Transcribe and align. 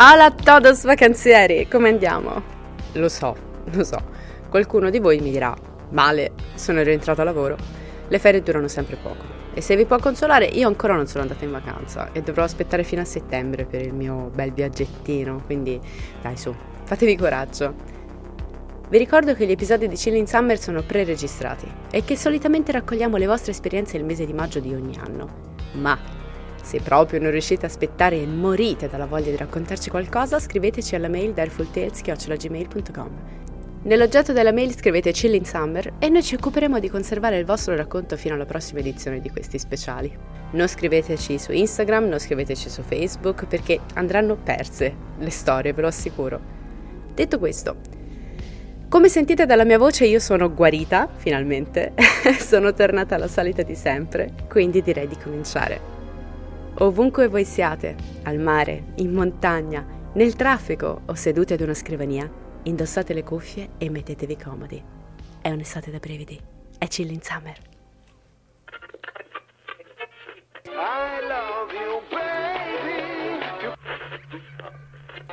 Hola 0.00 0.30
todos 0.30 0.84
vacanzieri, 0.84 1.66
come 1.66 1.88
andiamo? 1.88 2.40
Lo 2.92 3.08
so, 3.08 3.34
lo 3.64 3.82
so, 3.82 4.00
qualcuno 4.48 4.90
di 4.90 5.00
voi 5.00 5.18
mi 5.18 5.32
dirà, 5.32 5.52
male, 5.90 6.34
sono 6.54 6.82
rientrato 6.82 7.20
a 7.20 7.24
lavoro, 7.24 7.56
le 8.06 8.18
ferie 8.20 8.40
durano 8.40 8.68
sempre 8.68 8.94
poco 8.94 9.24
e 9.52 9.60
se 9.60 9.74
vi 9.74 9.86
può 9.86 9.98
consolare 9.98 10.44
io 10.44 10.68
ancora 10.68 10.94
non 10.94 11.08
sono 11.08 11.22
andata 11.22 11.44
in 11.44 11.50
vacanza 11.50 12.12
e 12.12 12.22
dovrò 12.22 12.44
aspettare 12.44 12.84
fino 12.84 13.00
a 13.00 13.04
settembre 13.04 13.64
per 13.64 13.82
il 13.82 13.92
mio 13.92 14.30
bel 14.32 14.52
viaggettino, 14.52 15.42
quindi 15.44 15.80
dai 16.22 16.36
su, 16.36 16.54
fatevi 16.84 17.16
coraggio. 17.16 17.74
Vi 18.88 18.98
ricordo 18.98 19.34
che 19.34 19.46
gli 19.46 19.50
episodi 19.50 19.88
di 19.88 19.96
Chilling 19.96 20.28
Summer 20.28 20.60
sono 20.60 20.84
pre-registrati 20.84 21.66
e 21.90 22.04
che 22.04 22.16
solitamente 22.16 22.70
raccogliamo 22.70 23.16
le 23.16 23.26
vostre 23.26 23.50
esperienze 23.50 23.96
il 23.96 24.04
mese 24.04 24.24
di 24.24 24.32
maggio 24.32 24.60
di 24.60 24.72
ogni 24.72 24.96
anno, 24.96 25.56
ma 25.72 26.17
se 26.62 26.80
proprio 26.80 27.20
non 27.20 27.30
riuscite 27.30 27.66
a 27.66 27.68
aspettare 27.68 28.20
e 28.20 28.26
morite 28.26 28.88
dalla 28.88 29.06
voglia 29.06 29.30
di 29.30 29.36
raccontarci 29.36 29.90
qualcosa, 29.90 30.38
scriveteci 30.38 30.94
alla 30.94 31.08
mail 31.08 31.32
direfultales.gmail.com. 31.32 33.36
Nell'oggetto 33.80 34.32
della 34.32 34.52
mail 34.52 34.74
scrivete 34.74 35.12
Chilling 35.12 35.44
Summer 35.44 35.94
e 35.98 36.08
noi 36.08 36.22
ci 36.22 36.34
occuperemo 36.34 36.80
di 36.80 36.90
conservare 36.90 37.38
il 37.38 37.44
vostro 37.44 37.76
racconto 37.76 38.16
fino 38.16 38.34
alla 38.34 38.44
prossima 38.44 38.80
edizione 38.80 39.20
di 39.20 39.30
questi 39.30 39.58
speciali. 39.58 40.12
Non 40.50 40.66
scriveteci 40.66 41.38
su 41.38 41.52
Instagram, 41.52 42.08
non 42.08 42.18
scriveteci 42.18 42.68
su 42.68 42.82
Facebook 42.82 43.46
perché 43.46 43.80
andranno 43.94 44.36
perse 44.36 44.94
le 45.16 45.30
storie, 45.30 45.72
ve 45.72 45.82
lo 45.82 45.88
assicuro. 45.88 46.40
Detto 47.14 47.38
questo, 47.38 47.76
come 48.88 49.08
sentite 49.08 49.46
dalla 49.46 49.64
mia 49.64 49.78
voce 49.78 50.06
io 50.06 50.18
sono 50.18 50.52
guarita, 50.52 51.08
finalmente, 51.14 51.92
sono 52.40 52.72
tornata 52.72 53.14
alla 53.14 53.28
solita 53.28 53.62
di 53.62 53.74
sempre, 53.74 54.32
quindi 54.48 54.82
direi 54.82 55.06
di 55.06 55.16
cominciare. 55.16 55.97
Ovunque 56.80 57.26
voi 57.26 57.44
siate, 57.44 57.96
al 58.22 58.38
mare, 58.38 58.92
in 58.96 59.12
montagna, 59.12 59.84
nel 60.12 60.36
traffico 60.36 61.02
o 61.06 61.14
seduti 61.14 61.52
ad 61.52 61.60
una 61.60 61.74
scrivania, 61.74 62.30
indossate 62.62 63.14
le 63.14 63.24
cuffie 63.24 63.70
e 63.78 63.90
mettetevi 63.90 64.36
comodi. 64.36 64.80
È 65.40 65.50
un'estate 65.50 65.90
da 65.90 65.98
brividi. 65.98 66.40
È 66.78 66.86
Chilling 66.86 67.20
Summer. 67.20 67.56
I 70.66 71.20
love 71.26 71.74
you, 71.74 72.00
baby. 72.10 73.38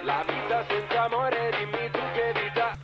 La 0.03 0.25
vita 0.25 0.65
senza 0.67 1.03
amore, 1.03 1.51
dimmi 1.59 1.91
tu 1.91 1.99
che 2.13 2.33
vita. 2.41 2.75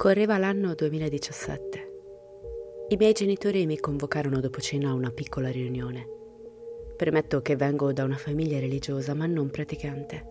Correva 0.00 0.38
l'anno 0.38 0.74
2017. 0.74 1.90
I 2.88 2.96
miei 2.96 3.12
genitori 3.12 3.66
mi 3.66 3.78
convocarono 3.78 4.40
dopo 4.40 4.58
cena 4.58 4.88
a 4.88 4.94
una 4.94 5.10
piccola 5.10 5.50
riunione. 5.50 6.08
Premetto 6.96 7.42
che 7.42 7.54
vengo 7.54 7.92
da 7.92 8.04
una 8.04 8.16
famiglia 8.16 8.58
religiosa 8.58 9.12
ma 9.12 9.26
non 9.26 9.50
praticante. 9.50 10.24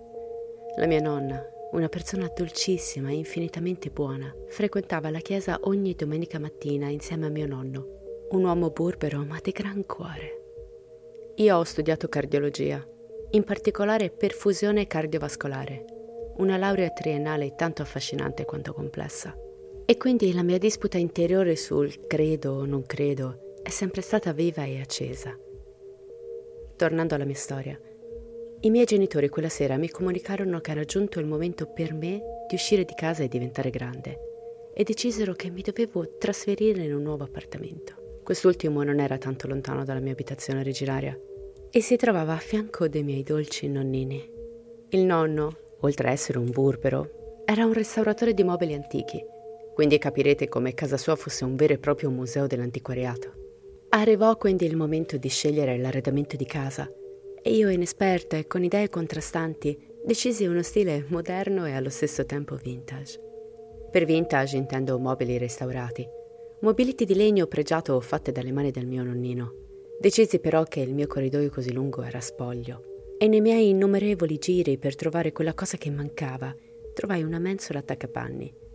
La 0.76 0.88
mia 0.88 1.02
nonna, 1.02 1.40
una 1.74 1.88
persona 1.88 2.32
dolcissima 2.36 3.12
e 3.12 3.18
infinitamente 3.18 3.92
buona, 3.92 4.34
frequentava 4.48 5.12
la 5.12 5.20
chiesa 5.20 5.60
ogni 5.66 5.94
domenica 5.94 6.40
mattina 6.40 6.88
insieme 6.88 7.28
a 7.28 7.30
mio 7.30 7.46
nonno, 7.46 8.26
un 8.32 8.46
uomo 8.46 8.72
burbero 8.72 9.24
ma 9.24 9.38
di 9.40 9.52
gran 9.52 9.86
cuore. 9.86 10.46
Io 11.36 11.56
ho 11.56 11.64
studiato 11.64 12.08
cardiologia, 12.08 12.84
in 13.30 13.44
particolare 13.44 14.10
perfusione 14.10 14.88
cardiovascolare, 14.88 15.86
una 16.38 16.58
laurea 16.58 16.90
triennale 16.90 17.54
tanto 17.54 17.84
affascinante 17.84 18.46
quanto 18.46 18.74
complessa. 18.74 19.40
E 19.90 19.98
quindi 19.98 20.32
la 20.34 20.44
mia 20.44 20.60
disputa 20.60 21.00
interiore 21.00 21.56
sul 21.56 22.06
credo 22.06 22.52
o 22.52 22.66
non 22.66 22.86
credo 22.86 23.56
è 23.64 23.70
sempre 23.70 24.02
stata 24.02 24.34
viva 24.34 24.64
e 24.64 24.80
accesa. 24.80 25.36
Tornando 26.76 27.16
alla 27.16 27.26
mia 27.26 27.34
storia, 27.34 27.76
i 28.60 28.70
miei 28.70 28.86
genitori 28.86 29.30
quella 29.30 29.50
sera 29.50 29.78
mi 29.78 29.90
comunicarono 29.90 30.60
che 30.60 30.70
era 30.70 30.84
giunto 30.84 31.20
il 31.20 31.26
momento 31.26 31.66
per 31.66 31.96
me 31.96 32.22
di 32.48 32.54
uscire 32.54 32.86
di 32.86 32.94
casa 32.94 33.24
e 33.24 33.28
diventare 33.30 33.72
grande 33.72 34.20
e 34.76 34.84
decisero 34.84 35.34
che 35.34 35.50
mi 35.50 35.64
dovevo 35.64 36.20
trasferire 36.20 36.84
in 36.84 36.94
un 36.94 37.02
nuovo 37.02 37.24
appartamento. 37.24 38.20
Quest'ultimo 38.24 38.84
non 38.84 39.00
era 39.00 39.18
tanto 39.18 39.48
lontano 39.48 39.84
dalla 39.86 40.02
mia 40.02 40.12
abitazione 40.12 40.60
originaria 40.60 41.20
e 41.72 41.82
si 41.82 41.96
trovava 41.96 42.34
a 42.34 42.38
fianco 42.38 42.88
dei 42.88 43.02
miei 43.02 43.24
dolci 43.24 43.68
nonnini. 43.68 44.24
Il 44.90 45.02
nonno, 45.04 45.58
oltre 45.80 46.10
a 46.10 46.12
essere 46.12 46.38
un 46.38 46.52
burbero, 46.52 47.42
era 47.44 47.66
un 47.66 47.74
restauratore 47.74 48.36
di 48.36 48.44
mobili 48.44 48.76
antichi 48.76 49.38
quindi 49.80 49.98
capirete 49.98 50.50
come 50.50 50.74
casa 50.74 50.98
sua 50.98 51.16
fosse 51.16 51.46
un 51.46 51.56
vero 51.56 51.72
e 51.72 51.78
proprio 51.78 52.10
museo 52.10 52.48
dell'antiquariato. 52.48 53.32
Arrivò 53.92 54.36
quindi 54.36 54.66
il 54.66 54.76
momento 54.76 55.16
di 55.16 55.30
scegliere 55.30 55.78
l'arredamento 55.78 56.36
di 56.36 56.44
casa 56.44 56.92
e 57.42 57.54
io, 57.54 57.70
inesperta 57.70 58.36
e 58.36 58.46
con 58.46 58.62
idee 58.62 58.90
contrastanti, 58.90 59.80
decisi 60.04 60.46
uno 60.46 60.64
stile 60.64 61.06
moderno 61.08 61.66
e 61.66 61.72
allo 61.72 61.88
stesso 61.88 62.26
tempo 62.26 62.58
vintage. 62.58 63.22
Per 63.90 64.04
vintage 64.04 64.58
intendo 64.58 65.00
mobili 65.00 65.38
restaurati, 65.38 66.06
mobiliti 66.60 67.06
di 67.06 67.16
legno 67.16 67.48
pregiato 67.48 67.98
fatte 68.02 68.34
dalle 68.34 68.52
mani 68.52 68.72
del 68.72 68.86
mio 68.86 69.06
nonnino. 69.06 69.54
Decisi 69.98 70.40
però 70.40 70.64
che 70.64 70.82
il 70.82 70.94
mio 70.94 71.08
corridoio 71.08 71.50
così 71.50 71.72
lungo 71.72 72.04
era 72.04 72.20
spoglio 72.20 73.14
e 73.18 73.30
nei 73.30 73.40
miei 73.40 73.70
innumerevoli 73.70 74.40
giri 74.40 74.78
per 74.78 74.98
trovare 74.98 75.32
quella 75.32 75.54
cosa 75.54 75.78
che 75.78 75.90
mancava, 75.90 76.54
trovai 76.94 77.24
una 77.24 77.40
mensola 77.40 77.80
attaccapanni 77.80 78.68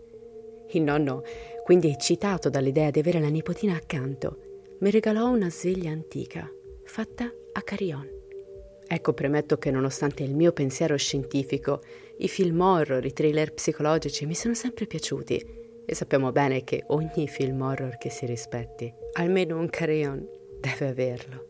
il 0.79 0.85
nonno, 0.85 1.23
quindi 1.65 1.89
eccitato 1.89 2.51
dall'idea 2.51 2.91
di 2.91 2.99
avere 2.99 3.21
la 3.21 3.29
nipotina 3.29 3.75
accanto, 3.75 4.77
mi 4.81 4.91
regalò 4.91 5.31
una 5.31 5.49
sveglia 5.49 5.91
antica, 5.91 6.51
fatta 6.85 7.33
a 7.53 7.63
carillon. 7.63 8.07
Ecco, 8.87 9.15
premetto 9.15 9.57
che 9.57 9.71
nonostante 9.71 10.23
il 10.23 10.35
mio 10.35 10.53
pensiero 10.53 10.97
scientifico, 10.97 11.81
i 12.19 12.29
film 12.29 12.61
horror, 12.61 13.05
i 13.05 13.13
thriller 13.13 13.55
psicologici 13.55 14.27
mi 14.27 14.35
sono 14.35 14.55
sempre 14.55 14.87
piaciuti 14.87 15.63
e 15.87 15.95
sappiamo 15.95 16.33
bene 16.33 16.65
che 16.65 16.85
ogni 16.89 17.27
film 17.29 17.63
horror 17.63 17.97
che 17.97 18.11
si 18.11 18.27
rispetti, 18.27 18.93
almeno 19.15 19.59
un 19.59 19.71
carillon, 19.71 20.29
deve 20.61 20.89
averlo. 20.89 21.47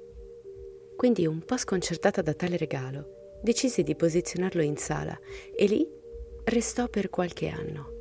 Quindi, 0.97 1.27
un 1.27 1.41
po' 1.41 1.56
sconcertata 1.56 2.23
da 2.23 2.35
tale 2.35 2.56
regalo, 2.56 3.38
decisi 3.43 3.82
di 3.82 3.97
posizionarlo 3.97 4.62
in 4.62 4.77
sala 4.77 5.19
e 5.56 5.67
lì 5.67 5.87
restò 6.44 6.88
per 6.88 7.11
qualche 7.11 7.49
anno 7.49 7.94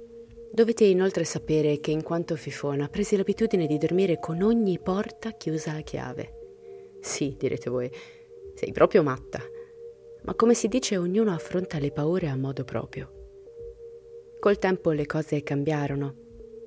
Dovete 0.53 0.83
inoltre 0.83 1.23
sapere 1.23 1.79
che 1.79 1.89
in 1.89 2.03
quanto 2.03 2.35
fifona 2.35 2.87
presi 2.87 3.17
l'abitudine 3.17 3.65
di 3.65 3.79
dormire 3.79 4.19
con 4.19 4.43
ogni 4.43 4.77
porta 4.77 5.31
chiusa 5.31 5.73
a 5.73 5.81
chiave. 5.81 6.97
Sì, 7.01 7.35
direte 7.39 7.71
voi, 7.71 7.89
sei 8.53 8.71
proprio 8.71 9.01
matta. 9.01 9.41
Ma 10.21 10.35
come 10.35 10.53
si 10.53 10.67
dice, 10.67 10.95
ognuno 10.95 11.33
affronta 11.33 11.79
le 11.79 11.91
paure 11.91 12.27
a 12.27 12.37
modo 12.37 12.63
proprio. 12.65 13.11
Col 14.39 14.59
tempo 14.59 14.91
le 14.91 15.07
cose 15.07 15.41
cambiarono. 15.41 16.17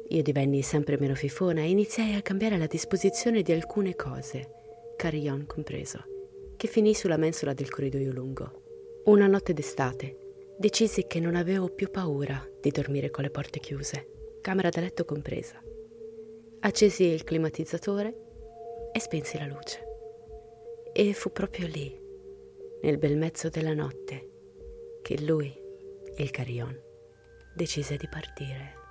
Io 0.08 0.22
divenni 0.22 0.62
sempre 0.62 0.98
meno 0.98 1.14
fifona 1.14 1.60
e 1.60 1.70
iniziai 1.70 2.16
a 2.16 2.22
cambiare 2.22 2.58
la 2.58 2.66
disposizione 2.66 3.42
di 3.42 3.52
alcune 3.52 3.94
cose, 3.94 4.50
carillon 4.96 5.46
compreso, 5.46 6.00
che 6.56 6.66
finì 6.66 6.92
sulla 6.92 7.16
mensola 7.16 7.52
del 7.52 7.70
corridoio 7.70 8.10
lungo. 8.10 8.62
Una 9.04 9.28
notte 9.28 9.52
d'estate 9.52 10.25
decisi 10.58 11.06
che 11.06 11.20
non 11.20 11.34
avevo 11.34 11.68
più 11.68 11.90
paura 11.90 12.42
di 12.60 12.70
dormire 12.70 13.10
con 13.10 13.24
le 13.24 13.30
porte 13.30 13.60
chiuse, 13.60 14.38
camera 14.40 14.70
da 14.70 14.80
letto 14.80 15.04
compresa. 15.04 15.62
Accesi 16.60 17.04
il 17.04 17.24
climatizzatore 17.24 18.90
e 18.92 18.98
spensi 18.98 19.38
la 19.38 19.46
luce. 19.46 19.84
E 20.92 21.12
fu 21.12 21.30
proprio 21.30 21.66
lì, 21.66 22.00
nel 22.80 22.96
bel 22.96 23.18
mezzo 23.18 23.50
della 23.50 23.74
notte, 23.74 24.30
che 25.02 25.20
lui, 25.20 25.54
il 26.16 26.30
carillon, 26.30 26.80
decise 27.54 27.96
di 27.98 28.08
partire. 28.08 28.84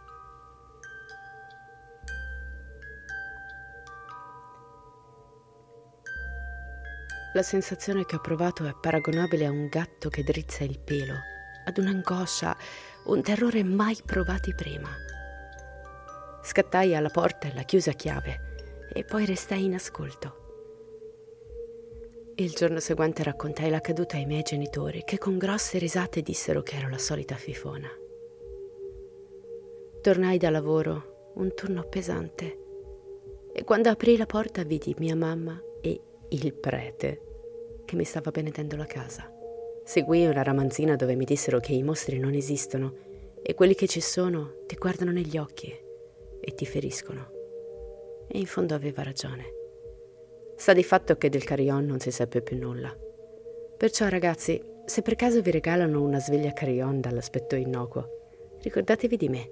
La 7.33 7.41
sensazione 7.41 8.05
che 8.05 8.15
ho 8.15 8.21
provato 8.21 8.65
è 8.65 8.73
paragonabile 8.79 9.45
a 9.45 9.51
un 9.51 9.67
gatto 9.67 10.09
che 10.09 10.23
drizza 10.23 10.63
il 10.63 10.79
pelo 10.79 11.33
ad 11.65 11.77
un'angoscia, 11.77 12.55
un 13.05 13.21
terrore 13.21 13.63
mai 13.63 13.97
provati 14.05 14.53
prima. 14.53 14.89
Scattai 16.41 16.95
alla 16.95 17.09
porta 17.09 17.47
e 17.47 17.53
la 17.53 17.63
chiusi 17.63 17.89
a 17.89 17.93
chiave 17.93 18.87
e 18.93 19.03
poi 19.03 19.25
restai 19.25 19.65
in 19.65 19.73
ascolto. 19.73 20.43
Il 22.35 22.51
giorno 22.51 22.79
seguente 22.79 23.23
raccontai 23.23 23.69
l'accaduto 23.69 24.15
ai 24.15 24.25
miei 24.25 24.43
genitori 24.43 25.03
che 25.05 25.17
con 25.17 25.37
grosse 25.37 25.77
risate 25.77 26.21
dissero 26.21 26.61
che 26.61 26.77
ero 26.77 26.89
la 26.89 26.97
solita 26.97 27.35
fifona. 27.35 27.89
Tornai 30.01 30.37
da 30.37 30.49
lavoro, 30.49 31.31
un 31.35 31.53
turno 31.53 31.83
pesante, 31.83 32.59
e 33.53 33.63
quando 33.63 33.89
aprì 33.89 34.17
la 34.17 34.25
porta 34.25 34.63
vidi 34.63 34.93
mia 34.99 35.15
mamma 35.15 35.59
e 35.81 35.99
il 36.29 36.53
prete 36.53 37.21
che 37.85 37.95
mi 37.95 38.03
stava 38.03 38.31
benedendo 38.31 38.75
la 38.75 38.85
casa. 38.85 39.34
Seguì 39.85 40.25
una 40.25 40.41
ramanzina 40.41 40.95
dove 40.95 41.13
mi 41.13 41.25
dissero 41.25 41.59
che 41.59 41.71
i 41.71 41.83
mostri 41.83 42.17
non 42.17 42.33
esistono 42.33 42.95
e 43.43 43.53
quelli 43.53 43.75
che 43.75 43.87
ci 43.87 44.01
sono 44.01 44.63
ti 44.65 44.75
guardano 44.77 45.11
negli 45.11 45.37
occhi 45.37 45.71
e 46.41 46.53
ti 46.55 46.65
feriscono. 46.65 47.29
E 48.27 48.39
in 48.39 48.47
fondo 48.47 48.73
aveva 48.73 49.03
ragione. 49.03 49.45
Sta 50.55 50.73
di 50.73 50.83
fatto 50.83 51.15
che 51.17 51.29
del 51.29 51.43
carillon 51.43 51.85
non 51.85 51.99
si 51.99 52.09
seppe 52.09 52.41
più 52.41 52.57
nulla. 52.57 52.97
Perciò 53.77 54.07
ragazzi, 54.07 54.59
se 54.85 55.03
per 55.03 55.15
caso 55.15 55.41
vi 55.41 55.51
regalano 55.51 56.01
una 56.01 56.19
sveglia 56.19 56.51
carillon 56.51 56.99
dall'aspetto 56.99 57.53
innocuo, 57.55 58.57
ricordatevi 58.61 59.17
di 59.17 59.29
me 59.29 59.51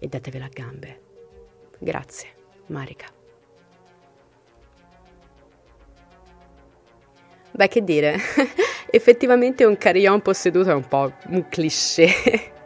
e 0.00 0.08
datevela 0.08 0.46
a 0.46 0.50
gambe. 0.52 1.00
Grazie, 1.78 2.28
Marica. 2.66 3.19
Beh, 7.52 7.68
che 7.68 7.82
dire, 7.82 8.16
effettivamente 8.90 9.64
un 9.64 9.76
carillon 9.76 10.20
posseduto 10.22 10.70
è 10.70 10.74
un 10.74 10.86
po' 10.86 11.12
un 11.28 11.48
cliché. 11.48 12.08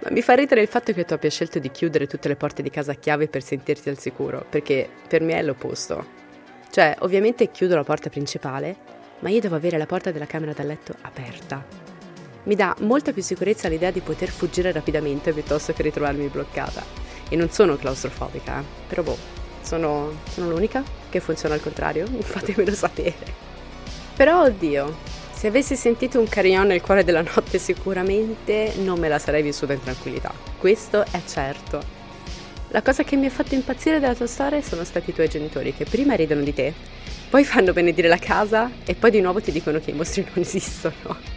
Ma 0.00 0.10
mi 0.10 0.22
fa 0.22 0.34
ridere 0.34 0.60
il 0.60 0.68
fatto 0.68 0.92
che 0.92 1.04
tu 1.04 1.14
abbia 1.14 1.30
scelto 1.30 1.58
di 1.58 1.70
chiudere 1.70 2.06
tutte 2.06 2.28
le 2.28 2.36
porte 2.36 2.62
di 2.62 2.70
casa 2.70 2.92
a 2.92 2.96
chiave 2.96 3.28
per 3.28 3.42
sentirti 3.42 3.88
al 3.88 3.98
sicuro, 3.98 4.44
perché 4.48 4.88
per 5.08 5.22
me 5.22 5.34
è 5.34 5.42
l'opposto. 5.42 6.24
Cioè, 6.70 6.96
ovviamente 7.00 7.50
chiudo 7.50 7.74
la 7.74 7.84
porta 7.84 8.10
principale, 8.10 8.76
ma 9.20 9.30
io 9.30 9.40
devo 9.40 9.56
avere 9.56 9.78
la 9.78 9.86
porta 9.86 10.10
della 10.10 10.26
camera 10.26 10.52
da 10.52 10.62
letto 10.62 10.94
aperta. 11.00 11.64
Mi 12.44 12.54
dà 12.54 12.76
molta 12.80 13.12
più 13.12 13.22
sicurezza 13.22 13.68
l'idea 13.68 13.90
di 13.90 14.00
poter 14.00 14.28
fuggire 14.28 14.70
rapidamente 14.70 15.32
piuttosto 15.32 15.72
che 15.72 15.82
ritrovarmi 15.82 16.28
bloccata. 16.28 16.84
E 17.28 17.34
non 17.34 17.50
sono 17.50 17.76
claustrofobica, 17.76 18.60
eh? 18.60 18.64
però 18.86 19.02
boh, 19.02 19.16
sono, 19.62 20.12
sono 20.28 20.50
l'unica 20.50 20.84
che 21.08 21.18
funziona 21.18 21.54
al 21.54 21.62
contrario, 21.62 22.06
fatemelo 22.20 22.70
sapere. 22.72 23.45
Però 24.16 24.44
oddio, 24.44 24.96
se 25.30 25.48
avessi 25.48 25.76
sentito 25.76 26.18
un 26.18 26.26
carillon 26.26 26.68
nel 26.68 26.80
cuore 26.80 27.04
della 27.04 27.20
notte 27.20 27.58
sicuramente 27.58 28.72
non 28.78 28.98
me 28.98 29.08
la 29.08 29.18
sarei 29.18 29.42
vissuta 29.42 29.74
in 29.74 29.82
tranquillità. 29.82 30.32
Questo 30.56 31.04
è 31.10 31.20
certo. 31.26 31.82
La 32.68 32.80
cosa 32.80 33.02
che 33.02 33.16
mi 33.16 33.26
ha 33.26 33.30
fatto 33.30 33.54
impazzire 33.54 34.00
della 34.00 34.14
tua 34.14 34.26
storia 34.26 34.62
sono 34.62 34.84
stati 34.84 35.10
i 35.10 35.12
tuoi 35.12 35.28
genitori 35.28 35.74
che 35.74 35.84
prima 35.84 36.14
ridono 36.14 36.40
di 36.40 36.54
te, 36.54 36.72
poi 37.28 37.44
fanno 37.44 37.74
benedire 37.74 38.08
la 38.08 38.16
casa 38.16 38.70
e 38.86 38.94
poi 38.94 39.10
di 39.10 39.20
nuovo 39.20 39.42
ti 39.42 39.52
dicono 39.52 39.80
che 39.80 39.90
i 39.90 39.94
mostri 39.94 40.24
non 40.32 40.42
esistono. 40.42 41.34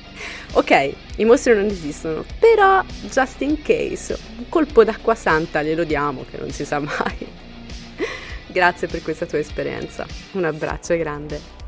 Ok, 0.54 0.94
i 1.18 1.26
mostri 1.26 1.54
non 1.54 1.66
esistono, 1.66 2.24
però 2.40 2.82
just 3.10 3.42
in 3.42 3.62
case, 3.62 4.18
un 4.38 4.48
colpo 4.48 4.86
d'acqua 4.86 5.16
santa 5.16 5.62
glielo 5.62 5.84
diamo 5.84 6.24
che 6.30 6.38
non 6.38 6.50
si 6.52 6.64
sa 6.64 6.80
mai. 6.80 7.28
Grazie 8.48 8.88
per 8.88 9.02
questa 9.02 9.26
tua 9.26 9.40
esperienza. 9.40 10.08
Un 10.32 10.46
abbraccio 10.46 10.96
grande. 10.96 11.59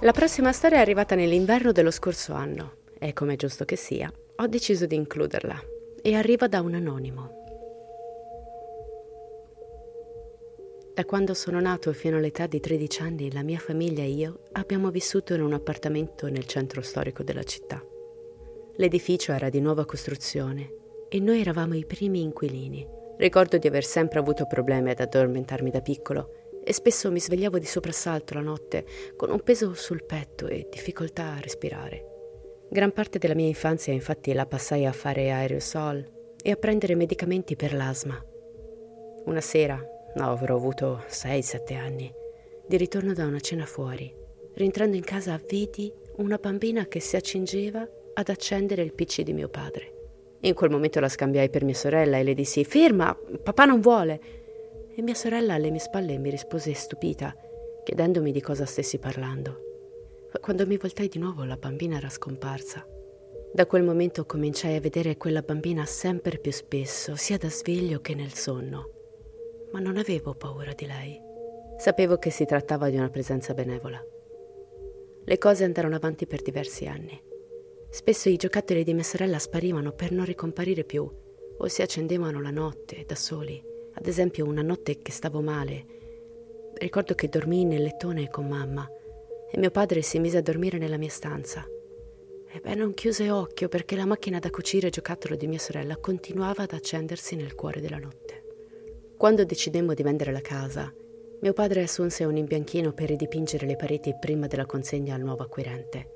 La 0.00 0.12
prossima 0.12 0.52
storia 0.52 0.78
è 0.78 0.80
arrivata 0.80 1.14
nell'inverno 1.14 1.72
dello 1.72 1.90
scorso 1.90 2.34
anno 2.34 2.78
e, 2.98 3.12
come 3.12 3.34
è 3.34 3.36
giusto 3.36 3.64
che 3.64 3.76
sia, 3.76 4.12
ho 4.36 4.46
deciso 4.46 4.86
di 4.86 4.96
includerla 4.96 5.58
e 6.02 6.14
arriva 6.14 6.46
da 6.46 6.60
un 6.60 6.74
anonimo. 6.74 7.42
Da 10.94 11.04
quando 11.04 11.32
sono 11.32 11.58
nato 11.60 11.92
fino 11.92 12.18
all'età 12.18 12.46
di 12.46 12.60
13 12.60 13.02
anni, 13.02 13.32
la 13.32 13.42
mia 13.42 13.58
famiglia 13.58 14.02
e 14.02 14.10
io 14.10 14.40
abbiamo 14.52 14.90
vissuto 14.90 15.32
in 15.34 15.42
un 15.42 15.52
appartamento 15.54 16.28
nel 16.28 16.44
centro 16.44 16.82
storico 16.82 17.22
della 17.22 17.44
città. 17.44 17.82
L'edificio 18.76 19.32
era 19.32 19.48
di 19.48 19.60
nuova 19.60 19.86
costruzione 19.86 20.74
e 21.08 21.18
noi 21.20 21.40
eravamo 21.40 21.74
i 21.74 21.86
primi 21.86 22.20
inquilini. 22.20 22.86
Ricordo 23.16 23.58
di 23.58 23.68
aver 23.68 23.84
sempre 23.84 24.18
avuto 24.18 24.46
problemi 24.46 24.90
ad 24.90 25.00
addormentarmi 25.00 25.70
da 25.70 25.80
piccolo 25.80 26.43
e 26.64 26.72
spesso 26.72 27.12
mi 27.12 27.20
svegliavo 27.20 27.58
di 27.58 27.66
soprassalto 27.66 28.34
la 28.34 28.40
notte 28.40 28.86
con 29.16 29.30
un 29.30 29.40
peso 29.42 29.74
sul 29.74 30.04
petto 30.04 30.46
e 30.46 30.66
difficoltà 30.70 31.34
a 31.34 31.40
respirare. 31.40 32.12
Gran 32.70 32.92
parte 32.92 33.18
della 33.18 33.34
mia 33.34 33.46
infanzia 33.46 33.92
infatti 33.92 34.32
la 34.32 34.46
passai 34.46 34.86
a 34.86 34.92
fare 34.92 35.30
aerosol 35.30 36.04
e 36.42 36.50
a 36.50 36.56
prendere 36.56 36.94
medicamenti 36.94 37.54
per 37.54 37.74
l'asma. 37.74 38.20
Una 39.26 39.40
sera, 39.40 39.80
no, 40.14 40.30
avrò 40.30 40.56
avuto 40.56 41.04
6-7 41.08 41.74
anni, 41.76 42.12
di 42.66 42.76
ritorno 42.76 43.12
da 43.12 43.26
una 43.26 43.40
cena 43.40 43.66
fuori, 43.66 44.12
rientrando 44.54 44.96
in 44.96 45.04
casa 45.04 45.40
vidi 45.46 45.92
una 46.16 46.36
bambina 46.36 46.86
che 46.86 47.00
si 47.00 47.16
accingeva 47.16 47.86
ad 48.14 48.28
accendere 48.28 48.82
il 48.82 48.94
PC 48.94 49.22
di 49.22 49.32
mio 49.32 49.48
padre. 49.48 49.92
In 50.40 50.54
quel 50.54 50.70
momento 50.70 51.00
la 51.00 51.08
scambiai 51.08 51.50
per 51.50 51.64
mia 51.64 51.74
sorella 51.74 52.18
e 52.18 52.22
le 52.22 52.34
dissi: 52.34 52.64
Ferma, 52.64 53.16
papà 53.42 53.64
non 53.64 53.80
vuole 53.80 54.42
e 54.96 55.02
mia 55.02 55.14
sorella 55.14 55.54
alle 55.54 55.70
mie 55.70 55.80
spalle 55.80 56.18
mi 56.18 56.30
rispose 56.30 56.72
stupita, 56.72 57.34
chiedendomi 57.82 58.30
di 58.30 58.40
cosa 58.40 58.64
stessi 58.64 58.98
parlando. 58.98 59.60
Quando 60.40 60.66
mi 60.66 60.76
voltai 60.76 61.08
di 61.08 61.18
nuovo 61.18 61.44
la 61.44 61.56
bambina 61.56 61.96
era 61.96 62.08
scomparsa. 62.08 62.86
Da 63.52 63.66
quel 63.66 63.82
momento 63.82 64.24
cominciai 64.24 64.76
a 64.76 64.80
vedere 64.80 65.16
quella 65.16 65.42
bambina 65.42 65.84
sempre 65.84 66.38
più 66.38 66.52
spesso, 66.52 67.16
sia 67.16 67.36
da 67.36 67.50
sveglio 67.50 68.00
che 68.00 68.14
nel 68.14 68.34
sonno. 68.34 68.90
Ma 69.72 69.80
non 69.80 69.96
avevo 69.96 70.34
paura 70.34 70.72
di 70.74 70.86
lei. 70.86 71.20
Sapevo 71.76 72.16
che 72.16 72.30
si 72.30 72.44
trattava 72.44 72.88
di 72.88 72.96
una 72.96 73.10
presenza 73.10 73.54
benevola. 73.54 74.02
Le 75.24 75.38
cose 75.38 75.64
andarono 75.64 75.96
avanti 75.96 76.26
per 76.26 76.42
diversi 76.42 76.86
anni. 76.86 77.20
Spesso 77.90 78.28
i 78.28 78.36
giocattoli 78.36 78.84
di 78.84 78.94
mia 78.94 79.04
sorella 79.04 79.38
sparivano 79.38 79.92
per 79.92 80.12
non 80.12 80.24
ricomparire 80.24 80.84
più 80.84 81.08
o 81.56 81.68
si 81.68 81.82
accendevano 81.82 82.40
la 82.40 82.50
notte 82.50 83.04
da 83.06 83.14
soli 83.14 83.72
ad 83.94 84.06
esempio, 84.06 84.44
una 84.44 84.62
notte 84.62 84.98
che 84.98 85.12
stavo 85.12 85.40
male, 85.40 85.86
ricordo 86.74 87.14
che 87.14 87.28
dormii 87.28 87.64
nel 87.64 87.82
lettone 87.82 88.28
con 88.28 88.48
mamma 88.48 88.88
e 89.50 89.58
mio 89.58 89.70
padre 89.70 90.02
si 90.02 90.18
mise 90.18 90.38
a 90.38 90.42
dormire 90.42 90.78
nella 90.78 90.96
mia 90.96 91.08
stanza. 91.08 91.64
E 92.46 92.60
beh, 92.60 92.74
non 92.74 92.94
chiuse 92.94 93.30
occhio 93.30 93.68
perché 93.68 93.96
la 93.96 94.06
macchina 94.06 94.38
da 94.38 94.50
cucire 94.50 94.90
giocattolo 94.90 95.36
di 95.36 95.46
mia 95.46 95.58
sorella 95.58 95.96
continuava 95.96 96.64
ad 96.64 96.72
accendersi 96.72 97.36
nel 97.36 97.54
cuore 97.54 97.80
della 97.80 97.98
notte. 97.98 98.42
Quando 99.16 99.44
decidemmo 99.44 99.94
di 99.94 100.02
vendere 100.02 100.32
la 100.32 100.40
casa, 100.40 100.92
mio 101.40 101.52
padre 101.52 101.82
assunse 101.82 102.24
un 102.24 102.36
imbianchino 102.36 102.92
per 102.92 103.08
ridipingere 103.08 103.66
le 103.66 103.76
pareti 103.76 104.14
prima 104.18 104.46
della 104.46 104.66
consegna 104.66 105.14
al 105.14 105.20
nuovo 105.20 105.42
acquirente. 105.42 106.10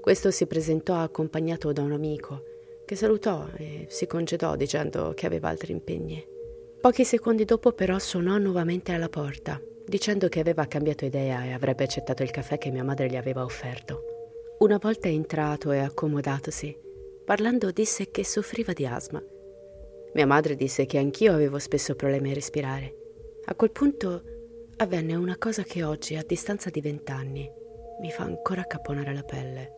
Questo 0.00 0.30
si 0.30 0.46
presentò 0.46 0.96
accompagnato 0.96 1.72
da 1.72 1.82
un 1.82 1.92
amico 1.92 2.42
che 2.84 2.96
salutò 2.96 3.46
e 3.56 3.86
si 3.88 4.06
congedò 4.06 4.56
dicendo 4.56 5.12
che 5.14 5.26
aveva 5.26 5.48
altri 5.48 5.72
impegni. 5.72 6.36
Pochi 6.80 7.04
secondi 7.04 7.44
dopo 7.44 7.72
però 7.72 7.98
suonò 7.98 8.38
nuovamente 8.38 8.92
alla 8.92 9.08
porta, 9.08 9.60
dicendo 9.84 10.28
che 10.28 10.38
aveva 10.38 10.66
cambiato 10.66 11.04
idea 11.04 11.44
e 11.44 11.52
avrebbe 11.52 11.82
accettato 11.82 12.22
il 12.22 12.30
caffè 12.30 12.56
che 12.56 12.70
mia 12.70 12.84
madre 12.84 13.08
gli 13.08 13.16
aveva 13.16 13.42
offerto. 13.42 14.04
Una 14.60 14.78
volta 14.80 15.08
entrato 15.08 15.72
e 15.72 15.78
accomodatosi, 15.80 16.78
parlando 17.24 17.72
disse 17.72 18.12
che 18.12 18.24
soffriva 18.24 18.72
di 18.72 18.86
asma. 18.86 19.20
Mia 20.14 20.26
madre 20.26 20.54
disse 20.54 20.86
che 20.86 20.98
anch'io 20.98 21.32
avevo 21.32 21.58
spesso 21.58 21.96
problemi 21.96 22.30
a 22.30 22.34
respirare. 22.34 22.94
A 23.46 23.56
quel 23.56 23.72
punto 23.72 24.22
avvenne 24.76 25.16
una 25.16 25.36
cosa 25.36 25.64
che 25.64 25.82
oggi, 25.82 26.14
a 26.14 26.24
distanza 26.24 26.70
di 26.70 26.80
vent'anni, 26.80 27.50
mi 28.00 28.10
fa 28.12 28.22
ancora 28.22 28.62
caponare 28.62 29.12
la 29.12 29.24
pelle. 29.24 29.72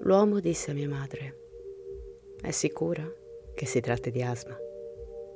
L'uomo 0.00 0.40
disse 0.40 0.70
a 0.70 0.74
mia 0.74 0.88
madre: 0.88 1.38
È 2.40 2.50
sicura 2.50 3.06
che 3.54 3.66
si 3.66 3.80
tratti 3.80 4.10
di 4.10 4.22
asma? 4.22 4.56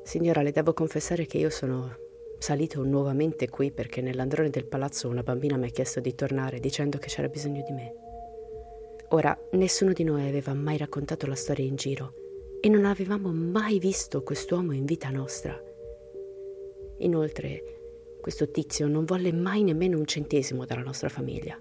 Signora, 0.05 0.43
le 0.43 0.53
devo 0.53 0.75
confessare 0.75 1.25
che 1.25 1.39
io 1.39 1.49
sono 1.49 1.97
salito 2.39 2.85
nuovamente 2.85 3.49
qui 3.49 3.73
perché 3.73 4.03
nell'androne 4.03 4.51
del 4.51 4.67
palazzo 4.67 5.09
una 5.09 5.23
bambina 5.23 5.57
mi 5.57 5.69
ha 5.69 5.71
chiesto 5.71 5.99
di 5.99 6.15
tornare 6.15 6.61
dicendo 6.61 6.99
che 6.99 7.09
c'era 7.09 7.29
bisogno 7.29 7.63
di 7.63 7.73
me. 7.73 7.95
Ora, 9.09 9.37
nessuno 9.53 9.93
di 9.93 10.05
noi 10.05 10.29
aveva 10.29 10.53
mai 10.53 10.77
raccontato 10.77 11.27
la 11.27 11.35
storia 11.35 11.65
in 11.65 11.77
giro 11.77 12.13
e 12.61 12.69
non 12.69 12.85
avevamo 12.85 13.33
mai 13.33 13.79
visto 13.79 14.23
quest'uomo 14.23 14.73
in 14.73 14.85
vita 14.85 15.09
nostra. 15.09 15.59
Inoltre, 16.99 17.63
questo 18.21 18.51
tizio 18.51 18.87
non 18.87 19.07
volle 19.07 19.33
mai 19.33 19.63
nemmeno 19.63 19.99
un 19.99 20.07
centesimo 20.07 20.67
dalla 20.67 20.83
nostra 20.83 21.09
famiglia. 21.09 21.59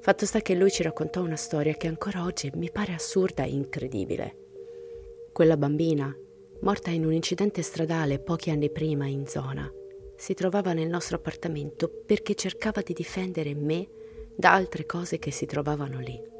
Fatto 0.00 0.26
sta 0.26 0.40
che 0.40 0.54
lui 0.54 0.70
ci 0.70 0.82
raccontò 0.82 1.22
una 1.22 1.36
storia 1.36 1.74
che 1.74 1.86
ancora 1.86 2.24
oggi 2.24 2.50
mi 2.54 2.70
pare 2.72 2.92
assurda 2.92 3.44
e 3.44 3.50
incredibile. 3.50 4.36
Quella 5.32 5.56
bambina, 5.56 6.16
morta 6.60 6.90
in 6.90 7.04
un 7.04 7.12
incidente 7.12 7.62
stradale 7.62 8.18
pochi 8.18 8.50
anni 8.50 8.70
prima 8.70 9.06
in 9.06 9.26
zona, 9.26 9.70
si 10.16 10.34
trovava 10.34 10.72
nel 10.72 10.88
nostro 10.88 11.16
appartamento 11.16 11.88
perché 11.88 12.34
cercava 12.34 12.80
di 12.80 12.92
difendere 12.92 13.54
me 13.54 13.88
da 14.34 14.52
altre 14.52 14.86
cose 14.86 15.18
che 15.18 15.30
si 15.30 15.46
trovavano 15.46 15.98
lì. 16.00 16.34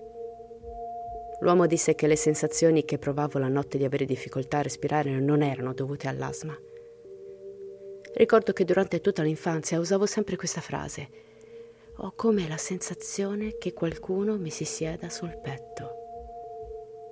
L'uomo 1.41 1.67
disse 1.67 1.95
che 1.95 2.07
le 2.07 2.17
sensazioni 2.17 2.85
che 2.85 2.99
provavo 2.99 3.39
la 3.39 3.49
notte 3.49 3.77
di 3.77 3.85
avere 3.85 4.07
difficoltà 4.07 4.59
a 4.59 4.63
respirare 4.63 5.21
non 5.21 5.43
erano 5.43 5.75
dovute 5.75 6.09
all'asma. 6.09 6.59
Ricordo 8.15 8.53
che 8.55 8.65
durante 8.65 9.01
tutta 9.03 9.23
l'infanzia 9.23 9.79
usavo 9.79 10.07
sempre 10.07 10.37
questa 10.37 10.63
frase 10.63 11.25
ho 11.99 12.13
come 12.15 12.47
la 12.47 12.57
sensazione 12.59 13.57
che 13.59 13.73
qualcuno 13.73 14.37
mi 14.37 14.51
si 14.51 14.65
sieda 14.65 15.09
sul 15.09 15.39
petto. 15.43 15.91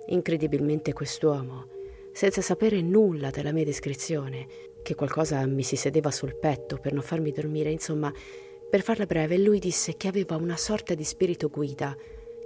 Incredibilmente 0.09 0.93
quest'uomo, 0.93 1.74
senza 2.15 2.41
sapere 2.43 2.81
nulla 2.81 3.31
della 3.31 3.51
mia 3.51 3.65
descrizione, 3.65 4.47
che 4.83 4.95
qualcosa 4.95 5.45
mi 5.47 5.65
si 5.65 5.75
sedeva 5.75 6.13
sul 6.13 6.37
petto 6.37 6.79
per 6.79 6.93
non 6.93 7.03
farmi 7.03 7.33
dormire, 7.33 7.73
insomma, 7.73 8.13
per 8.71 8.83
farla 8.83 9.05
breve, 9.05 9.37
lui 9.37 9.59
disse 9.59 9.97
che 9.97 10.07
aveva 10.07 10.37
una 10.37 10.57
sorta 10.57 10.95
di 10.95 11.03
spirito 11.03 11.49
guida 11.49 11.97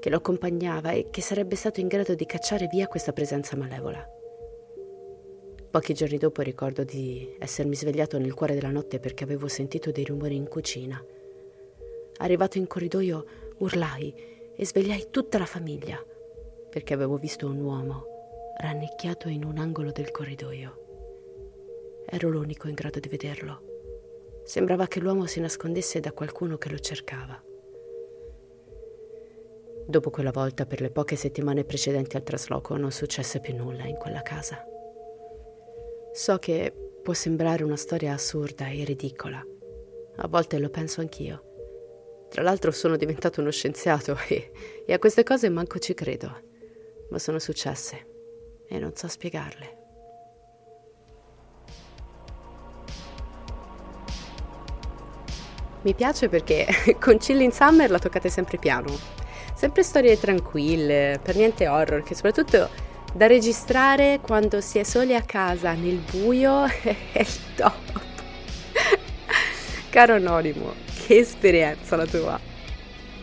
che 0.00 0.08
lo 0.08 0.16
accompagnava 0.16 0.92
e 0.92 1.08
che 1.10 1.20
sarebbe 1.20 1.54
stato 1.54 1.80
in 1.80 1.86
grado 1.88 2.14
di 2.14 2.24
cacciare 2.24 2.66
via 2.66 2.86
questa 2.86 3.12
presenza 3.12 3.56
malevola. 3.56 4.02
Pochi 5.70 5.92
giorni 5.92 6.16
dopo 6.16 6.40
ricordo 6.40 6.82
di 6.82 7.36
essermi 7.38 7.76
svegliato 7.76 8.18
nel 8.18 8.32
cuore 8.32 8.54
della 8.54 8.70
notte 8.70 8.98
perché 8.98 9.24
avevo 9.24 9.48
sentito 9.48 9.90
dei 9.90 10.04
rumori 10.04 10.34
in 10.34 10.48
cucina. 10.48 11.04
Arrivato 12.18 12.56
in 12.56 12.66
corridoio 12.66 13.24
urlai 13.58 14.14
e 14.56 14.64
svegliai 14.64 15.08
tutta 15.10 15.36
la 15.36 15.44
famiglia 15.44 16.02
perché 16.70 16.94
avevo 16.94 17.18
visto 17.18 17.46
un 17.46 17.60
uomo 17.60 18.07
rannicchiato 18.60 19.28
in 19.28 19.44
un 19.44 19.58
angolo 19.58 19.92
del 19.92 20.10
corridoio. 20.10 22.02
Ero 22.06 22.28
l'unico 22.28 22.66
in 22.66 22.74
grado 22.74 22.98
di 22.98 23.08
vederlo. 23.08 24.42
Sembrava 24.44 24.88
che 24.88 24.98
l'uomo 24.98 25.26
si 25.26 25.38
nascondesse 25.38 26.00
da 26.00 26.12
qualcuno 26.12 26.58
che 26.58 26.68
lo 26.68 26.78
cercava. 26.78 27.40
Dopo 29.86 30.10
quella 30.10 30.32
volta, 30.32 30.66
per 30.66 30.80
le 30.80 30.90
poche 30.90 31.14
settimane 31.14 31.64
precedenti 31.64 32.16
al 32.16 32.24
trasloco, 32.24 32.76
non 32.76 32.90
successe 32.90 33.38
più 33.38 33.54
nulla 33.54 33.84
in 33.84 33.94
quella 33.94 34.22
casa. 34.22 34.64
So 36.12 36.38
che 36.38 36.74
può 37.02 37.12
sembrare 37.12 37.62
una 37.62 37.76
storia 37.76 38.12
assurda 38.12 38.68
e 38.68 38.82
ridicola. 38.84 39.40
A 40.16 40.28
volte 40.28 40.58
lo 40.58 40.68
penso 40.68 41.00
anch'io. 41.00 41.44
Tra 42.28 42.42
l'altro 42.42 42.72
sono 42.72 42.96
diventato 42.96 43.40
uno 43.40 43.50
scienziato 43.50 44.16
e, 44.28 44.50
e 44.84 44.92
a 44.92 44.98
queste 44.98 45.22
cose 45.22 45.48
manco 45.48 45.78
ci 45.78 45.94
credo, 45.94 46.42
ma 47.10 47.18
sono 47.20 47.38
successe 47.38 48.16
e 48.68 48.78
non 48.78 48.94
so 48.94 49.08
spiegarle. 49.08 49.76
Mi 55.82 55.94
piace 55.94 56.28
perché 56.28 56.66
con 57.00 57.18
Chilling 57.18 57.52
Summer 57.52 57.90
la 57.90 57.98
toccate 57.98 58.28
sempre 58.28 58.58
piano, 58.58 58.96
sempre 59.54 59.82
storie 59.82 60.18
tranquille, 60.18 61.20
per 61.22 61.36
niente 61.36 61.68
horror, 61.68 62.02
che 62.02 62.14
soprattutto 62.14 62.68
da 63.14 63.26
registrare 63.26 64.20
quando 64.20 64.60
si 64.60 64.78
è 64.78 64.82
soli 64.82 65.14
a 65.14 65.22
casa 65.22 65.72
nel 65.72 65.96
buio 65.96 66.64
è 66.82 67.20
il 67.20 67.54
top. 67.54 68.00
Caro 69.88 70.14
anonimo, 70.14 70.74
che 71.06 71.18
esperienza 71.18 71.96
la 71.96 72.06
tua! 72.06 72.38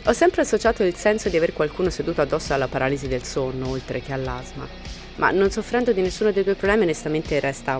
Ho 0.07 0.13
sempre 0.13 0.41
associato 0.41 0.83
il 0.83 0.95
senso 0.95 1.29
di 1.29 1.37
aver 1.37 1.53
qualcuno 1.53 1.89
seduto 1.89 2.21
addosso 2.21 2.53
alla 2.53 2.67
paralisi 2.67 3.07
del 3.07 3.23
sonno, 3.23 3.69
oltre 3.69 4.01
che 4.01 4.13
all'asma, 4.13 4.67
ma 5.15 5.31
non 5.31 5.49
soffrendo 5.49 5.91
di 5.93 6.01
nessuno 6.01 6.31
dei 6.31 6.43
due 6.43 6.55
problemi 6.55 6.83
onestamente 6.83 7.39
resta 7.39 7.79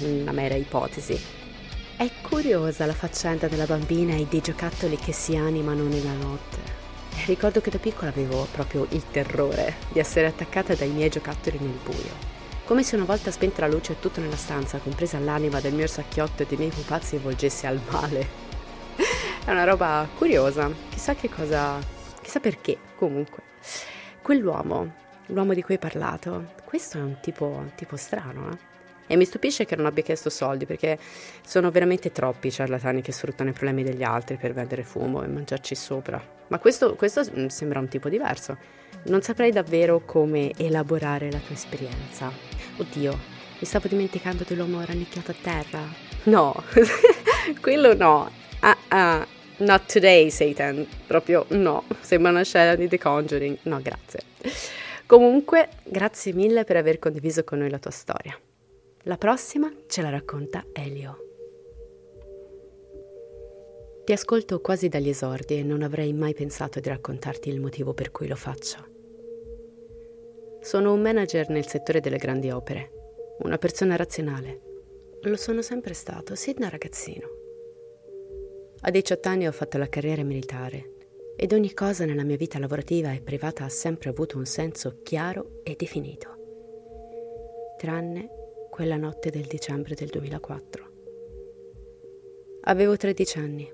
una 0.00 0.32
mera 0.32 0.54
ipotesi. 0.54 1.20
È 1.96 2.10
curiosa 2.22 2.86
la 2.86 2.94
faccenda 2.94 3.46
della 3.48 3.66
bambina 3.66 4.14
e 4.14 4.26
dei 4.28 4.40
giocattoli 4.40 4.96
che 4.96 5.12
si 5.12 5.36
animano 5.36 5.84
nella 5.84 6.14
notte. 6.14 6.58
Ricordo 7.26 7.60
che 7.60 7.70
da 7.70 7.78
piccola 7.78 8.10
avevo 8.10 8.48
proprio 8.50 8.86
il 8.90 9.04
terrore 9.10 9.74
di 9.92 9.98
essere 9.98 10.26
attaccata 10.26 10.74
dai 10.74 10.88
miei 10.88 11.10
giocattoli 11.10 11.58
nel 11.60 11.78
buio. 11.82 12.30
Come 12.64 12.82
se 12.82 12.96
una 12.96 13.04
volta 13.04 13.30
spenta 13.30 13.60
la 13.66 13.72
luce 13.72 13.98
tutto 13.98 14.20
nella 14.20 14.36
stanza, 14.36 14.78
compresa 14.78 15.18
l'anima 15.18 15.60
del 15.60 15.74
mio 15.74 15.86
sacchiotto 15.86 16.42
e 16.42 16.46
dei 16.46 16.56
miei 16.56 16.70
pupazzi, 16.70 17.18
volgesse 17.18 17.66
al 17.66 17.80
male. 17.90 18.26
È 19.44 19.50
una 19.50 19.64
roba 19.64 20.08
curiosa, 20.16 20.70
chissà 20.88 21.14
che 21.14 21.28
cosa, 21.28 21.78
chissà 22.20 22.40
perché, 22.40 22.78
comunque. 22.96 23.42
Quell'uomo, 24.22 24.94
l'uomo 25.26 25.54
di 25.54 25.62
cui 25.62 25.74
hai 25.74 25.80
parlato, 25.80 26.52
questo 26.64 26.98
è 26.98 27.00
un 27.00 27.16
tipo, 27.20 27.70
tipo 27.74 27.96
strano, 27.96 28.50
eh? 28.50 28.70
E 29.06 29.16
mi 29.16 29.24
stupisce 29.24 29.66
che 29.66 29.76
non 29.76 29.84
abbia 29.86 30.02
chiesto 30.02 30.30
soldi 30.30 30.64
perché 30.64 30.98
sono 31.44 31.70
veramente 31.70 32.12
troppi 32.12 32.46
i 32.46 32.52
ciarlatani 32.52 33.02
che 33.02 33.12
sfruttano 33.12 33.50
i 33.50 33.52
problemi 33.52 33.82
degli 33.82 34.02
altri 34.02 34.36
per 34.36 34.54
vendere 34.54 34.84
fumo 34.84 35.22
e 35.22 35.26
mangiarci 35.26 35.74
sopra. 35.74 36.22
Ma 36.48 36.58
questo, 36.58 36.94
questo 36.94 37.22
sembra 37.48 37.78
un 37.78 37.88
tipo 37.88 38.08
diverso. 38.08 38.56
Non 39.04 39.20
saprei 39.20 39.50
davvero 39.50 40.00
come 40.06 40.52
elaborare 40.56 41.30
la 41.30 41.40
tua 41.44 41.54
esperienza. 41.54 42.32
Oddio, 42.78 43.18
mi 43.58 43.66
stavo 43.66 43.88
dimenticando 43.88 44.44
dell'uomo 44.46 44.82
rannicchiato 44.82 45.32
a 45.32 45.36
terra. 45.42 45.82
No, 46.24 46.54
quello 47.60 47.94
no. 47.94 48.30
Ah 48.60 48.76
ah, 48.88 49.26
not 49.58 49.92
today 49.92 50.30
Satan, 50.30 50.86
proprio 51.06 51.44
no, 51.50 51.84
sembra 52.00 52.30
una 52.30 52.44
scena 52.44 52.76
di 52.76 52.88
The 52.88 52.98
Conjuring, 52.98 53.58
no 53.62 53.80
grazie. 53.82 54.20
Comunque, 55.12 55.68
grazie 55.84 56.32
mille 56.32 56.64
per 56.64 56.76
aver 56.76 56.98
condiviso 56.98 57.44
con 57.44 57.58
noi 57.58 57.68
la 57.68 57.78
tua 57.78 57.90
storia. 57.90 58.34
La 59.02 59.18
prossima 59.18 59.70
ce 59.86 60.00
la 60.00 60.08
racconta 60.08 60.64
Elio. 60.72 61.18
Ti 64.06 64.10
ascolto 64.10 64.62
quasi 64.62 64.88
dagli 64.88 65.10
esordi 65.10 65.58
e 65.58 65.64
non 65.64 65.82
avrei 65.82 66.14
mai 66.14 66.32
pensato 66.32 66.80
di 66.80 66.88
raccontarti 66.88 67.50
il 67.50 67.60
motivo 67.60 67.92
per 67.92 68.10
cui 68.10 68.26
lo 68.26 68.36
faccio. 68.36 68.78
Sono 70.62 70.94
un 70.94 71.02
manager 71.02 71.50
nel 71.50 71.66
settore 71.66 72.00
delle 72.00 72.16
grandi 72.16 72.50
opere, 72.50 73.36
una 73.40 73.58
persona 73.58 73.96
razionale. 73.96 74.60
Lo 75.24 75.36
sono 75.36 75.60
sempre 75.60 75.92
stato, 75.92 76.34
sin 76.34 76.54
da 76.56 76.70
ragazzino. 76.70 77.28
A 78.80 78.90
18 78.90 79.28
anni 79.28 79.46
ho 79.46 79.52
fatto 79.52 79.76
la 79.76 79.90
carriera 79.90 80.22
militare 80.22 80.91
ed 81.36 81.52
ogni 81.52 81.72
cosa 81.72 82.04
nella 82.04 82.24
mia 82.24 82.36
vita 82.36 82.58
lavorativa 82.58 83.12
e 83.12 83.20
privata 83.20 83.64
ha 83.64 83.68
sempre 83.68 84.10
avuto 84.10 84.38
un 84.38 84.46
senso 84.46 85.00
chiaro 85.02 85.60
e 85.62 85.74
definito, 85.76 87.74
tranne 87.78 88.28
quella 88.70 88.96
notte 88.96 89.30
del 89.30 89.46
dicembre 89.46 89.94
del 89.94 90.08
2004. 90.08 90.90
Avevo 92.62 92.96
13 92.96 93.38
anni. 93.38 93.72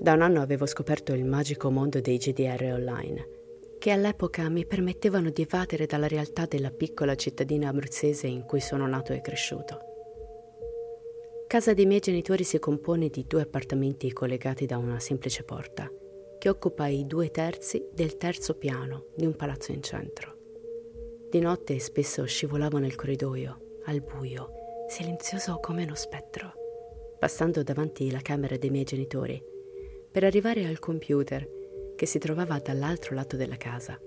Da 0.00 0.12
un 0.12 0.22
anno 0.22 0.42
avevo 0.42 0.66
scoperto 0.66 1.12
il 1.12 1.24
magico 1.24 1.70
mondo 1.70 2.00
dei 2.00 2.18
GDR 2.18 2.72
online, 2.72 3.28
che 3.78 3.90
all'epoca 3.90 4.48
mi 4.48 4.66
permettevano 4.66 5.30
di 5.30 5.42
evadere 5.42 5.86
dalla 5.86 6.08
realtà 6.08 6.46
della 6.46 6.70
piccola 6.70 7.14
cittadina 7.14 7.68
abruzzese 7.68 8.26
in 8.26 8.44
cui 8.44 8.60
sono 8.60 8.86
nato 8.86 9.12
e 9.12 9.20
cresciuto. 9.20 9.80
Casa 11.46 11.72
dei 11.72 11.86
miei 11.86 12.00
genitori 12.00 12.44
si 12.44 12.58
compone 12.58 13.08
di 13.08 13.24
due 13.26 13.42
appartamenti 13.42 14.12
collegati 14.12 14.66
da 14.66 14.76
una 14.76 14.98
semplice 14.98 15.44
porta, 15.44 15.90
che 16.38 16.48
occupa 16.48 16.86
i 16.86 17.06
due 17.06 17.30
terzi 17.30 17.88
del 17.92 18.16
terzo 18.16 18.54
piano 18.54 19.06
di 19.16 19.26
un 19.26 19.34
palazzo 19.34 19.72
in 19.72 19.82
centro. 19.82 20.36
Di 21.28 21.40
notte 21.40 21.78
spesso 21.78 22.24
scivolavo 22.24 22.78
nel 22.78 22.94
corridoio, 22.94 23.80
al 23.84 24.00
buio, 24.00 24.50
silenzioso 24.88 25.58
come 25.60 25.82
uno 25.82 25.94
spettro, 25.94 26.52
passando 27.18 27.62
davanti 27.62 28.10
la 28.10 28.20
camera 28.20 28.56
dei 28.56 28.70
miei 28.70 28.84
genitori, 28.84 29.42
per 30.10 30.24
arrivare 30.24 30.64
al 30.66 30.78
computer 30.78 31.46
che 31.96 32.06
si 32.06 32.18
trovava 32.18 32.58
dall'altro 32.58 33.14
lato 33.14 33.36
della 33.36 33.56
casa. 33.56 34.00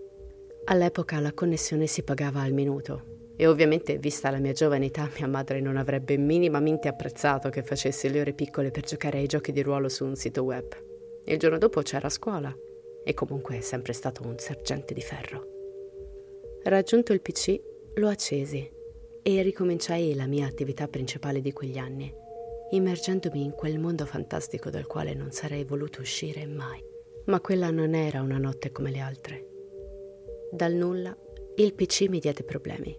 All'epoca 0.65 1.19
la 1.19 1.33
connessione 1.33 1.87
si 1.87 2.03
pagava 2.03 2.41
al 2.41 2.53
minuto 2.53 3.33
E 3.35 3.47
ovviamente, 3.47 3.97
vista 3.97 4.29
la 4.29 4.37
mia 4.37 4.53
giovane 4.53 4.85
età, 4.85 5.09
mia 5.17 5.27
madre 5.27 5.61
non 5.61 5.75
avrebbe 5.75 6.15
minimamente 6.17 6.87
apprezzato 6.87 7.49
che 7.49 7.63
facessi 7.63 8.07
le 8.09 8.21
ore 8.21 8.33
piccole 8.33 8.69
per 8.69 8.83
giocare 8.83 9.17
ai 9.17 9.25
giochi 9.25 9.51
di 9.51 9.63
ruolo 9.63 9.89
su 9.89 10.05
un 10.05 10.15
sito 10.15 10.43
web. 10.43 10.90
Il 11.25 11.37
giorno 11.37 11.57
dopo 11.57 11.81
c'era 11.81 12.09
scuola 12.09 12.55
e 13.03 13.13
comunque 13.13 13.57
è 13.57 13.61
sempre 13.61 13.93
stato 13.93 14.23
un 14.25 14.37
sergente 14.37 14.93
di 14.93 15.01
ferro. 15.01 15.47
Raggiunto 16.63 17.13
il 17.13 17.21
PC, 17.21 17.59
lo 17.95 18.07
accesi 18.09 18.69
e 19.23 19.41
ricominciai 19.41 20.15
la 20.15 20.25
mia 20.25 20.47
attività 20.47 20.87
principale 20.87 21.41
di 21.41 21.51
quegli 21.51 21.77
anni, 21.77 22.13
immergendomi 22.71 23.43
in 23.43 23.51
quel 23.51 23.79
mondo 23.79 24.05
fantastico 24.05 24.69
dal 24.69 24.87
quale 24.87 25.13
non 25.13 25.31
sarei 25.31 25.63
voluto 25.63 26.01
uscire 26.01 26.45
mai. 26.45 26.83
Ma 27.25 27.39
quella 27.39 27.69
non 27.69 27.93
era 27.93 28.21
una 28.21 28.37
notte 28.37 28.71
come 28.71 28.91
le 28.91 28.99
altre. 28.99 29.47
Dal 30.51 30.73
nulla 30.73 31.15
il 31.55 31.73
PC 31.73 32.07
mi 32.09 32.19
diede 32.19 32.43
problemi, 32.43 32.97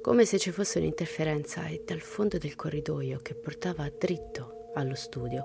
come 0.00 0.24
se 0.24 0.38
ci 0.38 0.50
fosse 0.50 0.78
un'interferenza 0.78 1.66
e 1.66 1.82
dal 1.84 2.00
fondo 2.00 2.38
del 2.38 2.56
corridoio 2.56 3.18
che 3.20 3.34
portava 3.34 3.90
dritto 3.90 4.70
allo 4.74 4.94
studio 4.94 5.44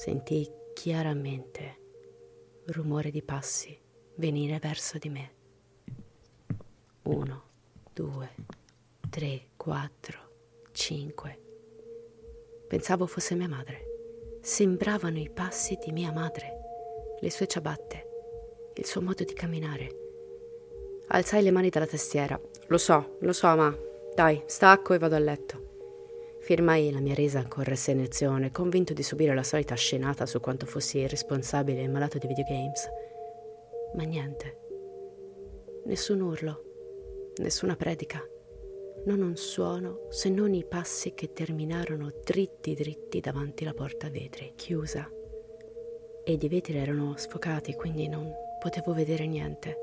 sentii 0.00 0.50
chiaramente 0.80 1.76
rumore 2.68 3.10
di 3.10 3.20
passi 3.22 3.78
venire 4.14 4.58
verso 4.58 4.96
di 4.96 5.10
me. 5.10 5.30
Uno, 7.02 7.42
due, 7.92 8.30
tre, 9.10 9.48
quattro, 9.58 10.68
cinque. 10.72 11.38
Pensavo 12.66 13.06
fosse 13.06 13.34
mia 13.34 13.46
madre. 13.46 14.38
Sembravano 14.40 15.18
i 15.18 15.28
passi 15.28 15.76
di 15.84 15.92
mia 15.92 16.12
madre, 16.12 17.18
le 17.20 17.30
sue 17.30 17.46
ciabatte, 17.46 18.72
il 18.76 18.86
suo 18.86 19.02
modo 19.02 19.22
di 19.22 19.34
camminare. 19.34 19.88
Alzai 21.08 21.42
le 21.42 21.50
mani 21.50 21.68
dalla 21.68 21.86
tastiera. 21.86 22.40
Lo 22.68 22.78
so, 22.78 23.18
lo 23.20 23.34
so, 23.34 23.54
ma 23.54 23.76
dai, 24.14 24.42
stacco 24.46 24.94
e 24.94 24.98
vado 24.98 25.14
a 25.14 25.18
letto. 25.18 25.69
Firmai 26.50 26.90
la 26.90 26.98
mia 26.98 27.14
resa 27.14 27.46
con 27.46 27.62
rassegnazione, 27.62 28.50
convinto 28.50 28.92
di 28.92 29.04
subire 29.04 29.36
la 29.36 29.44
solita 29.44 29.76
scenata 29.76 30.26
su 30.26 30.40
quanto 30.40 30.66
fossi 30.66 30.98
irresponsabile 30.98 31.80
e 31.80 31.86
malato 31.86 32.18
di 32.18 32.26
videogames. 32.26 32.88
Ma 33.94 34.02
niente. 34.02 34.58
Nessun 35.84 36.20
urlo, 36.20 36.64
nessuna 37.36 37.76
predica, 37.76 38.20
non 39.04 39.22
un 39.22 39.36
suono 39.36 40.08
se 40.08 40.28
non 40.28 40.52
i 40.52 40.64
passi 40.64 41.14
che 41.14 41.32
terminarono 41.32 42.12
dritti 42.24 42.74
dritti 42.74 43.20
davanti 43.20 43.62
la 43.62 43.72
porta 43.72 44.08
a 44.08 44.10
vetri, 44.10 44.54
chiusa. 44.56 45.08
Ed 46.24 46.42
i 46.42 46.48
vetri 46.48 46.78
erano 46.78 47.14
sfocati, 47.16 47.74
quindi 47.74 48.08
non 48.08 48.28
potevo 48.58 48.92
vedere 48.92 49.28
niente. 49.28 49.76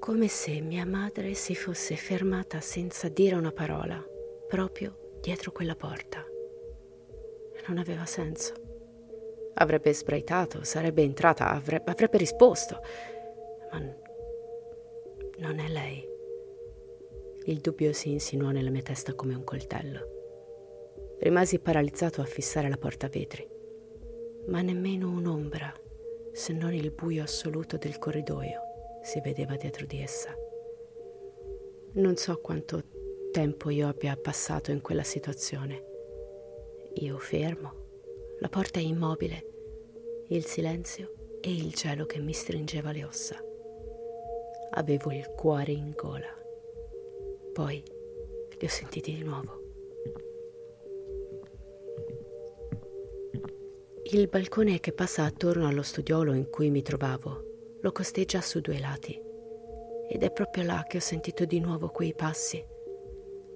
Come 0.00 0.26
se 0.26 0.60
mia 0.60 0.84
madre 0.84 1.34
si 1.34 1.54
fosse 1.54 1.94
fermata 1.94 2.60
senza 2.60 3.08
dire 3.08 3.36
una 3.36 3.52
parola 3.52 4.04
proprio 4.48 5.18
dietro 5.20 5.52
quella 5.52 5.76
porta. 5.76 6.24
Non 7.68 7.76
aveva 7.76 8.06
senso. 8.06 8.54
Avrebbe 9.54 9.92
sbraitato, 9.92 10.64
sarebbe 10.64 11.02
entrata, 11.02 11.50
avrebbe, 11.50 11.90
avrebbe 11.90 12.16
risposto. 12.16 12.80
Ma 13.70 13.78
non 15.38 15.58
è 15.58 15.68
lei. 15.68 16.06
Il 17.44 17.60
dubbio 17.60 17.92
si 17.92 18.10
insinuò 18.10 18.50
nella 18.50 18.70
mia 18.70 18.82
testa 18.82 19.14
come 19.14 19.34
un 19.34 19.44
coltello. 19.44 20.16
Rimasi 21.20 21.58
paralizzato 21.58 22.20
a 22.22 22.24
fissare 22.24 22.68
la 22.68 22.76
porta 22.76 23.08
vetri, 23.08 23.46
ma 24.46 24.62
nemmeno 24.62 25.10
un'ombra, 25.10 25.72
se 26.32 26.52
non 26.52 26.72
il 26.72 26.90
buio 26.90 27.22
assoluto 27.22 27.76
del 27.76 27.98
corridoio, 27.98 28.60
si 29.02 29.20
vedeva 29.20 29.56
dietro 29.56 29.84
di 29.84 30.00
essa. 30.00 30.34
Non 31.94 32.16
so 32.16 32.38
quanto 32.40 32.82
tempo 33.30 33.70
io 33.70 33.88
abbia 33.88 34.16
passato 34.16 34.70
in 34.70 34.80
quella 34.80 35.02
situazione. 35.02 35.84
Io 36.94 37.18
fermo, 37.18 37.72
la 38.40 38.48
porta 38.48 38.78
è 38.78 38.82
immobile, 38.82 39.46
il 40.28 40.44
silenzio 40.44 41.12
e 41.40 41.52
il 41.52 41.74
cielo 41.74 42.06
che 42.06 42.18
mi 42.18 42.32
stringeva 42.32 42.90
le 42.90 43.04
ossa. 43.04 43.36
Avevo 44.70 45.12
il 45.12 45.26
cuore 45.36 45.72
in 45.72 45.92
gola. 45.94 46.34
Poi 47.52 47.82
li 48.58 48.66
ho 48.66 48.68
sentiti 48.68 49.14
di 49.14 49.22
nuovo. 49.22 49.62
Il 54.10 54.28
balcone 54.28 54.80
che 54.80 54.92
passa 54.92 55.24
attorno 55.24 55.66
allo 55.66 55.82
studiolo 55.82 56.32
in 56.32 56.48
cui 56.48 56.70
mi 56.70 56.82
trovavo 56.82 57.44
lo 57.80 57.92
costeggia 57.92 58.40
su 58.40 58.60
due 58.60 58.80
lati 58.80 59.20
ed 60.08 60.22
è 60.22 60.32
proprio 60.32 60.64
là 60.64 60.84
che 60.88 60.96
ho 60.96 61.00
sentito 61.00 61.44
di 61.44 61.60
nuovo 61.60 61.88
quei 61.90 62.14
passi 62.14 62.76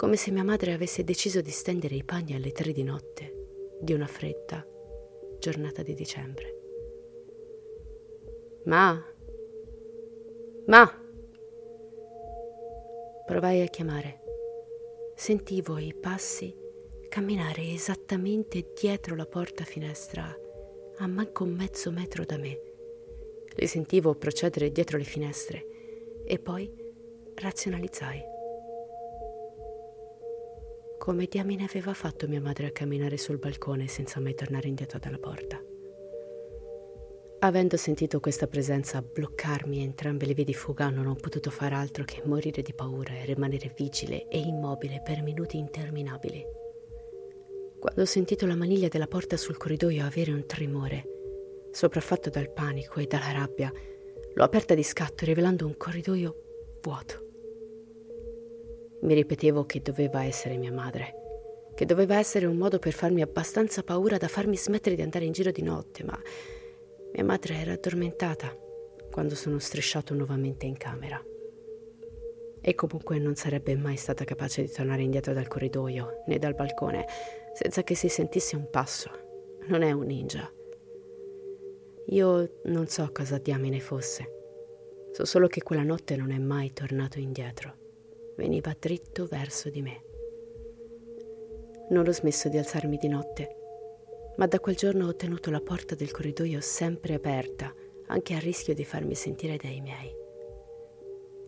come 0.02 0.16
se 0.16 0.32
mia 0.32 0.42
madre 0.42 0.72
avesse 0.72 1.04
deciso 1.04 1.40
di 1.40 1.52
stendere 1.52 1.94
i 1.94 2.02
panni 2.02 2.34
alle 2.34 2.50
tre 2.50 2.72
di 2.72 2.82
notte 2.82 3.76
di 3.78 3.92
una 3.92 4.08
fredda 4.08 4.66
giornata 5.38 5.82
di 5.82 5.94
dicembre. 5.94 6.58
Ma, 8.64 9.00
ma, 10.66 11.06
provai 13.24 13.62
a 13.62 13.66
chiamare. 13.66 14.22
Sentivo 15.14 15.78
i 15.78 15.94
passi 15.94 16.52
camminare 17.08 17.70
esattamente 17.70 18.72
dietro 18.74 19.14
la 19.14 19.26
porta 19.26 19.62
finestra, 19.62 20.36
a 20.96 21.06
manco 21.06 21.44
mezzo 21.44 21.92
metro 21.92 22.24
da 22.24 22.38
me. 22.38 22.60
Li 23.54 23.68
sentivo 23.68 24.16
procedere 24.16 24.72
dietro 24.72 24.98
le 24.98 25.04
finestre 25.04 26.24
e 26.24 26.40
poi 26.40 26.68
razionalizzai. 27.36 28.31
Come 31.02 31.26
diamine 31.26 31.64
aveva 31.64 31.94
fatto 31.94 32.28
mia 32.28 32.40
madre 32.40 32.66
a 32.66 32.70
camminare 32.70 33.16
sul 33.16 33.36
balcone 33.36 33.88
senza 33.88 34.20
mai 34.20 34.36
tornare 34.36 34.68
indietro 34.68 35.00
dalla 35.00 35.18
porta? 35.18 35.60
Avendo 37.40 37.76
sentito 37.76 38.20
questa 38.20 38.46
presenza 38.46 39.02
bloccarmi 39.02 39.82
entrambe 39.82 40.26
le 40.26 40.34
vie 40.34 40.44
di 40.44 40.54
fuga, 40.54 40.90
non 40.90 41.08
ho 41.08 41.16
potuto 41.16 41.50
fare 41.50 41.74
altro 41.74 42.04
che 42.04 42.22
morire 42.24 42.62
di 42.62 42.72
paura 42.72 43.14
e 43.14 43.24
rimanere 43.24 43.74
vigile 43.76 44.28
e 44.28 44.38
immobile 44.38 45.02
per 45.04 45.22
minuti 45.22 45.58
interminabili. 45.58 46.44
Quando 47.80 48.02
ho 48.02 48.06
sentito 48.06 48.46
la 48.46 48.54
maniglia 48.54 48.86
della 48.86 49.08
porta 49.08 49.36
sul 49.36 49.56
corridoio 49.56 50.04
avere 50.04 50.30
un 50.30 50.46
tremore, 50.46 51.04
sopraffatto 51.72 52.30
dal 52.30 52.52
panico 52.52 53.00
e 53.00 53.08
dalla 53.08 53.32
rabbia, 53.32 53.72
l'ho 54.34 54.44
aperta 54.44 54.74
di 54.74 54.84
scatto 54.84 55.24
rivelando 55.24 55.66
un 55.66 55.76
corridoio 55.76 56.78
vuoto. 56.80 57.30
Mi 59.02 59.14
ripetevo 59.14 59.66
che 59.66 59.82
doveva 59.82 60.24
essere 60.24 60.56
mia 60.56 60.72
madre, 60.72 61.14
che 61.74 61.84
doveva 61.84 62.18
essere 62.18 62.46
un 62.46 62.56
modo 62.56 62.78
per 62.78 62.92
farmi 62.92 63.20
abbastanza 63.20 63.82
paura 63.82 64.16
da 64.16 64.28
farmi 64.28 64.56
smettere 64.56 64.94
di 64.94 65.02
andare 65.02 65.24
in 65.24 65.32
giro 65.32 65.50
di 65.50 65.62
notte, 65.62 66.04
ma 66.04 66.16
mia 67.12 67.24
madre 67.24 67.56
era 67.56 67.72
addormentata 67.72 68.56
quando 69.10 69.34
sono 69.34 69.58
strisciato 69.58 70.14
nuovamente 70.14 70.66
in 70.66 70.76
camera. 70.76 71.20
E 72.60 72.74
comunque 72.76 73.18
non 73.18 73.34
sarebbe 73.34 73.74
mai 73.74 73.96
stata 73.96 74.22
capace 74.22 74.62
di 74.62 74.70
tornare 74.70 75.02
indietro 75.02 75.32
dal 75.32 75.48
corridoio 75.48 76.22
né 76.28 76.38
dal 76.38 76.54
balcone 76.54 77.04
senza 77.54 77.82
che 77.82 77.96
si 77.96 78.08
sentisse 78.08 78.54
un 78.54 78.70
passo. 78.70 79.10
Non 79.66 79.82
è 79.82 79.90
un 79.90 80.06
ninja. 80.06 80.48
Io 82.06 82.60
non 82.66 82.86
so 82.86 83.10
cosa 83.12 83.38
diamine 83.38 83.80
fosse. 83.80 84.30
So 85.10 85.24
solo 85.24 85.48
che 85.48 85.62
quella 85.62 85.82
notte 85.82 86.14
non 86.14 86.30
è 86.30 86.38
mai 86.38 86.72
tornato 86.72 87.18
indietro 87.18 87.80
veniva 88.36 88.74
dritto 88.78 89.26
verso 89.26 89.68
di 89.70 89.82
me. 89.82 90.04
Non 91.90 92.06
ho 92.06 92.12
smesso 92.12 92.48
di 92.48 92.58
alzarmi 92.58 92.96
di 92.96 93.08
notte, 93.08 93.56
ma 94.36 94.46
da 94.46 94.60
quel 94.60 94.76
giorno 94.76 95.06
ho 95.06 95.14
tenuto 95.14 95.50
la 95.50 95.60
porta 95.60 95.94
del 95.94 96.10
corridoio 96.10 96.60
sempre 96.60 97.14
aperta, 97.14 97.72
anche 98.06 98.34
a 98.34 98.38
rischio 98.38 98.74
di 98.74 98.84
farmi 98.84 99.14
sentire 99.14 99.56
dai 99.56 99.80
miei. 99.80 100.14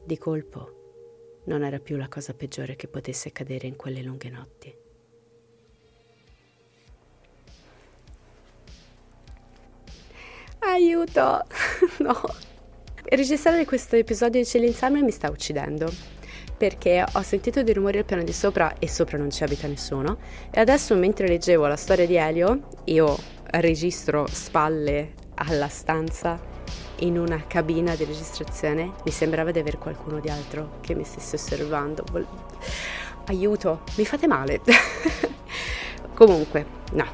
Di 0.05 0.18
colpo 0.18 1.42
non 1.44 1.62
era 1.62 1.79
più 1.79 1.97
la 1.97 2.09
cosa 2.09 2.35
peggiore 2.35 2.77
che 2.77 2.88
potesse 2.88 3.29
accadere 3.29 3.66
in 3.66 3.77
quelle 3.77 4.03
lunghe 4.03 4.31
notti. 4.31 4.77
Aiuto! 10.59 11.47
no. 12.01 12.23
Registrare 13.05 13.64
questo 13.64 13.97
episodio 13.97 14.40
di 14.40 14.47
Cieli 14.47 14.66
insieme 14.66 15.03
mi 15.03 15.11
sta 15.11 15.31
uccidendo 15.31 16.13
perché 16.57 17.05
ho 17.12 17.23
sentito 17.23 17.62
dei 17.62 17.75
rumori 17.75 17.99
al 17.99 18.05
piano 18.05 18.23
di 18.23 18.33
sopra 18.33 18.75
e 18.79 18.88
sopra 18.88 19.19
non 19.19 19.31
ci 19.31 19.43
abita 19.43 19.67
nessuno. 19.67 20.19
E 20.51 20.61
adesso 20.61 20.95
mentre 20.95 21.29
leggevo 21.29 21.67
la 21.67 21.77
storia 21.77 22.07
di 22.07 22.17
Elio 22.17 22.61
io 22.85 23.17
registro 23.51 24.27
spalle 24.31 25.12
alla 25.35 25.69
stanza 25.69 26.38
in 26.99 27.19
una 27.19 27.45
cabina 27.47 27.95
di 27.95 28.05
registrazione. 28.05 28.93
Mi 29.05 29.11
sembrava 29.11 29.51
di 29.51 29.59
avere 29.59 29.79
qualcuno 29.79 30.21
di 30.21 30.29
altro 30.29 30.79
che 30.81 30.95
mi 30.95 31.05
stesse 31.05 31.37
osservando. 31.37 32.05
Aiuto 33.27 33.83
mi 33.97 34.05
fate 34.05 34.27
male. 34.27 34.61
Comunque 36.14 36.67
no 36.93 37.07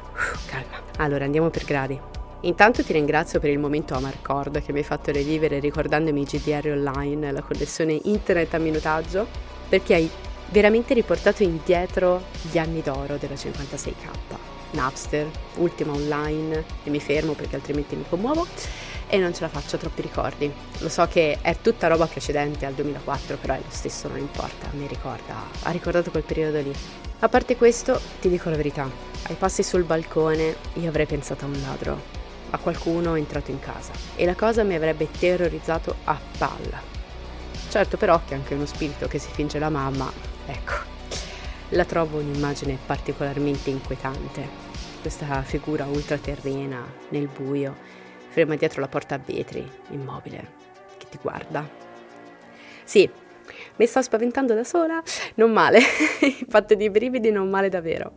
calma. 0.45 0.81
Allora 0.97 1.25
andiamo 1.25 1.49
per 1.49 1.65
gradi 1.65 1.99
Intanto 2.43 2.83
ti 2.83 2.93
ringrazio 2.93 3.39
per 3.39 3.51
il 3.51 3.59
momento 3.59 3.93
Amarcord 3.93 4.63
che 4.63 4.71
mi 4.71 4.79
hai 4.79 4.83
fatto 4.83 5.11
rivivere 5.11 5.59
ricordandomi 5.59 6.23
GDR 6.23 6.69
online, 6.69 7.31
la 7.31 7.41
connessione 7.43 7.99
internet 8.05 8.55
a 8.55 8.57
minutaggio, 8.57 9.27
perché 9.69 9.93
hai 9.93 10.09
veramente 10.49 10.95
riportato 10.95 11.43
indietro 11.43 12.23
gli 12.49 12.57
anni 12.57 12.81
d'oro 12.81 13.17
della 13.17 13.35
56K. 13.35 14.49
Napster, 14.71 15.29
ultima 15.57 15.93
online, 15.93 16.63
e 16.83 16.89
mi 16.89 16.99
fermo 16.99 17.33
perché 17.33 17.57
altrimenti 17.57 17.95
mi 17.95 18.05
commuovo 18.09 18.47
e 19.07 19.17
non 19.19 19.35
ce 19.35 19.41
la 19.41 19.49
faccio, 19.49 19.77
troppi 19.77 20.01
ricordi. 20.01 20.51
Lo 20.79 20.89
so 20.89 21.05
che 21.05 21.37
è 21.41 21.57
tutta 21.61 21.87
roba 21.87 22.07
precedente 22.07 22.65
al 22.65 22.73
2004, 22.73 23.37
però 23.37 23.53
è 23.53 23.57
lo 23.57 23.63
stesso, 23.67 24.07
non 24.07 24.17
importa, 24.17 24.67
mi 24.71 24.87
ricorda, 24.87 25.35
ha 25.61 25.69
ricordato 25.69 26.09
quel 26.09 26.23
periodo 26.23 26.59
lì. 26.59 26.73
A 27.19 27.29
parte 27.29 27.55
questo, 27.55 28.01
ti 28.19 28.29
dico 28.29 28.49
la 28.49 28.55
verità, 28.55 28.89
ai 29.27 29.35
passi 29.35 29.61
sul 29.61 29.83
balcone 29.83 30.55
io 30.73 30.89
avrei 30.89 31.05
pensato 31.05 31.45
a 31.45 31.47
un 31.47 31.61
ladro, 31.61 32.19
a 32.51 32.57
qualcuno 32.57 33.15
entrato 33.15 33.51
in 33.51 33.59
casa 33.59 33.91
e 34.15 34.25
la 34.25 34.35
cosa 34.35 34.63
mi 34.63 34.75
avrebbe 34.75 35.09
terrorizzato 35.09 35.95
a 36.05 36.19
palla. 36.37 36.81
Certo 37.69 37.97
però 37.97 38.21
che 38.25 38.33
anche 38.33 38.53
uno 38.53 38.65
spirito 38.65 39.07
che 39.07 39.17
si 39.17 39.31
finge 39.31 39.57
la 39.59 39.69
mamma, 39.69 40.11
ecco, 40.45 40.73
la 41.69 41.85
trovo 41.85 42.19
un'immagine 42.19 42.77
particolarmente 42.85 43.69
inquietante. 43.69 44.69
Questa 45.01 45.41
figura 45.41 45.85
ultraterrena, 45.85 46.85
nel 47.09 47.27
buio, 47.27 47.75
ferma 48.27 48.55
dietro 48.55 48.81
la 48.81 48.87
porta 48.87 49.15
a 49.15 49.19
vetri, 49.23 49.67
immobile, 49.89 50.47
che 50.97 51.07
ti 51.09 51.17
guarda. 51.21 51.67
Sì, 52.83 53.09
mi 53.77 53.85
sto 53.85 54.01
spaventando 54.01 54.53
da 54.53 54.63
sola? 54.63 55.01
Non 55.35 55.51
male, 55.51 55.79
fatto 56.47 56.75
di 56.75 56.89
brividi 56.89 57.31
non 57.31 57.49
male 57.49 57.69
davvero. 57.69 58.13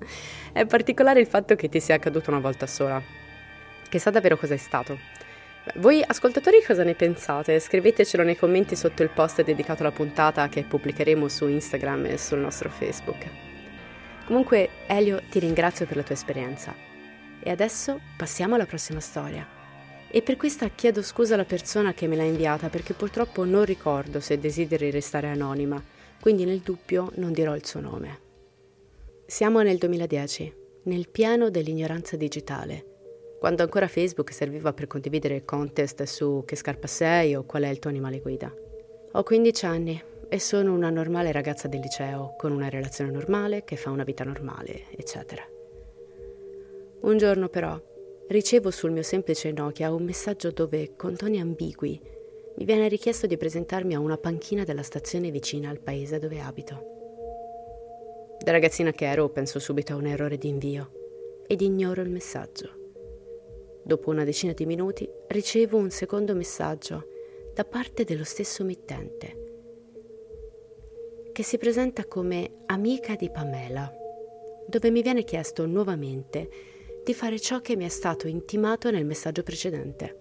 È 0.53 0.67
particolare 0.67 1.21
il 1.21 1.27
fatto 1.27 1.55
che 1.55 1.69
ti 1.69 1.81
sia 1.81 1.95
accaduto 1.95 2.31
una 2.31 2.41
volta 2.41 2.67
sola. 2.67 3.01
Chissà 3.95 4.11
davvero 4.11 4.37
cos'è 4.37 4.57
stato. 4.57 4.99
Voi 5.77 6.03
ascoltatori 6.05 6.61
cosa 6.67 6.83
ne 6.83 6.97
pensate? 6.97 7.61
Scrivetecelo 7.61 8.25
nei 8.25 8.37
commenti 8.37 8.75
sotto 8.75 9.05
il 9.05 9.09
post 9.09 9.45
dedicato 9.45 9.83
alla 9.83 9.93
puntata 9.93 10.49
che 10.49 10.65
pubblicheremo 10.65 11.29
su 11.29 11.47
Instagram 11.47 12.07
e 12.07 12.19
sul 12.19 12.41
nostro 12.41 12.71
Facebook. 12.71 13.25
Comunque, 14.27 14.69
Elio, 14.89 15.23
ti 15.31 15.39
ringrazio 15.39 15.87
per 15.87 15.95
la 15.95 16.03
tua 16.03 16.17
esperienza. 16.17 16.75
E 17.39 17.49
adesso 17.49 18.01
passiamo 18.17 18.57
alla 18.57 18.67
prossima 18.67 18.99
storia. 18.99 19.47
E 20.11 20.23
per 20.23 20.37
questa 20.37 20.71
chiedo 20.71 21.01
scusa 21.01 21.35
alla 21.35 21.45
persona 21.45 21.95
che 21.95 22.09
me 22.09 22.17
l'ha 22.17 22.25
inviata 22.25 22.71
perché 22.71 22.95
purtroppo 22.95 23.45
non 23.45 23.65
ricordo 23.65 24.19
se 24.19 24.41
desideri 24.41 24.91
restare 24.91 25.29
anonima, 25.29 25.81
quindi 26.21 26.45
nel 26.45 26.59
dubbio 26.59 27.13
non 27.15 27.31
dirò 27.31 27.55
il 27.55 27.65
suo 27.65 27.79
nome. 27.79 28.19
Siamo 29.25 29.63
nel 29.63 29.79
2010, 29.79 30.53
nel 30.83 31.09
pieno 31.11 31.49
dell'ignoranza 31.49 32.17
digitale 32.17 32.87
quando 33.45 33.63
ancora 33.63 33.89
Facebook 33.89 34.33
serviva 34.33 34.73
per 34.73 34.87
condividere 34.87 35.45
contest 35.45 36.05
su 36.05 36.45
che 36.47 36.57
scarpa 36.57 36.87
sei 36.87 37.35
o 37.35 37.45
qual 37.45 37.65
è 37.65 37.69
il 37.69 37.79
tuo 37.79 37.91
animale 37.91 38.21
guida. 38.21 38.51
Ho 39.13 39.23
15 39.23 39.67
anni 39.67 40.03
e 40.31 40.41
sono 40.41 40.73
una 40.73 40.89
normale 40.89 41.31
ragazza 41.31 41.69
del 41.69 41.81
liceo, 41.81 42.37
con 42.39 42.53
una 42.53 42.71
relazione 42.71 43.11
normale, 43.11 43.63
che 43.63 43.77
fa 43.77 43.91
una 43.91 44.03
vita 44.03 44.25
normale, 44.25 44.85
eccetera. 44.97 45.47
Un 47.03 47.19
giorno 47.19 47.51
però 47.51 47.79
ricevo 48.29 48.71
sul 48.71 48.93
mio 48.93 49.03
semplice 49.03 49.53
Nokia 49.53 49.93
un 49.93 50.05
messaggio 50.05 50.51
dove, 50.51 50.97
con 50.97 51.15
toni 51.15 51.39
ambigui, 51.39 52.01
mi 52.57 52.65
viene 52.65 52.89
richiesto 52.89 53.27
di 53.27 53.37
presentarmi 53.37 53.95
a 53.95 54.01
una 54.01 54.17
panchina 54.17 54.65
della 54.65 54.83
stazione 54.83 55.31
vicina 55.31 55.69
al 55.69 55.81
paese 55.81 56.19
dove 56.19 56.41
abito. 56.41 58.37
Da 58.43 58.53
ragazzina 58.53 58.93
che 58.93 59.05
ero 59.05 59.29
penso 59.29 59.59
subito 59.59 59.93
a 59.93 59.97
un 59.97 60.07
errore 60.07 60.39
di 60.39 60.49
invio 60.49 61.43
ed 61.47 61.61
ignoro 61.61 62.01
il 62.01 62.09
messaggio. 62.09 62.84
Dopo 63.87 64.09
una 64.09 64.25
decina 64.25 64.55
di 64.55 64.65
minuti 64.65 65.07
ricevo 65.29 65.77
un 65.77 65.91
secondo 65.91 66.35
messaggio 66.35 67.09
da 67.53 67.65
parte 67.65 68.05
dello 68.05 68.25
stesso 68.25 68.65
mittente, 68.65 69.43
che 71.33 71.43
si 71.43 71.59
presenta 71.59 72.07
come 72.07 72.63
amica 72.67 73.15
di 73.15 73.31
Pamela, 73.31 73.93
dove 74.67 74.91
mi 74.91 75.03
viene 75.03 75.23
chiesto 75.23 75.67
nuovamente 75.67 76.49
di 77.05 77.13
fare 77.13 77.39
ciò 77.39 77.61
che 77.61 77.77
mi 77.77 77.85
è 77.85 77.91
stato 77.91 78.27
intimato 78.27 78.91
nel 78.91 79.05
messaggio 79.05 79.43
precedente. 79.43 80.21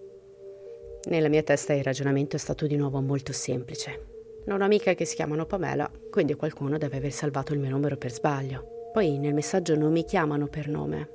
Nella 1.04 1.28
mia 1.28 1.42
testa 1.42 1.72
il 1.72 1.84
ragionamento 1.84 2.36
è 2.36 2.38
stato 2.38 2.66
di 2.66 2.76
nuovo 2.76 3.00
molto 3.00 3.32
semplice. 3.32 4.12
Non 4.44 4.60
ho 4.60 4.64
amiche 4.64 4.94
che 4.94 5.06
si 5.06 5.14
chiamano 5.14 5.46
Pamela, 5.46 5.90
quindi 6.10 6.34
qualcuno 6.34 6.76
deve 6.76 6.98
aver 6.98 7.12
salvato 7.12 7.54
il 7.54 7.60
mio 7.60 7.70
numero 7.70 7.96
per 7.96 8.12
sbaglio. 8.12 8.90
Poi 8.92 9.18
nel 9.18 9.32
messaggio 9.32 9.74
non 9.74 9.90
mi 9.90 10.04
chiamano 10.04 10.48
per 10.48 10.68
nome, 10.68 11.08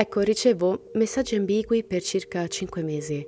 Ecco, 0.00 0.20
ricevo 0.20 0.90
messaggi 0.92 1.34
ambigui 1.34 1.82
per 1.82 2.00
circa 2.02 2.46
5 2.46 2.84
mesi, 2.84 3.26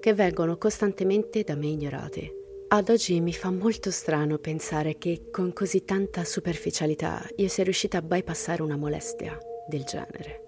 che 0.00 0.14
vengono 0.14 0.56
costantemente 0.56 1.42
da 1.42 1.54
me 1.56 1.66
ignorati. 1.66 2.32
Ad 2.68 2.88
oggi 2.88 3.20
mi 3.20 3.34
fa 3.34 3.50
molto 3.50 3.90
strano 3.90 4.38
pensare 4.38 4.96
che 4.96 5.28
con 5.30 5.52
così 5.52 5.84
tanta 5.84 6.24
superficialità 6.24 7.22
io 7.36 7.48
sia 7.48 7.64
riuscita 7.64 7.98
a 7.98 8.02
bypassare 8.02 8.62
una 8.62 8.78
molestia 8.78 9.38
del 9.68 9.84
genere. 9.84 10.40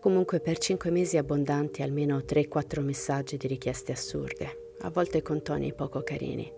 Comunque 0.00 0.38
per 0.38 0.58
5 0.58 0.88
mesi 0.92 1.16
abbondanti 1.16 1.82
almeno 1.82 2.18
3-4 2.18 2.80
messaggi 2.80 3.36
di 3.36 3.48
richieste 3.48 3.90
assurde, 3.90 4.74
a 4.82 4.90
volte 4.90 5.20
con 5.20 5.42
toni 5.42 5.74
poco 5.74 6.00
carini. 6.04 6.48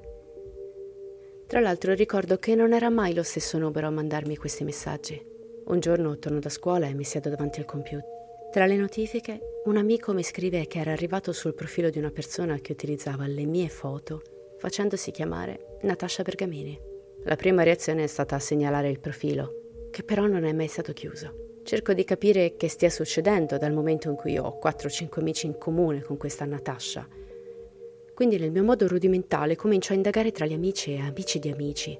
Tra 1.46 1.60
l'altro 1.60 1.94
ricordo 1.94 2.36
che 2.36 2.54
non 2.54 2.74
era 2.74 2.90
mai 2.90 3.14
lo 3.14 3.22
stesso 3.22 3.56
numero 3.56 3.86
a 3.86 3.90
mandarmi 3.90 4.36
questi 4.36 4.64
messaggi. 4.64 5.18
Un 5.64 5.80
giorno 5.80 6.18
torno 6.18 6.40
da 6.40 6.50
scuola 6.50 6.88
e 6.88 6.92
mi 6.92 7.04
siedo 7.04 7.30
davanti 7.30 7.60
al 7.60 7.64
computer. 7.64 8.19
Tra 8.50 8.66
le 8.66 8.74
notifiche, 8.74 9.60
un 9.66 9.76
amico 9.76 10.12
mi 10.12 10.24
scrive 10.24 10.66
che 10.66 10.80
era 10.80 10.90
arrivato 10.90 11.30
sul 11.30 11.54
profilo 11.54 11.88
di 11.88 11.98
una 11.98 12.10
persona 12.10 12.58
che 12.58 12.72
utilizzava 12.72 13.28
le 13.28 13.44
mie 13.44 13.68
foto 13.68 14.22
facendosi 14.58 15.12
chiamare 15.12 15.78
Natascia 15.82 16.24
Bergamini. 16.24 16.76
La 17.26 17.36
prima 17.36 17.62
reazione 17.62 18.02
è 18.02 18.06
stata 18.08 18.36
segnalare 18.40 18.90
il 18.90 18.98
profilo, 18.98 19.86
che 19.92 20.02
però 20.02 20.26
non 20.26 20.42
è 20.42 20.52
mai 20.52 20.66
stato 20.66 20.92
chiuso. 20.92 21.60
Cerco 21.62 21.92
di 21.92 22.02
capire 22.02 22.56
che 22.56 22.66
stia 22.66 22.90
succedendo 22.90 23.56
dal 23.56 23.72
momento 23.72 24.08
in 24.08 24.16
cui 24.16 24.36
ho 24.36 24.58
4-5 24.60 25.20
amici 25.20 25.46
in 25.46 25.56
comune 25.56 26.02
con 26.02 26.16
questa 26.16 26.44
Natascia. 26.44 27.06
Quindi 28.12 28.36
nel 28.36 28.50
mio 28.50 28.64
modo 28.64 28.88
rudimentale 28.88 29.54
comincio 29.54 29.92
a 29.92 29.96
indagare 29.96 30.32
tra 30.32 30.44
gli 30.44 30.54
amici 30.54 30.92
e 30.92 30.98
amici 30.98 31.38
di 31.38 31.52
amici 31.52 31.96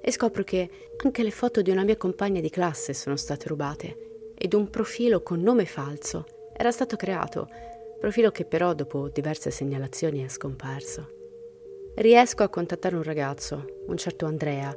e 0.00 0.10
scopro 0.10 0.42
che 0.42 0.68
anche 1.04 1.22
le 1.22 1.30
foto 1.30 1.62
di 1.62 1.70
una 1.70 1.84
mia 1.84 1.96
compagna 1.96 2.40
di 2.40 2.50
classe 2.50 2.94
sono 2.94 3.14
state 3.14 3.46
rubate 3.46 4.13
ed 4.34 4.54
un 4.54 4.70
profilo 4.70 5.22
con 5.22 5.40
nome 5.40 5.64
falso 5.64 6.26
era 6.56 6.70
stato 6.70 6.96
creato, 6.96 7.48
profilo 7.98 8.30
che 8.30 8.44
però 8.44 8.74
dopo 8.74 9.08
diverse 9.08 9.50
segnalazioni 9.50 10.24
è 10.24 10.28
scomparso. 10.28 11.08
Riesco 11.94 12.42
a 12.42 12.48
contattare 12.48 12.96
un 12.96 13.02
ragazzo, 13.02 13.82
un 13.86 13.96
certo 13.96 14.26
Andrea, 14.26 14.74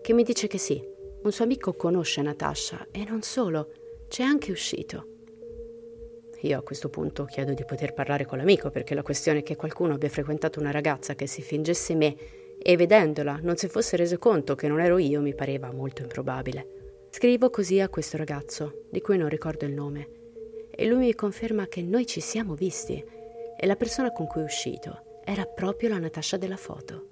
che 0.00 0.12
mi 0.12 0.22
dice 0.22 0.46
che 0.46 0.58
sì, 0.58 0.82
un 1.22 1.32
suo 1.32 1.44
amico 1.44 1.74
conosce 1.74 2.22
Natasha 2.22 2.88
e 2.90 3.04
non 3.04 3.22
solo, 3.22 3.72
c'è 4.08 4.22
anche 4.22 4.52
uscito. 4.52 5.06
Io 6.42 6.58
a 6.58 6.62
questo 6.62 6.88
punto 6.88 7.24
chiedo 7.24 7.52
di 7.52 7.64
poter 7.64 7.92
parlare 7.92 8.24
con 8.24 8.38
l'amico 8.38 8.70
perché 8.70 8.94
la 8.94 9.02
questione 9.02 9.42
che 9.42 9.56
qualcuno 9.56 9.94
abbia 9.94 10.08
frequentato 10.08 10.60
una 10.60 10.70
ragazza 10.70 11.14
che 11.14 11.26
si 11.26 11.42
fingesse 11.42 11.94
me 11.96 12.16
e 12.60 12.76
vedendola 12.76 13.40
non 13.42 13.56
si 13.56 13.68
fosse 13.68 13.96
reso 13.96 14.18
conto 14.18 14.54
che 14.54 14.68
non 14.68 14.80
ero 14.80 14.98
io 14.98 15.20
mi 15.20 15.34
pareva 15.34 15.72
molto 15.72 16.02
improbabile. 16.02 16.77
Scrivo 17.10 17.50
così 17.50 17.80
a 17.80 17.88
questo 17.88 18.16
ragazzo, 18.16 18.84
di 18.90 19.00
cui 19.00 19.16
non 19.16 19.28
ricordo 19.28 19.64
il 19.64 19.72
nome, 19.72 20.08
e 20.70 20.86
lui 20.86 21.06
mi 21.06 21.14
conferma 21.14 21.66
che 21.66 21.82
noi 21.82 22.06
ci 22.06 22.20
siamo 22.20 22.54
visti 22.54 23.02
e 23.58 23.66
la 23.66 23.76
persona 23.76 24.12
con 24.12 24.26
cui 24.26 24.42
è 24.42 24.44
uscito 24.44 25.20
era 25.24 25.44
proprio 25.44 25.88
la 25.88 25.98
Natascia 25.98 26.36
della 26.36 26.56
foto. 26.56 27.06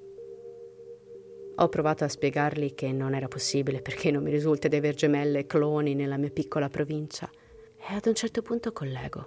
Ho 1.56 1.68
provato 1.68 2.04
a 2.04 2.08
spiegargli 2.08 2.74
che 2.74 2.92
non 2.92 3.14
era 3.14 3.26
possibile 3.26 3.80
perché 3.80 4.10
non 4.10 4.22
mi 4.22 4.30
risulta 4.30 4.68
di 4.68 4.76
aver 4.76 4.94
gemelle 4.94 5.40
e 5.40 5.46
cloni 5.46 5.94
nella 5.94 6.18
mia 6.18 6.30
piccola 6.30 6.68
provincia 6.68 7.28
e 7.76 7.94
ad 7.94 8.06
un 8.06 8.14
certo 8.14 8.42
punto 8.42 8.72
collego. 8.72 9.26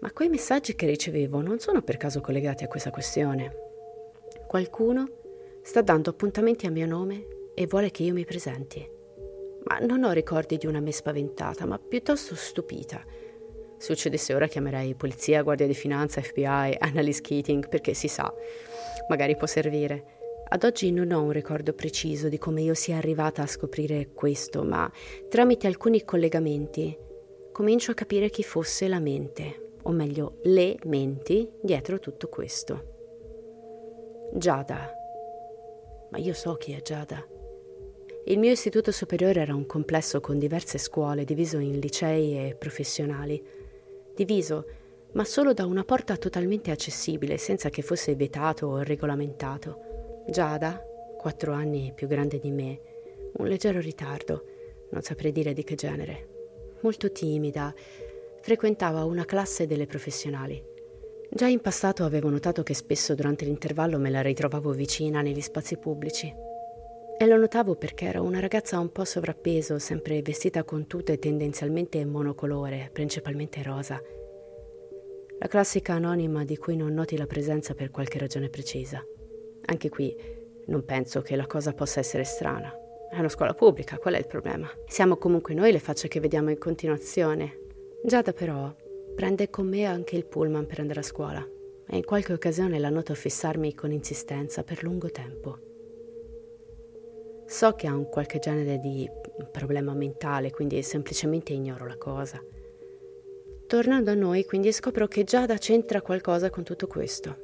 Ma 0.00 0.12
quei 0.12 0.28
messaggi 0.28 0.76
che 0.76 0.86
ricevevo 0.86 1.40
non 1.40 1.58
sono 1.58 1.82
per 1.82 1.96
caso 1.96 2.20
collegati 2.20 2.62
a 2.62 2.68
questa 2.68 2.90
questione. 2.90 3.56
Qualcuno 4.46 5.08
sta 5.62 5.80
dando 5.80 6.10
appuntamenti 6.10 6.66
a 6.66 6.70
mio 6.70 6.86
nome 6.86 7.26
e 7.54 7.66
vuole 7.66 7.90
che 7.90 8.02
io 8.04 8.12
mi 8.12 8.24
presenti 8.24 9.00
ma 9.72 9.78
non 9.78 10.04
ho 10.04 10.10
ricordi 10.10 10.58
di 10.58 10.66
una 10.66 10.80
me 10.80 10.92
spaventata, 10.92 11.64
ma 11.64 11.78
piuttosto 11.78 12.34
stupita. 12.34 13.02
Succedesse 13.78 14.34
ora 14.34 14.46
chiamerei 14.46 14.94
polizia, 14.94 15.42
guardia 15.42 15.66
di 15.66 15.74
finanza, 15.74 16.20
FBI, 16.20 16.76
Annalise 16.78 17.22
Keating, 17.22 17.68
perché 17.68 17.94
si 17.94 18.06
sa, 18.06 18.32
magari 19.08 19.34
può 19.34 19.46
servire. 19.46 20.20
Ad 20.46 20.64
oggi 20.64 20.92
non 20.92 21.10
ho 21.10 21.22
un 21.22 21.30
ricordo 21.30 21.72
preciso 21.72 22.28
di 22.28 22.36
come 22.36 22.60
io 22.60 22.74
sia 22.74 22.98
arrivata 22.98 23.40
a 23.40 23.46
scoprire 23.46 24.10
questo, 24.12 24.62
ma 24.62 24.90
tramite 25.30 25.66
alcuni 25.66 26.04
collegamenti 26.04 26.98
comincio 27.50 27.92
a 27.92 27.94
capire 27.94 28.28
chi 28.28 28.42
fosse 28.42 28.88
la 28.88 29.00
mente, 29.00 29.76
o 29.84 29.90
meglio 29.90 30.38
le 30.42 30.76
menti, 30.84 31.50
dietro 31.62 31.98
tutto 31.98 32.28
questo. 32.28 32.90
Giada. 34.34 34.92
Ma 36.10 36.18
io 36.18 36.34
so 36.34 36.56
chi 36.56 36.72
è 36.72 36.82
Giada. 36.82 37.26
Il 38.24 38.38
mio 38.38 38.52
istituto 38.52 38.92
superiore 38.92 39.40
era 39.40 39.54
un 39.54 39.66
complesso 39.66 40.20
con 40.20 40.38
diverse 40.38 40.78
scuole 40.78 41.24
diviso 41.24 41.58
in 41.58 41.78
licei 41.78 42.48
e 42.48 42.54
professionali. 42.54 43.42
Diviso 44.14 44.66
ma 45.12 45.24
solo 45.24 45.52
da 45.52 45.66
una 45.66 45.84
porta 45.84 46.16
totalmente 46.16 46.70
accessibile, 46.70 47.36
senza 47.36 47.68
che 47.68 47.82
fosse 47.82 48.14
vietato 48.14 48.66
o 48.66 48.82
regolamentato. 48.82 50.24
Giada, 50.28 50.82
quattro 51.18 51.52
anni 51.52 51.92
più 51.94 52.06
grande 52.06 52.38
di 52.38 52.50
me, 52.50 52.80
un 53.34 53.46
leggero 53.46 53.80
ritardo, 53.80 54.44
non 54.90 55.02
saprei 55.02 55.32
dire 55.32 55.52
di 55.52 55.64
che 55.64 55.74
genere. 55.74 56.28
Molto 56.80 57.12
timida, 57.12 57.74
frequentava 58.40 59.04
una 59.04 59.24
classe 59.24 59.66
delle 59.66 59.86
professionali. 59.86 60.62
Già 61.30 61.46
in 61.46 61.60
passato 61.60 62.04
avevo 62.04 62.28
notato 62.28 62.62
che 62.62 62.74
spesso 62.74 63.14
durante 63.14 63.44
l'intervallo 63.44 63.98
me 63.98 64.10
la 64.10 64.22
ritrovavo 64.22 64.72
vicina 64.72 65.22
negli 65.22 65.40
spazi 65.40 65.76
pubblici. 65.76 66.51
E 67.22 67.26
lo 67.28 67.36
notavo 67.36 67.76
perché 67.76 68.06
era 68.06 68.20
una 68.20 68.40
ragazza 68.40 68.80
un 68.80 68.90
po' 68.90 69.04
sovrappeso, 69.04 69.78
sempre 69.78 70.20
vestita 70.22 70.64
con 70.64 70.88
tute 70.88 71.20
tendenzialmente 71.20 72.04
monocolore, 72.04 72.90
principalmente 72.92 73.62
rosa. 73.62 74.02
La 75.38 75.46
classica 75.46 75.92
anonima 75.92 76.44
di 76.44 76.56
cui 76.56 76.74
non 76.74 76.92
noti 76.92 77.16
la 77.16 77.26
presenza 77.26 77.74
per 77.74 77.92
qualche 77.92 78.18
ragione 78.18 78.48
precisa. 78.48 79.00
Anche 79.66 79.88
qui 79.88 80.12
non 80.66 80.84
penso 80.84 81.22
che 81.22 81.36
la 81.36 81.46
cosa 81.46 81.72
possa 81.74 82.00
essere 82.00 82.24
strana. 82.24 82.74
È 83.08 83.16
una 83.20 83.28
scuola 83.28 83.54
pubblica, 83.54 83.98
qual 83.98 84.14
è 84.14 84.18
il 84.18 84.26
problema? 84.26 84.68
Siamo 84.88 85.16
comunque 85.16 85.54
noi 85.54 85.70
le 85.70 85.78
facce 85.78 86.08
che 86.08 86.18
vediamo 86.18 86.50
in 86.50 86.58
continuazione. 86.58 87.56
Giada 88.02 88.32
però 88.32 88.74
Prende 89.14 89.48
con 89.48 89.68
me 89.68 89.84
anche 89.84 90.16
il 90.16 90.26
pullman 90.26 90.66
per 90.66 90.80
andare 90.80 90.98
a 90.98 91.04
scuola 91.04 91.48
e 91.86 91.96
in 91.96 92.04
qualche 92.04 92.32
occasione 92.32 92.80
la 92.80 92.90
noto 92.90 93.14
fissarmi 93.14 93.74
con 93.74 93.92
insistenza 93.92 94.64
per 94.64 94.82
lungo 94.82 95.08
tempo. 95.12 95.70
So 97.52 97.74
che 97.74 97.86
ha 97.86 97.94
un 97.94 98.08
qualche 98.08 98.38
genere 98.38 98.78
di 98.78 99.06
problema 99.50 99.92
mentale, 99.92 100.50
quindi 100.50 100.82
semplicemente 100.82 101.52
ignoro 101.52 101.86
la 101.86 101.98
cosa. 101.98 102.42
Tornando 103.66 104.10
a 104.10 104.14
noi, 104.14 104.46
quindi 104.46 104.72
scopro 104.72 105.06
che 105.06 105.22
Giada 105.24 105.58
c'entra 105.58 106.00
qualcosa 106.00 106.48
con 106.48 106.64
tutto 106.64 106.86
questo. 106.86 107.36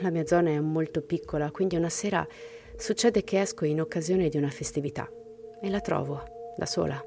La 0.00 0.10
mia 0.10 0.24
zona 0.26 0.50
è 0.50 0.60
molto 0.60 1.02
piccola, 1.02 1.50
quindi 1.50 1.74
una 1.74 1.88
sera 1.88 2.24
succede 2.76 3.24
che 3.24 3.40
esco 3.40 3.64
in 3.64 3.80
occasione 3.80 4.28
di 4.28 4.36
una 4.36 4.48
festività 4.48 5.10
e 5.60 5.68
la 5.70 5.80
trovo 5.80 6.22
da 6.56 6.64
sola. 6.64 7.04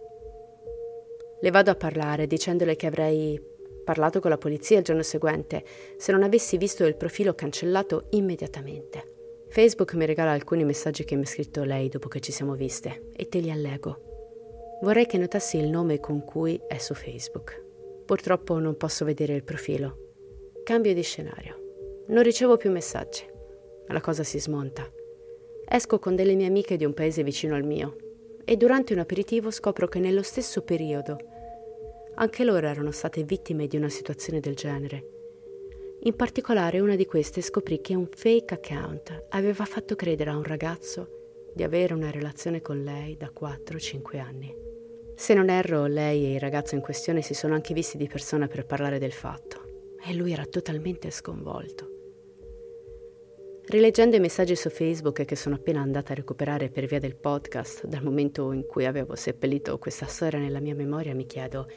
Le 1.39 1.52
vado 1.52 1.71
a 1.71 1.76
parlare 1.76 2.28
dicendole 2.28 2.76
che 2.76 2.88
avrei 2.88 3.41
parlato 3.86 4.19
con 4.19 4.30
la 4.30 4.38
polizia 4.38 4.80
il 4.80 4.84
giorno 4.84 5.04
seguente 5.04 5.63
se 5.95 6.12
non 6.12 6.21
avessi 6.21 6.58
visto 6.58 6.84
il 6.84 6.98
profilo 6.98 7.34
cancellato 7.34 8.08
immediatamente. 8.10 9.13
Facebook 9.56 9.94
mi 9.94 10.06
regala 10.06 10.32
alcuni 10.32 10.65
messaggi 10.65 11.06
che 11.06 11.15
mi 11.15 11.22
ha 11.22 11.28
scritto 11.28 11.63
lei 11.63 11.88
dopo 11.88 12.10
che 12.10 12.20
ci 12.20 12.34
siamo 12.34 12.56
viste 12.56 13.12
e 13.15 13.30
te 13.30 13.39
li 13.39 13.50
allego. 13.50 14.80
Vorrei 14.82 15.06
che 15.06 15.18
notassi 15.18 15.56
il 15.56 15.70
nome 15.70 16.02
con 16.02 16.26
cui 16.26 16.60
è 16.68 16.78
su 16.78 16.94
Facebook. 16.94 17.63
Purtroppo 18.06 18.60
non 18.60 18.76
posso 18.76 19.06
vedere 19.06 19.34
il 19.34 19.46
profilo. 19.46 20.12
Cambio 20.65 20.94
di 20.94 21.02
scenario. 21.04 22.04
Non 22.08 22.22
ricevo 22.22 22.58
più 22.58 22.70
messaggi. 22.70 23.24
La 23.88 24.02
cosa 24.02 24.26
si 24.26 24.41
smonta. 24.41 24.91
Esco 25.65 26.00
con 26.00 26.18
delle 26.18 26.36
mie 26.36 26.48
amiche 26.48 26.76
di 26.76 26.84
un 26.84 26.94
paese 26.94 27.24
vicino 27.24 27.56
al 27.56 27.63
mio 27.63 27.96
e 28.44 28.58
durante 28.58 28.91
un 28.91 29.00
aperitivo 29.00 29.52
scopro 29.52 29.88
che 29.88 30.00
nello 30.00 30.22
stesso 30.22 30.63
periodo 30.63 31.18
anche 32.15 32.44
loro 32.44 32.68
erano 32.68 32.91
state 32.91 33.24
vittime 33.24 33.68
di 33.68 33.78
una 33.78 33.88
situazione 33.88 34.41
del 34.41 34.56
genere. 34.56 35.14
In 36.06 36.15
particolare 36.15 36.80
una 36.82 36.96
di 36.96 37.08
queste 37.08 37.41
scoprì 37.41 37.82
che 37.82 37.96
un 37.96 38.08
fake 38.08 38.54
account 38.54 39.26
aveva 39.30 39.65
fatto 39.65 39.96
credere 39.96 40.30
a 40.30 40.38
un 40.38 40.44
ragazzo 40.44 41.50
di 41.52 41.63
avere 41.63 41.96
una 41.96 42.12
relazione 42.12 42.62
con 42.62 42.84
lei 42.84 43.18
da 43.18 43.32
4-5 43.36 44.20
anni. 44.20 44.56
Se 45.15 45.34
non 45.34 45.50
erro, 45.50 45.88
lei 45.88 46.26
e 46.26 46.34
il 46.36 46.39
ragazzo 46.39 46.76
in 46.76 46.82
questione 46.82 47.24
si 47.24 47.34
sono 47.34 47.56
anche 47.56 47.74
visti 47.74 47.98
di 47.98 48.08
persona 48.08 48.46
per 48.46 48.68
parlare 48.68 49.00
del 49.00 49.13
fatto 49.13 49.96
e 50.08 50.13
lui 50.13 50.32
era 50.32 50.46
totalmente 50.46 51.10
sconvolto. 51.10 51.89
Rileggendo 53.65 54.15
i 54.15 54.20
messaggi 54.20 54.56
su 54.56 54.70
Facebook 54.70 55.26
che 55.26 55.36
sono 55.36 55.56
appena 55.56 55.82
andata 55.82 56.12
a 56.12 56.15
recuperare 56.15 56.70
per 56.70 56.86
via 56.86 57.00
del 57.00 57.15
podcast, 57.15 57.88
dal 57.88 58.04
momento 58.04 58.52
in 58.52 58.68
cui 58.68 58.86
avevo 58.86 59.15
seppellito 59.15 59.80
questa 59.80 60.06
storia 60.06 60.38
nella 60.38 60.60
mia 60.60 60.76
memoria, 60.76 61.15
mi 61.15 61.26
chiedo 61.26 61.68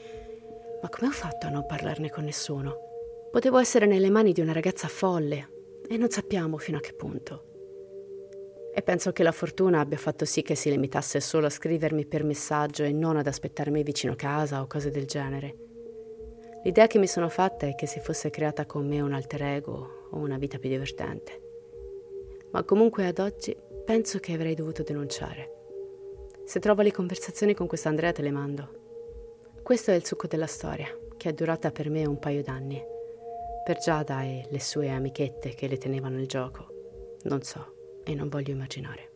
ma 0.83 0.89
come 0.91 1.09
ho 1.09 1.13
fatto 1.13 1.47
a 1.47 1.51
non 1.51 1.65
parlarne 1.65 2.11
con 2.11 2.25
nessuno? 2.25 2.88
Potevo 3.31 3.59
essere 3.59 3.85
nelle 3.85 4.09
mani 4.09 4.33
di 4.33 4.41
una 4.41 4.53
ragazza 4.53 4.89
folle 4.89 5.49
e 5.87 5.99
non 5.99 6.09
sappiamo 6.09 6.57
fino 6.57 6.79
a 6.79 6.81
che 6.81 6.95
punto. 6.95 7.45
E 8.75 8.81
penso 8.81 9.13
che 9.13 9.23
la 9.23 9.33
fortuna 9.33 9.81
abbia 9.81 9.99
fatto 9.99 10.25
sì 10.25 10.41
che 10.41 10.55
si 10.55 10.71
limitasse 10.71 11.21
solo 11.21 11.47
a 11.47 11.51
scrivermi 11.51 12.07
per 12.07 12.25
messaggio 12.25 12.85
e 12.85 12.93
non 12.93 13.19
ad 13.19 13.27
aspettarmi 13.27 13.83
vicino 13.83 14.15
casa 14.17 14.63
o 14.63 14.67
cose 14.67 14.91
del 14.91 15.05
genere. 15.05 15.57
L'idea 16.65 16.87
che 16.87 16.99
mi 16.99 17.07
sono 17.07 17.29
fatta 17.29 17.67
è 17.67 17.75
che 17.75 17.87
si 17.87 18.01
fosse 18.01 18.31
creata 18.31 18.65
con 18.65 18.89
me 18.89 19.03
un 19.03 19.13
alter 19.13 19.43
ego 19.43 20.09
o 20.11 20.17
una 20.17 20.39
vita 20.39 20.59
più 20.59 20.71
divertente. 20.71 21.43
Ma 22.53 22.65
comunque 22.65 23.07
ad 23.07 23.19
oggi 23.19 23.55
penso 23.85 24.21
che 24.21 24.33
avrei 24.33 24.55
dovuto 24.55 24.83
denunciare. 24.83 25.53
Se 26.45 26.61
trovo 26.61 26.81
le 26.81 26.93
conversazioni 26.93 27.53
con 27.53 27.67
quest'Andrea 27.67 28.13
te 28.13 28.23
le 28.23 28.31
mando. 28.31 28.69
Questo 29.63 29.91
è 29.91 29.95
il 29.95 30.07
succo 30.07 30.27
della 30.27 30.47
storia, 30.47 30.89
che 31.19 31.29
è 31.29 31.33
durata 31.35 31.71
per 31.71 31.91
me 31.91 32.07
un 32.07 32.19
paio 32.19 32.43
d'anni. 32.43 32.97
Per 33.69 33.77
Giada 33.77 34.23
e 34.23 34.49
le 34.51 34.61
sue 34.61 34.89
amichette 34.89 35.55
che 35.55 35.69
le 35.69 35.77
tenevano 35.77 36.19
il 36.19 36.27
gioco, 36.27 36.69
non 37.25 37.43
so 37.43 38.01
e 38.03 38.15
non 38.15 38.31
voglio 38.31 38.53
immaginare. 38.53 39.11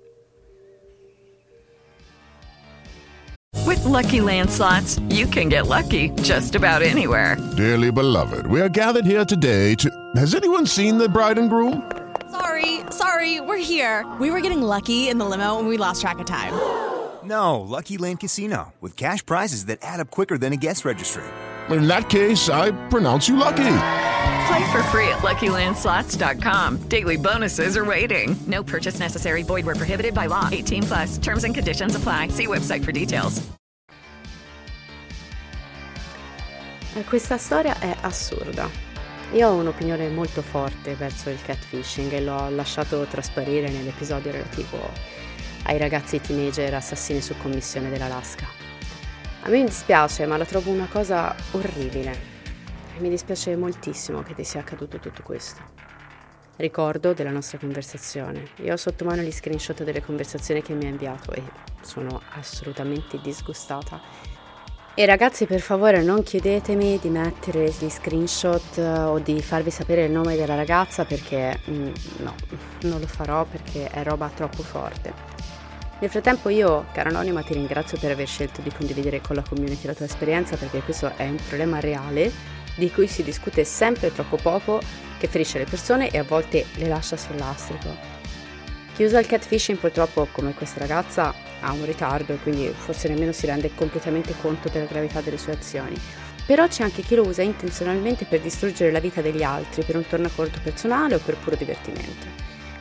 With 3.64 3.82
lucky 3.86 4.20
landslots, 4.20 5.00
you 5.08 5.26
can 5.26 5.48
get 5.48 5.68
lucky 5.68 6.10
just 6.20 6.54
about 6.54 6.82
anywhere. 6.82 7.38
Dearly 7.56 7.90
beloved, 7.90 8.46
we 8.46 8.60
are 8.60 8.68
gathered 8.68 9.06
here 9.06 9.24
today 9.24 9.74
to. 9.76 9.88
Has 10.16 10.34
anyone 10.34 10.66
seen 10.66 10.98
the 10.98 11.08
bride 11.08 11.38
and 11.38 11.48
groom? 11.48 11.90
Sorry, 12.30 12.80
sorry, 12.90 13.40
we're 13.40 13.56
here. 13.56 14.04
We 14.20 14.30
were 14.30 14.42
getting 14.42 14.60
lucky 14.60 15.08
in 15.08 15.16
the 15.16 15.24
limo 15.24 15.60
and 15.60 15.66
we 15.66 15.78
lost 15.78 16.02
track 16.02 16.18
of 16.18 16.26
time. 16.26 16.52
No, 17.24 17.60
Lucky 17.60 17.98
Land 17.98 18.18
Casino, 18.18 18.74
with 18.80 18.96
cash 18.96 19.24
prizes 19.24 19.66
that 19.66 19.78
add 19.80 20.00
up 20.00 20.10
quicker 20.10 20.36
than 20.36 20.52
a 20.52 20.56
guest 20.56 20.84
registry. 20.84 21.22
In 21.70 21.86
that 21.86 22.10
case, 22.10 22.48
I 22.50 22.72
pronounce 22.88 23.28
you 23.28 23.36
lucky. 23.36 24.10
Play 24.46 24.72
for 24.72 24.82
free 24.84 25.08
at 25.08 25.18
LuckyLandSlots.com. 25.18 26.88
Daily 26.88 27.16
bonuses 27.16 27.76
are 27.76 27.84
waiting. 27.84 28.36
No 28.46 28.62
purchase 28.62 28.98
necessary. 28.98 29.42
Void 29.42 29.64
where 29.66 29.76
prohibited 29.76 30.14
by 30.14 30.26
law. 30.26 30.48
18 30.50 30.82
plus. 30.82 31.18
Terms 31.18 31.44
and 31.44 31.54
conditions 31.54 31.94
apply. 31.94 32.28
See 32.28 32.46
website 32.46 32.84
for 32.84 32.92
details. 32.92 33.42
Questa 37.08 37.38
storia 37.38 37.78
è 37.78 37.96
assurda. 38.02 38.68
Io 39.32 39.48
ho 39.48 39.54
un'opinione 39.54 40.08
molto 40.10 40.42
forte 40.42 40.94
verso 40.94 41.30
il 41.30 41.40
catfishing 41.40 42.12
e 42.12 42.20
l'ho 42.20 42.50
lasciato 42.50 43.06
trasparire 43.08 43.70
nell'episodio 43.70 44.30
relativo 44.30 44.90
ai 45.62 45.78
ragazzi 45.78 46.20
teenager 46.20 46.74
assassini 46.74 47.22
su 47.22 47.34
commissione 47.38 47.88
dell'Alaska. 47.88 48.46
A 49.44 49.48
me 49.48 49.64
dispiace, 49.64 50.26
ma 50.26 50.36
la 50.36 50.44
trovo 50.44 50.70
una 50.70 50.86
cosa 50.86 51.34
orribile. 51.52 52.31
E 52.96 53.00
mi 53.00 53.08
dispiace 53.08 53.56
moltissimo 53.56 54.22
che 54.22 54.34
ti 54.34 54.44
sia 54.44 54.60
accaduto 54.60 54.98
tutto 54.98 55.22
questo. 55.22 55.60
Ricordo 56.56 57.14
della 57.14 57.30
nostra 57.30 57.58
conversazione. 57.58 58.48
Io 58.56 58.74
ho 58.74 58.76
sotto 58.76 59.04
mano 59.04 59.22
gli 59.22 59.32
screenshot 59.32 59.82
delle 59.82 60.02
conversazioni 60.02 60.62
che 60.62 60.74
mi 60.74 60.84
ha 60.84 60.90
inviato 60.90 61.32
e 61.32 61.42
sono 61.80 62.20
assolutamente 62.34 63.18
disgustata. 63.20 64.00
E 64.94 65.06
ragazzi, 65.06 65.46
per 65.46 65.60
favore, 65.60 66.02
non 66.02 66.22
chiedetemi 66.22 66.98
di 67.00 67.08
mettere 67.08 67.70
gli 67.70 67.88
screenshot 67.88 68.76
eh, 68.76 68.82
o 68.82 69.18
di 69.20 69.40
farvi 69.40 69.70
sapere 69.70 70.04
il 70.04 70.12
nome 70.12 70.36
della 70.36 70.54
ragazza 70.54 71.06
perché 71.06 71.58
mm, 71.70 71.92
no, 72.18 72.34
non 72.82 73.00
lo 73.00 73.06
farò 73.06 73.46
perché 73.46 73.88
è 73.88 74.02
roba 74.02 74.30
troppo 74.34 74.62
forte. 74.62 75.14
Nel 75.98 76.10
frattempo 76.10 76.50
io, 76.50 76.84
cara 76.92 77.08
Anonima, 77.08 77.42
ti 77.42 77.54
ringrazio 77.54 77.96
per 77.98 78.10
aver 78.10 78.26
scelto 78.26 78.60
di 78.60 78.70
condividere 78.70 79.22
con 79.22 79.36
la 79.36 79.42
community 79.48 79.86
la 79.86 79.94
tua 79.94 80.04
esperienza 80.04 80.56
perché 80.56 80.80
questo 80.80 81.10
è 81.16 81.26
un 81.26 81.38
problema 81.48 81.80
reale 81.80 82.60
di 82.74 82.90
cui 82.90 83.06
si 83.06 83.22
discute 83.22 83.64
sempre 83.64 84.12
troppo 84.12 84.36
poco, 84.36 84.80
che 85.18 85.28
ferisce 85.28 85.58
le 85.58 85.64
persone 85.64 86.10
e 86.10 86.18
a 86.18 86.24
volte 86.24 86.66
le 86.76 86.88
lascia 86.88 87.16
sul 87.16 87.36
lastrico. 87.36 87.94
Chi 88.94 89.04
usa 89.04 89.18
il 89.18 89.26
catfishing 89.26 89.78
purtroppo, 89.78 90.28
come 90.32 90.52
questa 90.54 90.80
ragazza, 90.80 91.34
ha 91.60 91.72
un 91.72 91.84
ritardo 91.84 92.34
e 92.34 92.38
quindi 92.38 92.72
forse 92.76 93.08
nemmeno 93.08 93.32
si 93.32 93.46
rende 93.46 93.74
completamente 93.74 94.34
conto 94.40 94.68
della 94.68 94.84
gravità 94.84 95.20
delle 95.20 95.38
sue 95.38 95.52
azioni. 95.52 95.96
Però 96.44 96.66
c'è 96.66 96.82
anche 96.82 97.02
chi 97.02 97.14
lo 97.14 97.26
usa 97.26 97.42
intenzionalmente 97.42 98.24
per 98.24 98.40
distruggere 98.40 98.90
la 98.90 98.98
vita 99.00 99.22
degli 99.22 99.42
altri, 99.42 99.84
per 99.84 99.96
un 99.96 100.06
tornaconto 100.06 100.58
personale 100.62 101.14
o 101.14 101.18
per 101.18 101.36
puro 101.36 101.56
divertimento. 101.56 102.26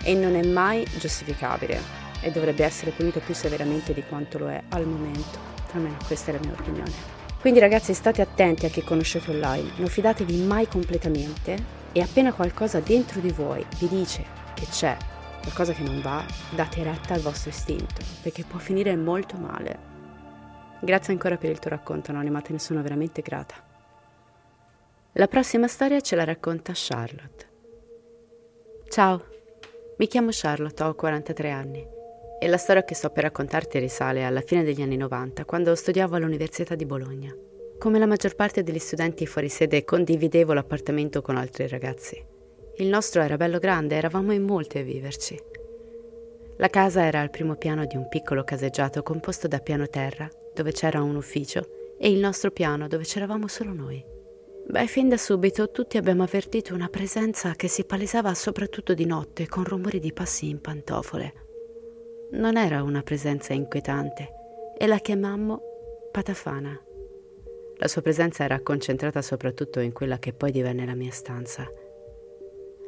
E 0.02 0.16
non 0.16 0.36
è 0.36 0.44
mai 0.44 0.86
giustificabile 0.98 1.80
e 2.22 2.32
dovrebbe 2.32 2.66
essere 2.66 2.92
punito 2.92 3.20
più 3.20 3.34
severamente 3.34 3.94
di 3.94 4.04
quanto 4.04 4.40
lo 4.40 4.50
è 4.50 4.62
al 4.70 4.86
momento. 4.86 5.40
Almeno 5.74 5.98
questa 6.06 6.32
è 6.32 6.34
la 6.34 6.40
mia 6.42 6.56
opinione. 6.60 7.21
Quindi 7.42 7.60
ragazzi 7.60 7.96
state 7.96 8.22
attenti 8.22 8.68
a 8.68 8.70
chi 8.70 8.84
conoscete 8.84 9.32
online, 9.32 9.72
non 9.78 9.88
fidatevi 9.88 10.44
mai 10.44 10.68
completamente 10.68 11.80
e 11.92 12.00
appena 12.00 12.32
qualcosa 12.32 12.80
dentro 12.82 13.20
di 13.20 13.32
voi 13.32 13.66
vi 13.80 13.88
dice 13.88 14.24
che 14.54 14.68
c'è 14.70 14.96
qualcosa 15.42 15.74
che 15.74 15.82
non 15.82 16.02
va, 16.02 16.24
date 16.52 16.84
retta 16.84 17.16
al 17.16 17.22
vostro 17.22 17.50
istinto, 17.50 17.96
perché 18.22 18.44
può 18.44 18.60
finire 18.60 18.96
molto 18.96 19.38
male. 19.38 19.80
Grazie 20.82 21.14
ancora 21.14 21.38
per 21.38 21.50
il 21.50 21.58
tuo 21.58 21.72
racconto, 21.72 22.12
Anonima, 22.12 22.42
te 22.42 22.52
ne 22.52 22.60
sono 22.60 22.84
veramente 22.84 23.24
grata. 23.24 23.56
La 25.14 25.28
prossima 25.28 25.68
storia 25.68 26.00
ce 26.00 26.16
la 26.16 26.24
racconta 26.24 26.74
Charlotte. 26.76 27.50
Ciao, 28.88 29.26
mi 29.98 30.06
chiamo 30.06 30.30
Charlotte, 30.32 30.84
ho 30.84 30.94
43 30.94 31.50
anni 31.50 32.00
e 32.44 32.48
la 32.48 32.58
storia 32.58 32.84
che 32.84 32.96
sto 32.96 33.12
per 33.12 33.22
raccontarti 33.26 33.78
risale 33.78 34.24
alla 34.24 34.42
fine 34.42 34.64
degli 34.64 34.82
anni 34.82 34.98
90, 34.98 35.46
quando 35.46 35.76
studiavo 35.76 36.16
all'Università 36.16 36.74
di 36.74 36.88
Bologna. 36.88 37.32
Come 37.78 38.00
la 38.00 38.08
maggior 38.08 38.34
parte 38.34 38.64
degli 38.64 38.80
studenti 38.80 39.28
fuori 39.28 39.48
sede 39.48 39.84
condividevo 39.84 40.52
l'appartamento 40.52 41.22
con 41.22 41.38
altri 41.38 41.68
ragazzi. 41.68 42.20
Il 42.78 42.88
nostro 42.88 43.22
era 43.22 43.38
bello 43.38 43.60
grande, 43.60 43.96
eravamo 43.96 44.34
in 44.34 44.42
molti 44.42 44.80
a 44.80 44.82
viverci. 44.82 45.40
La 46.58 46.70
casa 46.70 47.06
era 47.06 47.20
al 47.20 47.30
primo 47.30 47.58
piano 47.58 47.86
di 47.86 47.96
un 47.96 48.08
piccolo 48.08 48.44
caseggiato 48.44 49.04
composto 49.04 49.48
da 49.48 49.60
piano 49.60 49.88
terra, 49.88 50.28
dove 50.56 50.72
c'era 50.72 51.00
un 51.00 51.18
ufficio, 51.18 51.94
e 52.00 52.10
il 52.10 52.18
nostro 52.18 52.50
piano, 52.50 52.88
dove 52.88 53.04
c'eravamo 53.04 53.48
solo 53.48 53.72
noi. 53.72 54.04
Beh, 54.66 54.88
fin 54.88 55.10
da 55.10 55.18
subito 55.18 55.70
tutti 55.70 55.98
abbiamo 55.98 56.24
avvertito 56.24 56.74
una 56.74 56.88
presenza 56.88 57.54
che 57.54 57.68
si 57.68 57.86
palesava 57.86 58.34
soprattutto 58.34 58.96
di 58.96 59.06
notte 59.06 59.48
con 59.48 59.64
rumori 59.64 60.00
di 60.00 60.12
passi 60.12 60.50
in 60.50 60.60
pantofole. 60.60 61.50
Non 62.34 62.56
era 62.56 62.82
una 62.82 63.02
presenza 63.02 63.52
inquietante 63.52 64.30
e 64.78 64.88
la 64.88 65.00
chiamammo 65.00 65.62
Patafana. 66.12 66.80
La 67.76 67.88
sua 67.90 68.02
presenza 68.02 68.46
era 68.46 68.62
concentrata 68.62 69.22
soprattutto 69.22 69.82
in 69.82 69.92
quella 69.92 70.18
che 70.18 70.32
poi 70.32 70.52
divenne 70.52 70.86
la 70.86 70.96
mia 70.96 71.12
stanza. 71.12 71.70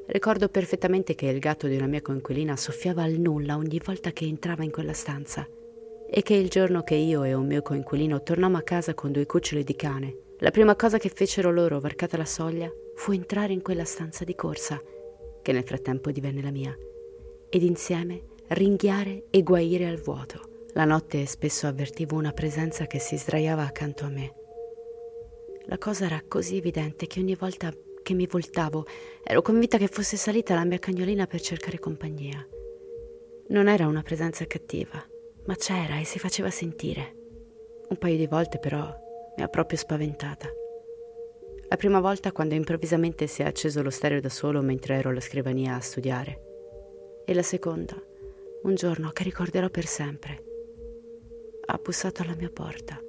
Ricordo 0.06 0.48
perfettamente 0.48 1.14
che 1.14 1.26
il 1.26 1.40
gatto 1.40 1.68
di 1.68 1.76
una 1.76 1.88
mia 1.88 2.02
coinquilina 2.02 2.56
soffiava 2.56 3.04
al 3.04 3.20
nulla 3.20 3.58
ogni 3.58 3.82
volta 3.84 4.12
che 4.12 4.24
entrava 4.24 4.64
in 4.64 4.72
quella 4.72 4.94
stanza 4.94 5.46
e 6.10 6.22
che 6.22 6.36
il 6.36 6.48
giorno 6.48 6.84
che 6.84 6.96
io 6.96 7.24
e 7.24 7.34
un 7.34 7.46
mio 7.46 7.62
coinquilino 7.62 8.24
tornammo 8.24 8.56
a 8.56 8.62
casa 8.64 8.94
con 8.94 9.12
due 9.12 9.26
cuccioli 9.26 9.66
di 9.66 9.76
cane, 9.76 10.18
la 10.40 10.52
prima 10.52 10.78
cosa 10.78 10.98
che 10.98 11.10
fecero 11.10 11.52
loro, 11.52 11.82
varcata 11.82 12.16
la 12.16 12.26
soglia, 12.26 12.72
fu 12.96 13.12
entrare 13.12 13.52
in 13.52 13.62
quella 13.62 13.84
stanza 13.84 14.24
di 14.24 14.36
corsa, 14.36 14.82
che 15.42 15.52
nel 15.52 15.66
frattempo 15.66 16.12
divenne 16.12 16.42
la 16.42 16.52
mia, 16.52 16.74
ed 17.50 17.62
insieme 17.62 18.32
ringhiare 18.54 19.26
e 19.30 19.44
guaire 19.44 19.88
al 19.88 20.00
vuoto. 20.00 20.68
La 20.74 20.86
notte 20.86 21.26
spesso 21.26 21.68
avvertivo 21.68 22.16
una 22.16 22.32
presenza 22.32 22.88
che 22.88 23.00
si 23.00 23.18
sdraiava 23.18 23.64
accanto 23.64 24.06
a 24.06 24.10
me. 24.10 24.34
La 25.66 25.78
cosa 25.78 26.06
era 26.06 26.22
così 26.28 26.58
evidente 26.58 27.08
che 27.08 27.20
ogni 27.20 27.36
volta 27.36 27.72
che 28.02 28.14
mi 28.14 28.28
voltavo 28.28 28.86
ero 29.24 29.42
convinta 29.42 29.78
che 29.78 29.88
fosse 29.88 30.18
salita 30.18 30.56
la 30.56 30.66
mia 30.66 30.80
cagnolina 30.80 31.26
per 31.26 31.42
cercare 31.42 31.80
compagnia. 31.80 32.46
Non 33.48 33.68
era 33.68 33.88
una 33.88 34.02
presenza 34.02 34.46
cattiva, 34.46 35.04
ma 35.46 35.56
c'era 35.56 36.00
e 36.00 36.06
si 36.06 36.20
faceva 36.20 36.50
sentire. 36.50 37.16
Un 37.90 37.98
paio 37.98 38.18
di 38.18 38.28
volte 38.28 38.60
però 38.60 38.94
mi 39.38 39.44
ha 39.44 39.48
proprio 39.48 39.78
spaventata. 39.78 40.48
La 41.70 41.78
prima 41.78 42.00
volta 42.00 42.32
quando 42.32 42.56
improvvisamente 42.56 43.26
si 43.28 43.42
è 43.42 43.46
acceso 43.46 43.82
lo 43.82 43.90
stereo 43.90 44.20
da 44.20 44.30
solo 44.30 44.62
mentre 44.62 44.96
ero 44.96 45.10
alla 45.10 45.20
scrivania 45.20 45.76
a 45.76 45.80
studiare. 45.80 46.42
E 47.26 47.34
la 47.34 47.42
seconda, 47.42 47.96
un 48.64 48.76
giorno 48.76 49.12
che 49.12 49.24
ricorderò 49.24 49.70
per 49.70 49.86
sempre. 49.86 50.44
Ha 51.66 51.80
bussato 51.82 52.22
alla 52.22 52.36
mia 52.36 52.50
porta. 52.50 53.00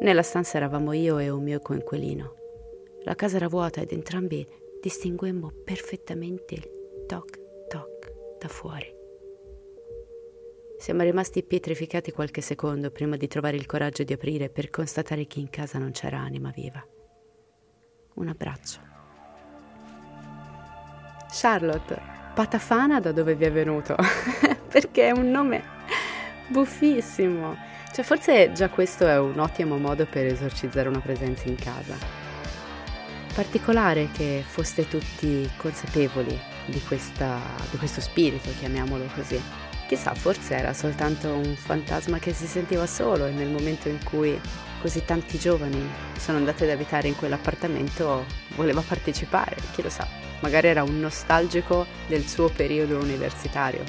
Nella 0.00 0.22
stanza 0.22 0.56
eravamo 0.56 0.92
io 0.92 1.18
e 1.18 1.28
un 1.28 1.42
mio 1.42 1.60
coinquilino. 1.60 2.34
La 3.04 3.14
casa 3.14 3.36
era 3.36 3.48
vuota 3.48 3.80
ed 3.80 3.92
entrambi 3.92 4.46
distinguemmo 4.80 5.52
perfettamente 5.64 6.54
il 6.54 6.68
toc 7.06 7.38
toc 7.68 8.12
da 8.38 8.48
fuori. 8.48 8.96
Siamo 10.78 11.02
rimasti 11.02 11.42
pietrificati 11.42 12.10
qualche 12.10 12.40
secondo 12.40 12.90
prima 12.90 13.16
di 13.16 13.28
trovare 13.28 13.56
il 13.56 13.66
coraggio 13.66 14.02
di 14.02 14.14
aprire 14.14 14.48
per 14.48 14.70
constatare 14.70 15.26
che 15.26 15.38
in 15.38 15.50
casa 15.50 15.78
non 15.78 15.90
c'era 15.90 16.18
anima 16.18 16.50
viva. 16.50 16.82
Un 18.14 18.28
abbraccio. 18.28 18.80
Charlotte, 21.30 22.19
Patafana 22.34 23.00
da 23.00 23.12
dove 23.12 23.34
vi 23.34 23.44
è 23.44 23.52
venuto? 23.52 23.96
Perché 24.70 25.08
è 25.08 25.10
un 25.10 25.30
nome 25.30 25.62
buffissimo. 26.46 27.56
Cioè, 27.92 28.04
forse 28.04 28.52
già 28.52 28.68
questo 28.68 29.06
è 29.06 29.18
un 29.18 29.38
ottimo 29.38 29.76
modo 29.76 30.06
per 30.06 30.26
esorcizzare 30.26 30.88
una 30.88 31.00
presenza 31.00 31.48
in 31.48 31.56
casa. 31.56 31.94
Particolare 33.34 34.10
che 34.12 34.44
foste 34.46 34.86
tutti 34.88 35.48
consapevoli 35.56 36.38
di, 36.66 36.80
questa, 36.82 37.38
di 37.70 37.76
questo 37.78 38.00
spirito, 38.00 38.50
chiamiamolo 38.58 39.04
così. 39.14 39.40
Chissà, 39.90 40.14
forse 40.14 40.54
era 40.54 40.72
soltanto 40.72 41.34
un 41.34 41.56
fantasma 41.56 42.20
che 42.20 42.32
si 42.32 42.46
sentiva 42.46 42.86
solo 42.86 43.26
e 43.26 43.32
nel 43.32 43.48
momento 43.48 43.88
in 43.88 43.98
cui 44.04 44.40
così 44.80 45.04
tanti 45.04 45.36
giovani 45.36 45.84
sono 46.16 46.38
andati 46.38 46.62
ad 46.62 46.70
abitare 46.70 47.08
in 47.08 47.16
quell'appartamento 47.16 48.24
voleva 48.54 48.82
partecipare, 48.86 49.56
chi 49.72 49.82
lo 49.82 49.90
sa, 49.90 50.06
magari 50.42 50.68
era 50.68 50.84
un 50.84 51.00
nostalgico 51.00 51.86
del 52.06 52.24
suo 52.24 52.50
periodo 52.50 52.98
universitario. 52.98 53.82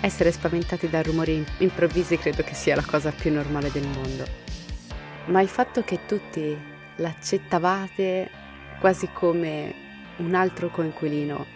Essere 0.00 0.32
spaventati 0.32 0.88
da 0.88 1.02
rumori 1.02 1.44
improvvisi 1.58 2.16
credo 2.16 2.42
che 2.42 2.54
sia 2.54 2.74
la 2.74 2.84
cosa 2.86 3.12
più 3.12 3.30
normale 3.30 3.70
del 3.70 3.86
mondo. 3.88 4.24
Ma 5.26 5.42
il 5.42 5.48
fatto 5.48 5.82
che 5.82 6.06
tutti 6.06 6.58
l'accettavate 6.96 8.30
quasi 8.80 9.10
come 9.12 9.74
un 10.16 10.34
altro 10.34 10.70
coinquilino 10.70 11.55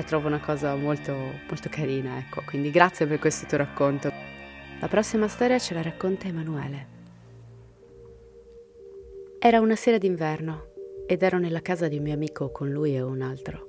la 0.00 0.06
trovo 0.06 0.28
una 0.28 0.40
cosa 0.40 0.74
molto, 0.76 1.12
molto 1.12 1.68
carina, 1.68 2.18
ecco. 2.18 2.42
Quindi 2.46 2.70
grazie 2.70 3.06
per 3.06 3.18
questo 3.18 3.46
tuo 3.46 3.58
racconto. 3.58 4.10
La 4.80 4.88
prossima 4.88 5.28
storia 5.28 5.58
ce 5.58 5.74
la 5.74 5.82
racconta 5.82 6.26
Emanuele. 6.26 6.98
Era 9.38 9.60
una 9.60 9.76
sera 9.76 9.98
d'inverno 9.98 10.68
ed 11.06 11.22
ero 11.22 11.38
nella 11.38 11.60
casa 11.60 11.86
di 11.88 11.98
un 11.98 12.04
mio 12.04 12.14
amico 12.14 12.50
con 12.50 12.70
lui 12.70 12.94
e 12.94 13.02
un 13.02 13.20
altro. 13.20 13.68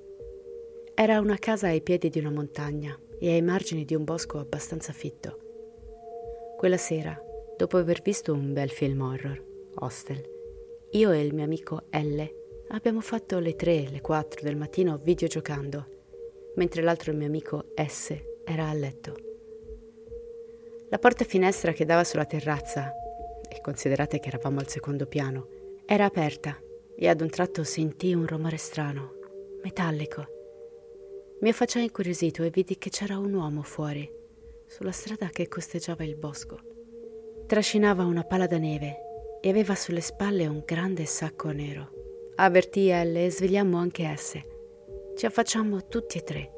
Era 0.96 1.20
una 1.20 1.38
casa 1.38 1.68
ai 1.68 1.82
piedi 1.82 2.10
di 2.10 2.20
una 2.20 2.32
montagna 2.32 2.98
e 3.20 3.34
ai 3.34 3.42
margini 3.42 3.84
di 3.84 3.96
un 3.96 4.06
bosco 4.06 4.40
abbastanza 4.40 4.94
fitto. 4.94 5.38
Quella 6.58 6.78
sera, 6.78 7.20
dopo 7.58 7.78
aver 7.78 8.02
visto 8.02 8.32
un 8.32 8.54
bel 8.54 8.70
film 8.70 9.02
horror, 9.02 9.44
Hostel, 9.76 10.24
io 10.92 11.12
e 11.12 11.22
il 11.22 11.34
mio 11.34 11.44
amico 11.44 11.84
L 11.92 12.24
abbiamo 12.70 13.02
fatto 13.02 13.40
le 13.40 13.56
3, 13.56 13.90
le 13.90 14.02
4 14.02 14.42
del 14.44 14.56
mattino 14.56 14.98
videogiocando 14.98 15.91
mentre 16.56 16.82
l'altro 16.82 17.14
mio 17.14 17.28
amico 17.28 17.74
S 17.76 18.16
era 18.44 18.70
a 18.70 18.74
letto. 18.74 19.16
La 20.90 21.00
porta 21.00 21.24
finestra 21.24 21.72
che 21.72 21.86
dava 21.86 22.04
sulla 22.04 22.26
terrazza, 22.26 22.92
e 23.50 23.62
considerate 23.62 24.20
che 24.20 24.28
eravamo 24.28 24.60
al 24.60 24.68
secondo 24.68 25.06
piano, 25.06 25.48
era 25.86 26.06
aperta 26.06 26.58
e 26.96 27.08
ad 27.08 27.22
un 27.22 27.30
tratto 27.30 27.64
sentii 27.64 28.14
un 28.14 28.26
rumore 28.26 28.58
strano, 28.58 29.14
metallico. 29.64 30.40
Mi 31.40 31.50
affacciai 31.50 31.84
incuriosito 31.84 32.44
e 32.44 32.50
vidi 32.50 32.78
che 32.78 32.90
c'era 32.90 33.18
un 33.18 33.34
uomo 33.34 33.62
fuori, 33.62 34.10
sulla 34.68 34.92
strada 34.92 35.28
che 35.30 35.48
costeggiava 35.48 36.04
il 36.04 36.16
bosco. 36.16 36.60
Trascinava 37.48 38.04
una 38.06 38.24
pala 38.24 38.46
da 38.46 38.58
neve 38.58 38.98
e 39.42 39.50
aveva 39.50 39.76
sulle 39.76 40.02
spalle 40.02 40.46
un 40.46 40.62
grande 40.66 41.06
sacco 41.06 41.52
nero. 41.52 42.34
Avvertii 42.36 42.90
L 42.90 43.16
e 43.16 43.32
svegliammo 43.32 43.78
anche 43.78 44.16
S. 44.16 44.40
Ci 45.16 45.26
affacciammo 45.26 45.88
tutti 45.88 46.18
e 46.18 46.24
tre, 46.24 46.52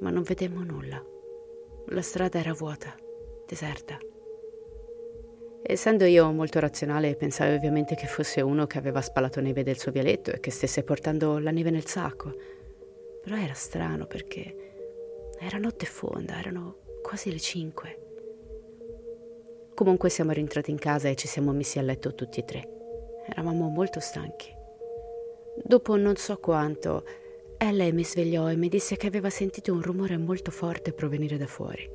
ma 0.00 0.10
non 0.10 0.22
vedemmo 0.22 0.62
nulla. 0.62 1.04
La 1.88 2.02
strada 2.02 2.38
era 2.38 2.52
vuota, 2.52 2.94
deserta. 3.46 3.98
Essendo 5.62 6.04
io 6.04 6.30
molto 6.30 6.60
razionale, 6.60 7.16
pensai 7.16 7.54
ovviamente 7.54 7.94
che 7.94 8.06
fosse 8.06 8.40
uno 8.40 8.66
che 8.66 8.78
aveva 8.78 9.00
spalato 9.00 9.40
neve 9.40 9.64
del 9.64 9.78
suo 9.78 9.90
vialetto 9.90 10.30
e 10.30 10.40
che 10.40 10.50
stesse 10.50 10.84
portando 10.84 11.38
la 11.38 11.50
neve 11.50 11.70
nel 11.70 11.86
sacco. 11.86 12.32
Però 13.20 13.36
era 13.36 13.54
strano 13.54 14.06
perché 14.06 15.34
era 15.38 15.58
notte 15.58 15.86
fonda, 15.86 16.38
erano 16.38 16.78
quasi 17.02 17.30
le 17.32 17.40
cinque. 17.40 18.00
Comunque 19.74 20.08
siamo 20.08 20.30
rientrati 20.30 20.70
in 20.70 20.78
casa 20.78 21.08
e 21.08 21.16
ci 21.16 21.26
siamo 21.26 21.52
messi 21.52 21.78
a 21.78 21.82
letto 21.82 22.14
tutti 22.14 22.40
e 22.40 22.44
tre. 22.44 22.68
Eravamo 23.28 23.68
molto 23.68 24.00
stanchi. 24.00 24.54
Dopo 25.62 25.96
non 25.96 26.16
so 26.16 26.38
quanto, 26.38 27.04
lei 27.76 27.92
mi 27.92 28.04
svegliò 28.04 28.50
e 28.50 28.56
mi 28.56 28.68
disse 28.68 28.96
che 28.96 29.06
aveva 29.06 29.30
sentito 29.30 29.72
un 29.72 29.80
rumore 29.80 30.16
molto 30.18 30.50
forte 30.50 30.92
provenire 30.92 31.36
da 31.36 31.46
fuori. 31.46 31.88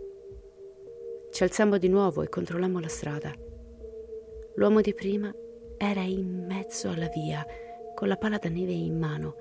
Ci 1.31 1.43
alzammo 1.43 1.77
di 1.77 1.87
nuovo 1.87 2.23
e 2.23 2.29
controllammo 2.29 2.79
la 2.79 2.87
strada. 2.87 3.31
L'uomo 4.55 4.81
di 4.81 4.93
prima 4.93 5.33
era 5.77 6.01
in 6.01 6.45
mezzo 6.47 6.89
alla 6.89 7.09
via, 7.09 7.45
con 7.95 8.07
la 8.07 8.17
pala 8.17 8.37
da 8.37 8.49
neve 8.49 8.71
in 8.71 8.97
mano. 8.97 9.35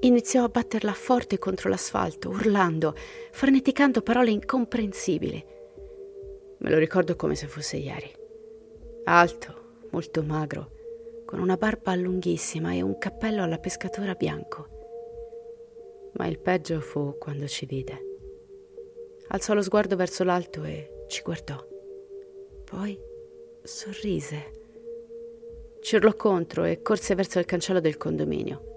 Iniziò 0.00 0.44
a 0.44 0.48
batterla 0.48 0.92
forte 0.92 1.38
contro 1.38 1.68
l'asfalto, 1.68 2.30
urlando, 2.30 2.94
freneticando 3.30 4.02
parole 4.02 4.30
incomprensibili. 4.30 5.44
Me 6.58 6.70
lo 6.70 6.78
ricordo 6.78 7.16
come 7.16 7.34
se 7.34 7.46
fosse 7.46 7.76
ieri. 7.76 8.10
Alto, 9.04 9.86
molto 9.90 10.22
magro, 10.22 10.70
con 11.24 11.38
una 11.38 11.56
barba 11.56 11.94
lunghissima 11.94 12.72
e 12.72 12.82
un 12.82 12.98
cappello 12.98 13.42
alla 13.42 13.58
pescatora 13.58 14.14
bianco 14.14 14.78
ma 16.12 16.26
il 16.26 16.38
peggio 16.38 16.80
fu 16.80 17.16
quando 17.18 17.46
ci 17.46 17.66
vide. 17.66 18.06
Alzò 19.28 19.54
lo 19.54 19.62
sguardo 19.62 19.96
verso 19.96 20.24
l'alto 20.24 20.64
e 20.64 21.04
ci 21.08 21.22
guardò. 21.22 21.56
Poi 22.64 22.98
sorrise. 23.62 24.58
Ci 25.80 25.96
urlò 25.96 26.14
contro 26.14 26.64
e 26.64 26.82
corse 26.82 27.14
verso 27.14 27.38
il 27.38 27.44
cancello 27.44 27.80
del 27.80 27.96
condominio. 27.96 28.68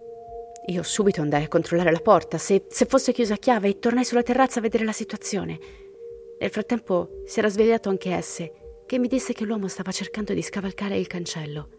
Io 0.68 0.84
subito 0.84 1.22
andai 1.22 1.44
a 1.44 1.48
controllare 1.48 1.92
la 1.92 2.00
porta, 2.00 2.38
se, 2.38 2.66
se 2.70 2.86
fosse 2.86 3.12
chiusa 3.12 3.34
a 3.34 3.38
chiave, 3.38 3.70
e 3.70 3.80
tornai 3.80 4.06
sulla 4.06 4.24
terrazza 4.24 4.60
a 4.60 4.62
vedere 4.62 4.86
la 4.86 4.94
situazione. 4.94 5.60
Nel 6.40 6.50
frattempo 6.50 7.24
si 7.26 7.40
era 7.40 7.50
svegliato 7.50 7.90
anche 7.90 8.14
esse, 8.14 8.54
che 8.86 8.98
mi 8.98 9.08
disse 9.08 9.34
che 9.34 9.44
l'uomo 9.44 9.68
stava 9.68 9.92
cercando 9.92 10.34
di 10.34 10.42
scavalcare 10.42 10.98
il 10.98 11.08
cancello. 11.08 11.70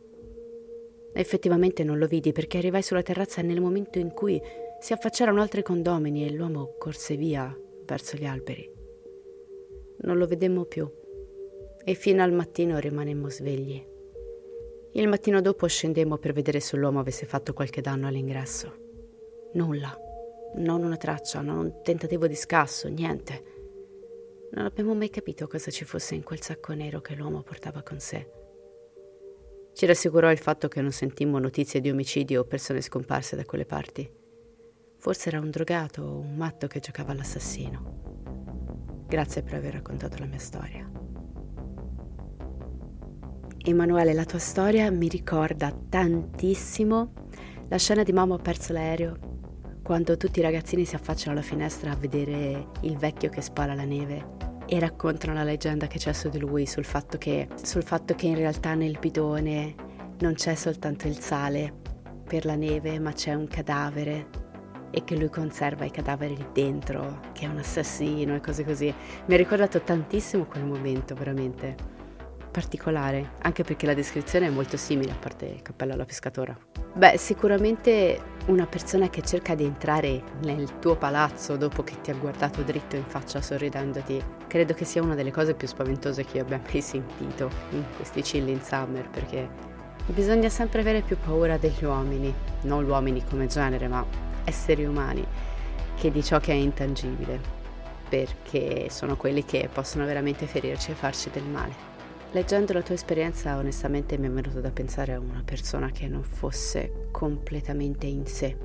Effettivamente 1.14 1.84
non 1.84 1.98
lo 1.98 2.06
vidi 2.06 2.32
perché 2.32 2.58
arrivai 2.58 2.82
sulla 2.82 3.02
terrazza 3.02 3.40
nel 3.40 3.60
momento 3.60 3.98
in 3.98 4.12
cui 4.12 4.40
si 4.84 4.92
affacciarono 4.92 5.40
altri 5.40 5.62
condomini 5.62 6.26
e 6.26 6.30
l'uomo 6.30 6.74
corse 6.76 7.16
via 7.16 7.58
verso 7.86 8.18
gli 8.18 8.26
alberi. 8.26 8.70
Non 10.02 10.18
lo 10.18 10.26
vedemmo 10.26 10.66
più 10.66 10.86
e 11.82 11.94
fino 11.94 12.22
al 12.22 12.32
mattino 12.32 12.76
rimanemmo 12.76 13.30
svegli. 13.30 13.82
Il 14.92 15.08
mattino 15.08 15.40
dopo 15.40 15.66
scendemmo 15.66 16.18
per 16.18 16.34
vedere 16.34 16.60
se 16.60 16.76
l'uomo 16.76 17.00
avesse 17.00 17.24
fatto 17.24 17.54
qualche 17.54 17.80
danno 17.80 18.08
all'ingresso. 18.08 18.74
Nulla, 19.54 19.98
non 20.56 20.82
una 20.82 20.98
traccia, 20.98 21.40
non 21.40 21.56
un 21.56 21.80
tentativo 21.82 22.26
di 22.26 22.36
scasso, 22.36 22.86
niente. 22.88 23.42
Non 24.50 24.66
abbiamo 24.66 24.94
mai 24.94 25.08
capito 25.08 25.46
cosa 25.46 25.70
ci 25.70 25.86
fosse 25.86 26.14
in 26.14 26.22
quel 26.22 26.42
sacco 26.42 26.74
nero 26.74 27.00
che 27.00 27.14
l'uomo 27.14 27.40
portava 27.40 27.80
con 27.80 28.00
sé. 28.00 28.28
Ci 29.72 29.86
rassicurò 29.86 30.30
il 30.30 30.36
fatto 30.36 30.68
che 30.68 30.82
non 30.82 30.92
sentimmo 30.92 31.38
notizie 31.38 31.80
di 31.80 31.88
omicidi 31.88 32.36
o 32.36 32.44
persone 32.44 32.82
scomparse 32.82 33.34
da 33.34 33.46
quelle 33.46 33.64
parti. 33.64 34.22
Forse 35.04 35.28
era 35.28 35.38
un 35.38 35.50
drogato 35.50 36.00
o 36.00 36.18
un 36.20 36.34
matto 36.34 36.66
che 36.66 36.80
giocava 36.80 37.12
all'assassino. 37.12 39.04
Grazie 39.06 39.42
per 39.42 39.52
aver 39.52 39.74
raccontato 39.74 40.16
la 40.18 40.24
mia 40.24 40.38
storia. 40.38 40.90
Emanuele, 43.66 44.14
la 44.14 44.24
tua 44.24 44.38
storia 44.38 44.90
mi 44.90 45.08
ricorda 45.08 45.76
tantissimo 45.90 47.12
la 47.68 47.76
scena 47.76 48.02
di 48.02 48.14
Mamma 48.14 48.36
ha 48.36 48.38
perso 48.38 48.72
l'aereo, 48.72 49.18
quando 49.82 50.16
tutti 50.16 50.38
i 50.38 50.42
ragazzini 50.42 50.86
si 50.86 50.94
affacciano 50.94 51.32
alla 51.32 51.46
finestra 51.46 51.90
a 51.90 51.96
vedere 51.96 52.68
il 52.80 52.96
vecchio 52.96 53.28
che 53.28 53.42
spara 53.42 53.74
la 53.74 53.84
neve 53.84 54.36
e 54.64 54.78
raccontano 54.80 55.34
la 55.34 55.44
leggenda 55.44 55.86
che 55.86 55.98
c'è 55.98 56.14
su 56.14 56.30
di 56.30 56.38
lui, 56.38 56.64
sul 56.64 56.86
fatto 56.86 57.18
che, 57.18 57.46
sul 57.62 57.82
fatto 57.82 58.14
che 58.14 58.26
in 58.26 58.36
realtà 58.36 58.72
nel 58.72 58.96
bidone 58.98 59.74
non 60.20 60.32
c'è 60.32 60.54
soltanto 60.54 61.06
il 61.06 61.20
sale 61.20 61.82
per 62.26 62.46
la 62.46 62.56
neve, 62.56 62.98
ma 62.98 63.12
c'è 63.12 63.34
un 63.34 63.46
cadavere 63.46 64.43
e 64.94 65.02
che 65.02 65.16
lui 65.16 65.28
conserva 65.28 65.84
i 65.84 65.90
cadaveri 65.90 66.36
lì 66.36 66.46
dentro, 66.52 67.20
che 67.32 67.46
è 67.46 67.48
un 67.48 67.58
assassino 67.58 68.36
e 68.36 68.40
cose 68.40 68.64
così. 68.64 68.94
Mi 69.26 69.34
ha 69.34 69.36
ricordato 69.36 69.80
tantissimo 69.80 70.44
quel 70.44 70.64
momento, 70.64 71.14
veramente 71.16 71.74
particolare, 72.52 73.32
anche 73.42 73.64
perché 73.64 73.84
la 73.84 73.94
descrizione 73.94 74.46
è 74.46 74.50
molto 74.50 74.76
simile, 74.76 75.10
a 75.10 75.16
parte 75.16 75.46
il 75.46 75.62
cappello 75.62 75.94
alla 75.94 76.04
pescatora. 76.04 76.56
Beh, 76.92 77.18
sicuramente 77.18 78.20
una 78.46 78.66
persona 78.66 79.10
che 79.10 79.22
cerca 79.22 79.56
di 79.56 79.64
entrare 79.64 80.22
nel 80.44 80.78
tuo 80.78 80.94
palazzo 80.94 81.56
dopo 81.56 81.82
che 81.82 82.00
ti 82.00 82.12
ha 82.12 82.14
guardato 82.14 82.62
dritto 82.62 82.94
in 82.94 83.02
faccia 83.04 83.42
sorridendoti, 83.42 84.22
credo 84.46 84.74
che 84.74 84.84
sia 84.84 85.02
una 85.02 85.16
delle 85.16 85.32
cose 85.32 85.54
più 85.54 85.66
spaventose 85.66 86.24
che 86.24 86.36
io 86.36 86.44
abbia 86.44 86.60
mai 86.62 86.80
sentito 86.80 87.50
in 87.70 87.82
questi 87.96 88.22
chill 88.22 88.46
in 88.46 88.62
summer, 88.62 89.08
perché 89.10 89.48
bisogna 90.06 90.48
sempre 90.48 90.82
avere 90.82 91.00
più 91.00 91.16
paura 91.18 91.56
degli 91.56 91.84
uomini, 91.84 92.32
non 92.62 92.84
gli 92.84 92.88
uomini 92.88 93.24
come 93.28 93.48
genere, 93.48 93.88
ma 93.88 94.06
esseri 94.44 94.84
umani, 94.84 95.26
che 95.96 96.10
di 96.10 96.22
ciò 96.22 96.38
che 96.40 96.52
è 96.52 96.56
intangibile, 96.56 97.40
perché 98.08 98.88
sono 98.90 99.16
quelli 99.16 99.44
che 99.44 99.68
possono 99.72 100.04
veramente 100.04 100.46
ferirci 100.46 100.90
e 100.90 100.94
farci 100.94 101.30
del 101.30 101.44
male. 101.44 101.92
Leggendo 102.32 102.72
la 102.72 102.82
tua 102.82 102.94
esperienza 102.94 103.56
onestamente 103.56 104.18
mi 104.18 104.26
è 104.26 104.30
venuto 104.30 104.60
da 104.60 104.70
pensare 104.70 105.12
a 105.12 105.20
una 105.20 105.42
persona 105.44 105.90
che 105.90 106.08
non 106.08 106.24
fosse 106.24 107.08
completamente 107.12 108.06
in 108.06 108.26
sé, 108.26 108.56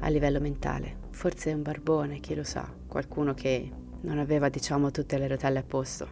a 0.00 0.08
livello 0.08 0.38
mentale. 0.38 1.06
Forse 1.10 1.52
un 1.52 1.62
barbone, 1.62 2.20
chi 2.20 2.34
lo 2.34 2.44
sa, 2.44 2.70
qualcuno 2.86 3.34
che 3.34 3.70
non 4.02 4.18
aveva 4.18 4.48
diciamo 4.48 4.90
tutte 4.90 5.18
le 5.18 5.26
rotelle 5.26 5.58
a 5.58 5.64
posto. 5.64 6.08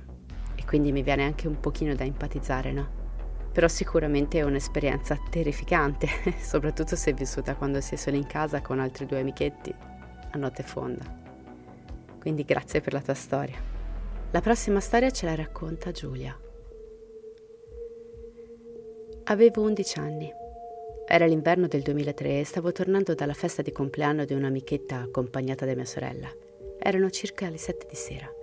E 0.55 0.65
quindi 0.65 0.91
mi 0.91 1.03
viene 1.03 1.23
anche 1.23 1.47
un 1.47 1.61
pochino 1.61 1.95
da 1.95 2.05
empatizzare, 2.05 2.73
no? 2.73 3.06
Però 3.57 3.69
sicuramente 3.69 4.39
è 4.39 4.43
un'esperienza 4.43 5.19
terrificante, 5.31 6.07
soprattutto 6.39 6.95
se 6.95 7.15
vissuta 7.15 7.55
quando 7.57 7.81
sei 7.81 7.97
solo 7.97 8.17
in 8.17 8.27
casa 8.27 8.61
con 8.61 8.79
altri 8.81 9.07
due 9.07 9.21
amichetti 9.21 9.75
a 10.33 10.37
notte 10.37 10.63
fonda. 10.63 11.03
Quindi 12.21 12.45
grazie 12.45 12.83
per 12.83 12.93
la 12.93 13.01
tua 13.01 13.15
storia. 13.15 13.57
La 14.31 14.43
prossima 14.43 14.79
storia 14.79 15.09
ce 15.09 15.25
la 15.25 15.35
racconta 15.35 15.91
Giulia. 15.91 16.39
Avevo 19.25 19.63
11 19.63 19.99
anni. 20.01 20.31
Era 21.09 21.25
l'inverno 21.25 21.67
del 21.67 21.81
2003 21.81 22.41
e 22.41 22.45
stavo 22.45 22.73
tornando 22.73 23.15
dalla 23.15 23.33
festa 23.33 23.63
di 23.63 23.73
compleanno 23.73 24.27
di 24.27 24.35
un'amichetta 24.35 24.97
accompagnata 24.97 25.65
da 25.65 25.75
mia 25.75 25.87
sorella. 25.87 26.29
Erano 26.79 27.09
circa 27.09 27.49
le 27.49 27.57
7 27.57 27.87
di 27.89 27.97
sera. 27.97 28.36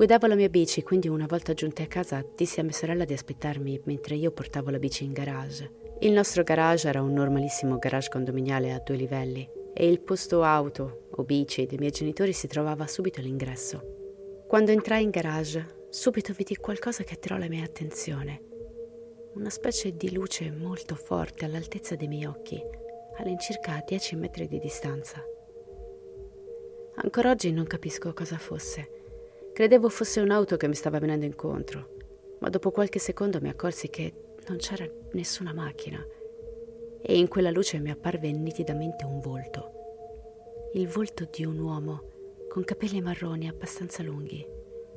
Guidavo 0.00 0.28
la 0.28 0.34
mia 0.34 0.48
bici, 0.48 0.82
quindi 0.82 1.08
una 1.08 1.26
volta 1.26 1.52
giunta 1.52 1.82
a 1.82 1.86
casa 1.86 2.24
dissi 2.34 2.58
a 2.58 2.62
mia 2.62 2.72
sorella 2.72 3.04
di 3.04 3.12
aspettarmi 3.12 3.82
mentre 3.84 4.14
io 4.14 4.30
portavo 4.30 4.70
la 4.70 4.78
bici 4.78 5.04
in 5.04 5.12
garage. 5.12 5.70
Il 5.98 6.12
nostro 6.12 6.42
garage 6.42 6.88
era 6.88 7.02
un 7.02 7.12
normalissimo 7.12 7.76
garage 7.76 8.08
condominiale 8.08 8.72
a 8.72 8.78
due 8.78 8.96
livelli 8.96 9.46
e 9.74 9.86
il 9.86 10.00
posto 10.00 10.42
auto 10.42 11.08
o 11.10 11.22
bici 11.22 11.66
dei 11.66 11.76
miei 11.76 11.90
genitori 11.90 12.32
si 12.32 12.46
trovava 12.46 12.86
subito 12.86 13.20
all'ingresso. 13.20 14.44
Quando 14.48 14.70
entrai 14.70 15.02
in 15.02 15.10
garage, 15.10 15.84
subito 15.90 16.32
vidi 16.32 16.56
qualcosa 16.56 17.04
che 17.04 17.12
attirò 17.12 17.36
la 17.36 17.48
mia 17.50 17.64
attenzione. 17.64 18.40
Una 19.34 19.50
specie 19.50 19.94
di 19.94 20.14
luce 20.14 20.50
molto 20.50 20.94
forte 20.94 21.44
all'altezza 21.44 21.94
dei 21.94 22.08
miei 22.08 22.24
occhi, 22.24 22.58
all'incirca 23.18 23.84
10 23.86 24.16
metri 24.16 24.48
di 24.48 24.58
distanza. 24.60 25.22
Ancora 26.94 27.32
oggi 27.32 27.52
non 27.52 27.66
capisco 27.66 28.14
cosa 28.14 28.38
fosse. 28.38 28.99
Credevo 29.52 29.88
fosse 29.88 30.20
un'auto 30.20 30.56
che 30.56 30.68
mi 30.68 30.74
stava 30.74 30.98
venendo 30.98 31.26
incontro, 31.26 31.96
ma 32.38 32.48
dopo 32.48 32.70
qualche 32.70 32.98
secondo 32.98 33.40
mi 33.40 33.48
accorsi 33.48 33.90
che 33.90 34.12
non 34.48 34.56
c'era 34.58 34.88
nessuna 35.12 35.52
macchina 35.52 36.04
e 37.02 37.18
in 37.18 37.28
quella 37.28 37.50
luce 37.50 37.78
mi 37.78 37.90
apparve 37.90 38.30
nitidamente 38.30 39.04
un 39.04 39.20
volto. 39.20 39.72
Il 40.74 40.88
volto 40.88 41.28
di 41.30 41.44
un 41.44 41.58
uomo 41.58 42.08
con 42.48 42.64
capelli 42.64 43.00
marroni 43.00 43.48
abbastanza 43.48 44.02
lunghi, 44.02 44.46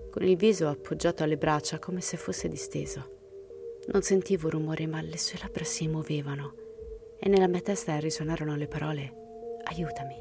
con 0.10 0.24
il 0.24 0.36
viso 0.36 0.68
appoggiato 0.68 1.24
alle 1.24 1.38
braccia 1.38 1.80
come 1.80 2.02
se 2.02 2.18
fosse 2.18 2.48
disteso. 2.48 3.12
Non 3.88 4.02
sentivo 4.02 4.50
rumore, 4.50 4.88
ma 4.88 5.02
le 5.02 5.18
sue 5.18 5.40
labbra 5.42 5.64
si 5.64 5.88
muovevano 5.88 6.56
e 7.20 7.30
nella 7.30 7.48
mia 7.48 7.62
testa 7.62 7.98
risuonarono 8.00 8.56
le 8.56 8.68
parole 8.68 9.14
aiutami. 9.64 10.16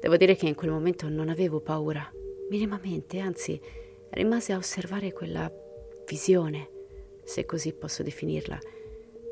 Devo 0.00 0.16
dire 0.16 0.34
che 0.34 0.48
in 0.48 0.54
quel 0.54 0.70
momento 0.70 1.08
non 1.08 1.28
avevo 1.28 1.60
paura, 1.60 2.10
minimamente, 2.48 3.18
anzi 3.18 3.60
rimasi 4.10 4.52
a 4.52 4.56
osservare 4.56 5.12
quella 5.12 5.50
visione, 6.06 6.70
se 7.24 7.44
così 7.46 7.72
posso 7.72 8.02
definirla, 8.02 8.58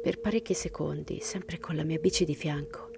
per 0.02 0.20
parecchi 0.20 0.54
secondi, 0.54 1.20
sempre 1.20 1.58
con 1.58 1.76
la 1.76 1.84
mia 1.84 1.98
bici 1.98 2.24
di 2.24 2.34
fianco. 2.34 2.88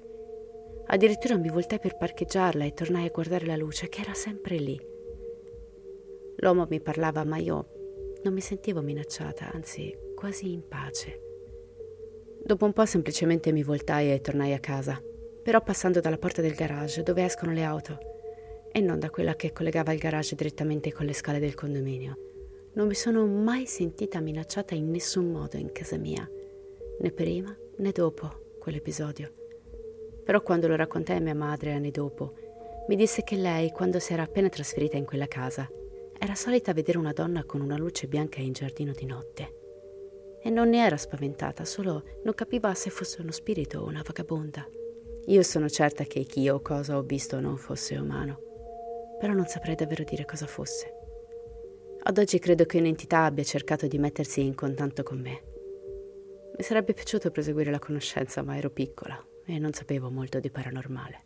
Addirittura 0.87 1.37
mi 1.37 1.49
voltai 1.49 1.81
per 1.81 1.97
parcheggiarla 1.97 2.65
e 2.65 2.75
tornai 2.75 3.07
a 3.07 3.11
guardare 3.11 3.47
la 3.47 3.57
luce 3.57 3.89
che 3.89 4.01
era 4.01 4.15
sempre 4.15 4.57
lì. 4.57 4.81
L'uomo 6.37 6.67
mi 6.69 6.81
parlava, 6.81 7.25
ma 7.25 7.39
io 7.39 8.19
non 8.23 8.33
mi 8.33 8.41
sentivo 8.41 8.83
minacciata, 8.83 9.51
anzi 9.53 9.97
quasi 10.15 10.53
in 10.53 10.67
pace. 10.69 11.21
Dopo 12.45 12.65
un 12.65 12.73
po' 12.73 12.85
semplicemente 12.85 13.53
mi 13.53 13.63
voltai 13.63 14.13
e 14.13 14.21
tornai 14.21 14.53
a 14.53 14.61
casa, 14.61 15.03
però 15.43 15.61
passando 15.63 16.01
dalla 16.01 16.19
porta 16.19 16.43
del 16.43 16.55
garage 16.55 17.03
dove 17.03 17.25
escono 17.25 17.53
le 17.53 17.63
auto 17.65 18.12
e 18.73 18.81
non 18.81 18.99
da 18.99 19.11
quella 19.11 19.37
che 19.37 19.53
collegava 19.53 19.93
il 19.93 19.99
garage 19.99 20.35
direttamente 20.35 20.93
con 20.93 21.05
le 21.05 21.13
scale 21.13 21.39
del 21.39 21.55
condominio. 21.55 22.17
Non 22.73 22.87
mi 22.87 22.95
sono 22.95 23.27
mai 23.27 23.67
sentita 23.67 24.19
minacciata 24.21 24.75
in 24.75 24.91
nessun 24.91 25.31
modo 25.31 25.59
in 25.59 25.71
casa 25.73 25.99
mia, 25.99 26.27
né 26.99 27.11
prima 27.13 27.55
né 27.77 27.91
dopo 27.93 28.55
quell'episodio. 28.59 29.31
Però 30.25 30.41
quando 30.41 30.69
lo 30.69 30.77
raccontai 30.77 31.19
a 31.19 31.21
mia 31.21 31.35
madre 31.35 31.73
anni 31.73 31.91
dopo, 31.91 32.35
mi 32.89 32.97
disse 32.97 33.23
che 33.23 33.37
lei, 33.37 33.71
quando 33.71 33.99
si 33.99 34.15
era 34.15 34.23
appena 34.23 34.49
trasferita 34.49 34.97
in 34.97 35.05
quella 35.05 35.29
casa, 35.29 35.69
era 36.19 36.35
solita 36.35 36.73
vedere 36.73 36.99
una 36.99 37.13
donna 37.13 37.45
con 37.45 37.61
una 37.61 37.77
luce 37.77 38.07
bianca 38.07 38.41
in 38.41 38.53
giardino 38.53 38.93
di 38.93 39.05
notte. 39.05 39.61
E 40.41 40.51
non 40.51 40.71
ne 40.71 40.85
era 40.85 40.97
spaventata, 40.97 41.65
solo 41.65 42.05
non 42.25 42.35
capiva 42.35 42.73
se 42.75 42.91
fosse 42.91 43.21
uno 43.21 43.33
spirito 43.33 43.81
o 43.81 43.87
una 43.87 44.03
vagabonda. 44.03 44.67
Io 45.27 45.43
sono 45.43 45.69
certa 45.69 46.05
che 46.05 46.23
chi 46.23 46.49
o 46.49 46.61
cosa 46.61 46.97
ho 46.97 47.03
visto 47.03 47.39
non 47.39 47.57
fosse 47.57 47.97
umano, 47.97 48.52
però 49.23 49.35
non 49.35 49.47
saprei 49.47 49.77
davvero 49.77 50.03
dire 50.03 50.25
cosa 50.25 50.49
fosse. 50.49 50.93
Ad 52.03 52.19
oggi 52.19 52.41
credo 52.41 52.65
che 52.65 52.79
un'entità 52.79 53.23
abbia 53.23 53.45
cercato 53.45 53.87
di 53.87 53.97
mettersi 53.97 54.41
in 54.41 54.57
contatto 54.57 55.05
con 55.05 55.21
me. 55.21 55.43
Mi 56.57 56.65
sarebbe 56.65 56.93
piaciuto 56.93 57.31
proseguire 57.31 57.71
la 57.71 57.79
conoscenza, 57.79 58.43
ma 58.43 58.57
ero 58.57 58.71
piccola 58.71 59.25
e 59.47 59.61
non 59.61 59.73
sapevo 59.73 60.11
molto 60.11 60.41
di 60.41 60.51
paranormale. 60.51 61.21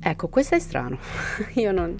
Ecco, 0.00 0.28
questo 0.28 0.54
è 0.54 0.60
strano. 0.60 0.96
Io 1.54 1.72
non, 1.72 1.96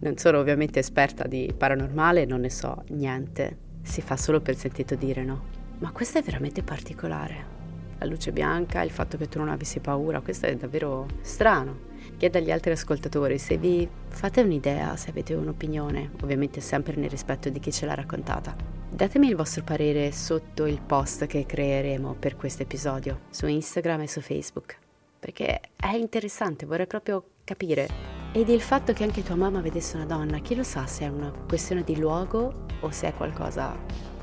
Non 0.00 0.16
sono 0.16 0.40
ovviamente 0.40 0.80
esperta 0.80 1.28
di 1.28 1.54
paranormale, 1.56 2.24
non 2.24 2.40
ne 2.40 2.50
so 2.50 2.82
niente. 2.88 3.58
Si 3.82 4.00
fa 4.00 4.16
solo 4.16 4.40
per 4.40 4.56
sentito 4.56 4.96
dire, 4.96 5.22
no? 5.22 5.44
Ma 5.78 5.92
questo 5.92 6.18
è 6.18 6.22
veramente 6.22 6.64
particolare. 6.64 7.61
La 8.02 8.08
luce 8.08 8.32
bianca, 8.32 8.82
il 8.82 8.90
fatto 8.90 9.16
che 9.16 9.28
tu 9.28 9.38
non 9.38 9.48
avessi 9.48 9.78
paura, 9.78 10.20
questo 10.20 10.46
è 10.46 10.56
davvero 10.56 11.06
strano. 11.20 11.90
Chiedo 12.16 12.38
agli 12.38 12.50
altri 12.50 12.72
ascoltatori 12.72 13.38
se 13.38 13.56
vi 13.58 13.88
fate 14.08 14.40
un'idea, 14.40 14.96
se 14.96 15.10
avete 15.10 15.34
un'opinione, 15.34 16.10
ovviamente 16.20 16.60
sempre 16.60 16.96
nel 16.96 17.08
rispetto 17.08 17.48
di 17.48 17.60
chi 17.60 17.70
ce 17.70 17.86
l'ha 17.86 17.94
raccontata. 17.94 18.56
Datemi 18.90 19.28
il 19.28 19.36
vostro 19.36 19.62
parere 19.62 20.10
sotto 20.10 20.66
il 20.66 20.80
post 20.84 21.26
che 21.26 21.46
creeremo 21.46 22.16
per 22.18 22.34
questo 22.34 22.64
episodio, 22.64 23.20
su 23.30 23.46
Instagram 23.46 24.00
e 24.00 24.08
su 24.08 24.20
Facebook, 24.20 24.76
perché 25.20 25.60
è 25.76 25.94
interessante, 25.94 26.66
vorrei 26.66 26.88
proprio 26.88 27.24
capire. 27.44 27.88
Ed 28.32 28.48
il 28.48 28.62
fatto 28.62 28.92
che 28.92 29.04
anche 29.04 29.22
tua 29.22 29.36
mamma 29.36 29.60
vedesse 29.60 29.94
una 29.94 30.06
donna, 30.06 30.40
chi 30.40 30.56
lo 30.56 30.64
sa 30.64 30.88
se 30.88 31.04
è 31.04 31.08
una 31.08 31.32
questione 31.46 31.84
di 31.84 31.96
luogo 31.96 32.66
o 32.80 32.90
se 32.90 33.06
è 33.06 33.14
qualcosa, 33.14 33.78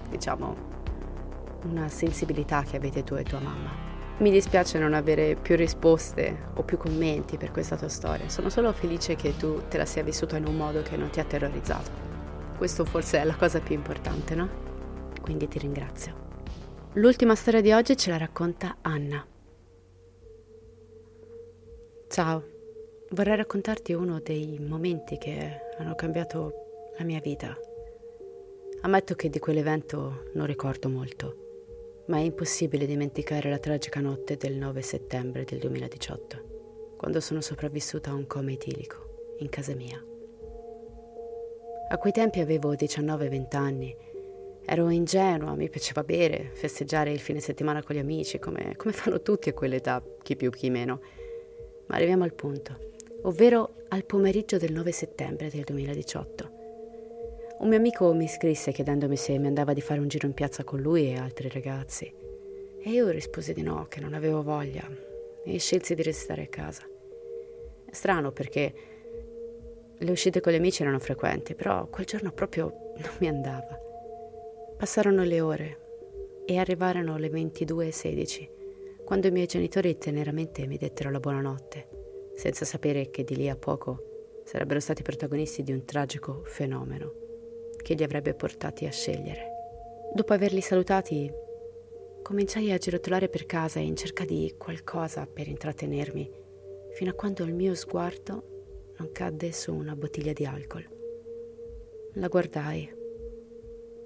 diciamo, 0.10 0.68
una 1.64 1.90
sensibilità 1.90 2.64
che 2.64 2.78
avete 2.78 3.04
tu 3.04 3.16
e 3.16 3.24
tua 3.24 3.40
mamma. 3.40 3.90
Mi 4.20 4.32
dispiace 4.32 4.80
non 4.80 4.94
avere 4.94 5.36
più 5.36 5.56
risposte 5.56 6.50
o 6.56 6.64
più 6.64 6.78
commenti 6.78 7.38
per 7.38 7.52
questa 7.52 7.78
tua 7.78 7.88
storia, 7.88 8.28
sono 8.28 8.50
solo 8.50 8.74
felice 8.74 9.16
che 9.16 9.38
tu 9.38 9.62
te 9.70 9.78
la 9.78 9.86
sia 9.86 10.04
vissuta 10.04 10.36
in 10.36 10.46
un 10.46 10.58
modo 10.58 10.82
che 10.82 10.98
non 10.98 11.10
ti 11.10 11.22
ha 11.22 11.24
terrorizzato. 11.24 11.90
Questo 12.58 12.84
forse 12.84 13.22
è 13.22 13.24
la 13.24 13.36
cosa 13.36 13.62
più 13.62 13.76
importante, 13.76 14.36
no? 14.36 14.50
Quindi 15.22 15.48
ti 15.48 15.58
ringrazio. 15.58 16.28
L'ultima 16.94 17.34
storia 17.36 17.62
di 17.62 17.72
oggi 17.72 17.96
ce 17.96 18.10
la 18.10 18.18
racconta 18.18 18.78
Anna. 18.82 19.26
Ciao, 22.10 22.44
vorrei 23.12 23.38
raccontarti 23.38 23.94
uno 23.94 24.20
dei 24.20 24.60
momenti 24.60 25.18
che 25.18 25.62
hanno 25.78 25.96
cambiato 25.96 26.92
la 26.98 27.06
mia 27.06 27.22
vita. 27.22 27.56
Ammetto 28.82 29.16
che 29.16 29.30
di 29.30 29.40
quell'evento 29.40 30.30
non 30.34 30.46
ricordo 30.46 30.90
molto 30.90 31.48
ma 32.10 32.18
è 32.18 32.22
impossibile 32.22 32.88
dimenticare 32.88 33.50
la 33.50 33.60
tragica 33.60 34.00
notte 34.00 34.36
del 34.36 34.56
9 34.56 34.82
settembre 34.82 35.44
del 35.44 35.60
2018, 35.60 36.96
quando 36.98 37.20
sono 37.20 37.40
sopravvissuta 37.40 38.10
a 38.10 38.16
un 38.16 38.26
coma 38.26 38.52
etilico 38.52 39.36
in 39.40 39.50
casa 39.50 39.76
mia. 39.76 40.04
A 41.92 41.98
quei 41.98 42.12
tempi 42.12 42.40
avevo 42.40 42.74
19-20 42.74 43.56
anni, 43.56 43.96
ero 44.66 44.90
ingenua, 44.90 45.54
mi 45.54 45.70
piaceva 45.70 46.04
bere, 46.04 46.50
festeggiare 46.54 47.12
il 47.12 47.20
fine 47.20 47.40
settimana 47.40 47.84
con 47.84 47.96
gli 47.96 48.00
amici, 48.00 48.40
come, 48.40 48.74
come 48.76 48.94
fanno 48.94 49.22
tutti 49.22 49.50
a 49.50 49.54
quell'età, 49.54 50.04
chi 50.24 50.36
più 50.36 50.50
chi 50.50 50.72
meno. 50.72 51.02
Ma 51.88 51.96
arriviamo 51.96 52.24
al 52.24 52.34
punto, 52.34 52.92
ovvero 53.24 53.86
al 53.90 54.06
pomeriggio 54.06 54.58
del 54.58 54.74
9 54.74 54.92
settembre 54.92 55.50
del 55.50 55.64
2018. 55.64 56.59
Un 57.60 57.68
mio 57.68 57.78
amico 57.78 58.14
mi 58.14 58.30
scrisse 58.30 58.72
chiedendomi 58.72 59.18
se 59.18 59.38
mi 59.38 59.48
andava 59.48 59.74
di 59.74 59.82
fare 59.82 60.00
un 60.00 60.08
giro 60.08 60.26
in 60.26 60.34
piazza 60.34 60.64
con 60.64 60.80
lui 60.80 61.10
e 61.10 61.18
altri 61.18 61.50
ragazzi. 61.50 62.06
E 62.82 62.90
io 62.90 63.10
risposi 63.10 63.52
di 63.52 63.64
no, 63.64 63.86
che 63.90 64.00
non 64.00 64.14
avevo 64.14 64.42
voglia, 64.42 64.90
e 65.44 65.60
scelsi 65.60 65.94
di 65.94 66.02
restare 66.02 66.44
a 66.44 66.48
casa. 66.48 66.84
Strano 67.92 68.32
perché 68.32 68.74
le 69.98 70.10
uscite 70.10 70.40
con 70.40 70.54
gli 70.54 70.56
amici 70.56 70.84
erano 70.84 71.00
frequenti, 71.00 71.54
però 71.54 71.88
quel 71.88 72.06
giorno 72.06 72.32
proprio 72.32 72.94
non 72.96 73.12
mi 73.20 73.28
andava. 73.28 73.78
Passarono 74.78 75.24
le 75.24 75.42
ore 75.42 75.80
e 76.46 76.58
arrivarono 76.60 77.18
le 77.18 77.28
22.16, 77.28 79.04
quando 79.04 79.28
i 79.28 79.32
miei 79.32 79.48
genitori 79.48 79.98
teneramente 79.98 80.66
mi 80.66 80.78
dettero 80.78 81.12
la 81.12 81.20
buonanotte, 81.20 81.90
senza 82.36 82.64
sapere 82.64 83.10
che 83.10 83.26
di 83.26 83.36
lì 83.36 83.50
a 83.50 83.58
poco 83.58 84.42
sarebbero 84.46 84.80
stati 84.80 85.02
protagonisti 85.02 85.62
di 85.62 85.74
un 85.74 85.84
tragico 85.84 86.44
fenomeno 86.46 87.28
che 87.82 87.94
li 87.94 88.04
avrebbe 88.04 88.34
portati 88.34 88.86
a 88.86 88.92
scegliere. 88.92 89.58
Dopo 90.14 90.34
averli 90.34 90.62
salutati, 90.62 91.32
cominciai 92.22 92.72
a 92.72 92.78
girotolare 92.78 93.30
per 93.30 93.46
casa 93.46 93.80
in 93.80 93.96
cerca 93.96 94.26
di 94.26 94.56
qualcosa 94.58 95.26
per 95.26 95.48
intrattenermi, 95.48 96.32
fino 96.94 97.12
a 97.12 97.14
quando 97.14 97.44
il 97.44 97.54
mio 97.54 97.76
sguardo 97.76 98.94
non 98.98 99.12
cadde 99.12 99.52
su 99.52 99.74
una 99.74 99.96
bottiglia 99.96 100.34
di 100.34 100.46
alcol. 100.46 100.88
La 102.14 102.28
guardai, 102.28 102.92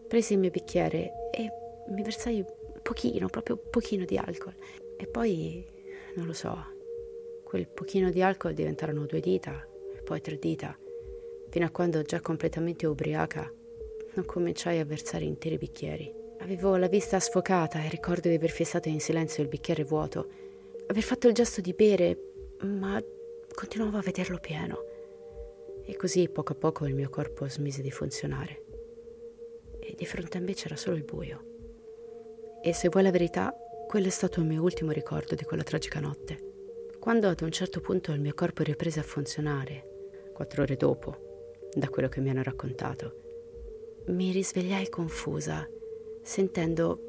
presi 0.08 0.34
il 0.34 0.40
mio 0.40 0.52
bicchiere 0.52 1.30
e 1.32 1.50
mi 1.90 2.04
versai 2.04 2.46
pochino, 2.82 3.28
proprio 3.28 3.58
pochino 3.58 4.06
di 4.06 4.18
alcol. 4.18 4.54
E 4.98 5.08
poi, 5.08 5.66
non 6.16 6.26
lo 6.26 6.34
so, 6.34 6.56
quel 7.44 7.68
pochino 7.68 8.10
di 8.10 8.22
alcol 8.22 8.54
diventarono 8.54 9.06
due 9.06 9.20
dita, 9.20 9.68
poi 10.04 10.22
tre 10.22 10.38
dita, 10.38 10.78
fino 11.50 11.66
a 11.66 11.72
quando 11.72 12.02
già 12.02 12.20
completamente 12.20 12.86
ubriaca 12.86 13.52
non 14.16 14.26
cominciai 14.26 14.80
a 14.80 14.86
versare 14.86 15.26
interi 15.26 15.57
bicchieri. 15.57 16.14
Avevo 16.39 16.76
la 16.76 16.88
vista 16.88 17.20
sfocata 17.20 17.82
e 17.84 17.89
ricordo 17.89 18.28
di 18.30 18.36
aver 18.36 18.49
fissato 18.49 18.89
in 18.89 18.99
silenzio 18.99 19.43
il 19.43 19.49
bicchiere 19.49 19.84
vuoto, 19.84 20.28
aver 20.88 21.03
fatto 21.03 21.28
il 21.28 21.34
gesto 21.34 21.61
di 21.61 21.74
bere, 21.74 22.18
ma 22.61 23.01
continuavo 23.53 23.97
a 23.97 24.01
vederlo 24.01 24.39
pieno. 24.39 24.78
E 25.86 25.95
così 25.95 26.30
poco 26.30 26.53
a 26.53 26.55
poco 26.55 26.86
il 26.86 26.95
mio 26.95 27.09
corpo 27.09 27.47
smise 27.47 27.82
di 27.82 27.91
funzionare. 27.91 28.66
E 29.80 29.95
di 29.95 30.05
fronte 30.05 30.38
a 30.38 30.41
me 30.41 30.53
c'era 30.53 30.76
solo 30.76 30.95
il 30.95 31.03
buio. 31.03 31.51
E 32.61 32.74
se 32.74 32.89
vuoi 32.89 33.03
la 33.03 33.11
verità, 33.11 33.53
quello 33.88 34.07
è 34.07 34.11
stato 34.11 34.39
il 34.39 34.45
mio 34.45 34.61
ultimo 34.61 34.91
ricordo 34.91 35.36
di 35.36 35.43
quella 35.43 35.64
tragica 35.64 35.99
notte. 35.99 36.51
Quando 36.99 37.28
ad 37.28 37.41
un 37.41 37.51
certo 37.51 37.82
punto 37.82 38.11
il 38.11 38.22
mio 38.22 38.34
corpo 38.34 38.64
riprese 38.64 38.99
a 38.99 39.03
funzionare, 39.03 40.32
quattro 40.34 40.64
ore 40.64 40.78
dopo, 40.78 41.68
da 41.74 41.89
quello 41.89 42.07
che 42.07 42.22
mi 42.22 42.30
hanno 42.30 42.43
raccontato, 42.43 43.23
mi 44.08 44.32
risvegliai 44.32 44.89
confusa, 44.89 45.68
sentendo 46.22 46.99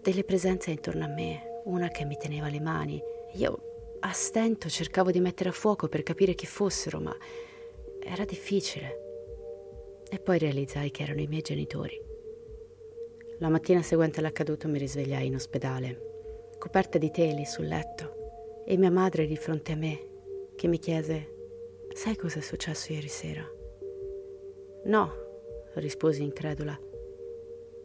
delle 0.00 0.24
presenze 0.24 0.70
intorno 0.70 1.04
a 1.04 1.08
me, 1.08 1.60
una 1.64 1.88
che 1.88 2.04
mi 2.04 2.16
teneva 2.16 2.48
le 2.48 2.60
mani. 2.60 3.00
Io 3.34 3.96
a 4.00 4.12
stento 4.12 4.68
cercavo 4.68 5.10
di 5.10 5.20
mettere 5.20 5.48
a 5.48 5.52
fuoco 5.52 5.88
per 5.88 6.02
capire 6.02 6.34
chi 6.34 6.46
fossero, 6.46 7.00
ma 7.00 7.16
era 8.00 8.24
difficile. 8.24 9.02
E 10.10 10.18
poi 10.18 10.38
realizzai 10.38 10.90
che 10.90 11.02
erano 11.02 11.20
i 11.20 11.26
miei 11.26 11.42
genitori. 11.42 12.00
La 13.38 13.48
mattina 13.48 13.82
seguente 13.82 14.20
all'accaduto 14.20 14.68
mi 14.68 14.78
risvegliai 14.78 15.26
in 15.26 15.34
ospedale, 15.34 16.52
coperta 16.58 16.98
di 16.98 17.10
teli 17.10 17.44
sul 17.44 17.66
letto, 17.66 18.62
e 18.66 18.76
mia 18.76 18.90
madre 18.90 19.26
di 19.26 19.36
fronte 19.36 19.72
a 19.72 19.76
me, 19.76 20.06
che 20.54 20.68
mi 20.68 20.78
chiese: 20.78 21.32
Sai 21.94 22.16
cosa 22.16 22.38
è 22.38 22.42
successo 22.42 22.92
ieri 22.92 23.08
sera? 23.08 23.44
No, 24.84 25.23
risposi 25.80 26.22
incredula. 26.22 26.78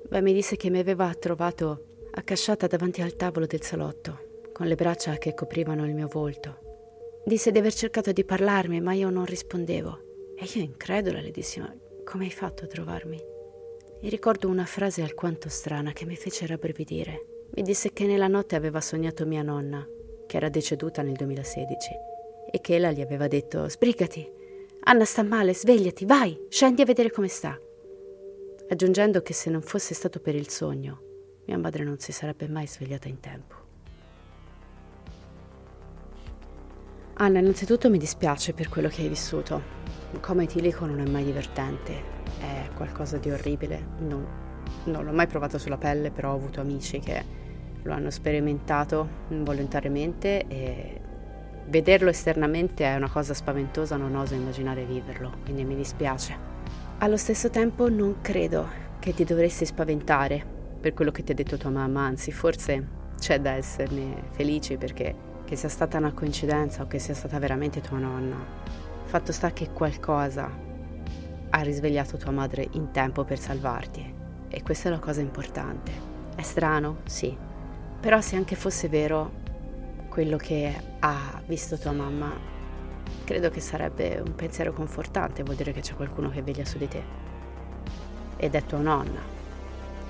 Beh, 0.10 0.22
mi 0.22 0.34
disse 0.34 0.56
che 0.56 0.72
mi 0.72 0.80
aveva 0.80 1.14
trovato 1.14 1.84
accasciata 2.12 2.66
davanti 2.66 3.02
al 3.02 3.16
tavolo 3.16 3.46
del 3.46 3.62
salotto, 3.62 4.42
con 4.52 4.66
le 4.66 4.76
braccia 4.76 5.18
che 5.18 5.36
coprivano 5.36 5.86
il 5.86 5.94
mio 5.94 6.08
volto. 6.08 7.22
Disse 7.24 7.52
di 7.52 7.60
aver 7.60 7.74
cercato 7.74 8.12
di 8.12 8.24
parlarmi, 8.26 8.82
ma 8.82 8.94
io 8.94 9.12
non 9.12 9.26
rispondevo. 9.26 10.34
E 10.36 10.46
io 10.56 10.64
incredula 10.64 11.22
le 11.22 11.30
dissi, 11.30 11.60
ma 11.60 11.72
come 12.04 12.24
hai 12.24 12.32
fatto 12.32 12.64
a 12.64 12.68
trovarmi? 12.68 13.22
E 14.02 14.10
ricordo 14.10 14.48
una 14.48 14.66
frase 14.66 15.04
alquanto 15.04 15.48
strana 15.48 15.92
che 15.92 16.06
mi 16.06 16.16
fece 16.16 16.48
rabbrividire. 16.48 17.46
Mi 17.54 17.62
disse 17.62 17.94
che 17.94 18.06
nella 18.06 18.28
notte 18.28 18.56
aveva 18.56 18.82
sognato 18.82 19.28
mia 19.28 19.44
nonna, 19.44 19.88
che 20.26 20.38
era 20.38 20.50
deceduta 20.50 21.04
nel 21.04 21.14
2016, 21.14 21.90
e 22.52 22.62
che 22.62 22.76
ella 22.76 22.92
gli 22.92 23.02
aveva 23.02 23.28
detto, 23.28 23.70
sbrigati, 23.70 24.38
Anna 24.86 25.06
sta 25.06 25.22
male, 25.22 25.54
svegliati, 25.54 26.06
vai, 26.06 26.48
scendi 26.50 26.82
a 26.82 26.86
vedere 26.86 27.12
come 27.12 27.28
sta 27.28 27.60
aggiungendo 28.70 29.22
che 29.22 29.34
se 29.34 29.50
non 29.50 29.62
fosse 29.62 29.94
stato 29.94 30.20
per 30.20 30.36
il 30.36 30.48
sogno, 30.50 31.02
mia 31.46 31.58
madre 31.58 31.84
non 31.84 31.98
si 32.00 32.12
sarebbe 32.12 32.48
mai 32.48 32.68
svegliata 32.68 33.08
in 33.08 33.20
tempo. 33.20 33.56
Anna, 37.16 37.40
innanzitutto 37.40 37.90
mi 37.90 37.98
dispiace 37.98 38.54
per 38.54 38.70
quello 38.70 38.88
che 38.88 39.02
hai 39.02 39.10
vissuto. 39.10 39.78
Come 40.22 40.46
ti 40.46 40.62
dico 40.62 40.86
non 40.86 41.00
è 41.00 41.10
mai 41.10 41.26
divertente, 41.26 42.02
è 42.40 42.70
qualcosa 42.76 43.18
di 43.18 43.32
orribile. 43.32 43.84
Non, 44.00 44.26
non 44.86 45.04
l'ho 45.04 45.12
mai 45.12 45.28
provato 45.28 45.58
sulla 45.58 45.78
pelle, 45.78 46.12
però 46.12 46.32
ho 46.32 46.36
avuto 46.36 46.62
amici 46.62 47.00
che 47.00 47.38
lo 47.82 47.94
hanno 47.94 48.12
sperimentato 48.12 49.08
involontariamente 49.30 50.46
e 50.48 51.02
vederlo 51.66 52.10
esternamente 52.10 52.86
è 52.86 52.96
una 52.96 53.10
cosa 53.10 53.34
spaventosa, 53.34 53.98
non 53.98 54.16
oso 54.16 54.36
immaginare 54.36 54.86
viverlo, 54.86 55.38
quindi 55.44 55.66
mi 55.66 55.76
dispiace. 55.76 56.49
Allo 57.02 57.16
stesso 57.16 57.50
tempo 57.50 57.88
non 57.88 58.18
credo 58.20 58.68
che 59.00 59.14
ti 59.14 59.24
dovresti 59.24 59.66
spaventare 59.66 60.45
per 60.82 60.93
quello 60.93 61.12
che 61.12 61.24
ti 61.24 61.32
ha 61.32 61.36
detto 61.36 61.56
tua 61.56 61.70
mamma, 61.70 62.02
anzi 62.02 62.34
forse 62.34 62.88
c'è 63.18 63.39
da 63.39 63.52
esserne 63.52 64.24
felici 64.32 64.76
perché 64.76 65.16
che 65.45 65.56
sia 65.56 65.70
stata 65.70 65.97
una 65.97 66.12
coincidenza 66.12 66.84
o 66.84 66.88
che 66.88 67.00
sia 67.00 67.14
stata 67.14 67.39
veramente 67.39 67.80
tua 67.80 68.00
nonna, 68.00 68.36
fatto 69.06 69.32
sta 69.32 69.52
che 69.52 69.70
qualcosa 69.72 70.52
ha 71.52 71.62
risvegliato 71.62 72.18
tua 72.18 72.32
madre 72.32 72.68
in 72.72 72.91
tempo 72.91 73.24
per 73.24 73.39
salvarti 73.39 74.14
e 74.50 74.62
questa 74.62 74.89
è 74.89 74.91
la 74.91 75.00
cosa 75.00 75.22
importante. 75.22 75.93
È 76.36 76.41
strano? 76.41 76.97
Sì, 77.06 77.34
però 77.97 78.20
se 78.20 78.36
anche 78.36 78.58
fosse 78.58 78.89
vero 78.89 79.32
quello 80.10 80.36
che 80.36 80.76
ha 81.00 81.41
visto 81.45 81.78
tua 81.78 81.93
mamma 81.93 82.59
credo 83.24 83.49
che 83.49 83.60
sarebbe 83.60 84.22
un 84.26 84.36
pensiero 84.36 84.74
confortante, 84.74 85.43
vuol 85.43 85.55
dire 85.55 85.72
che 85.72 85.82
c'è 85.82 85.93
qualcuno 85.93 86.30
che 86.30 86.41
veglia 86.41 86.66
su 86.66 86.78
di 86.78 86.88
te. 86.88 87.03
Ed 88.38 88.55
è 88.55 88.64
tua 88.66 88.80
nonna. 88.80 89.22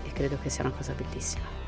E 0.04 0.12
credo 0.12 0.38
che 0.42 0.50
sia 0.50 0.64
una 0.64 0.74
cosa 0.74 0.94
bellissima. 0.94 1.60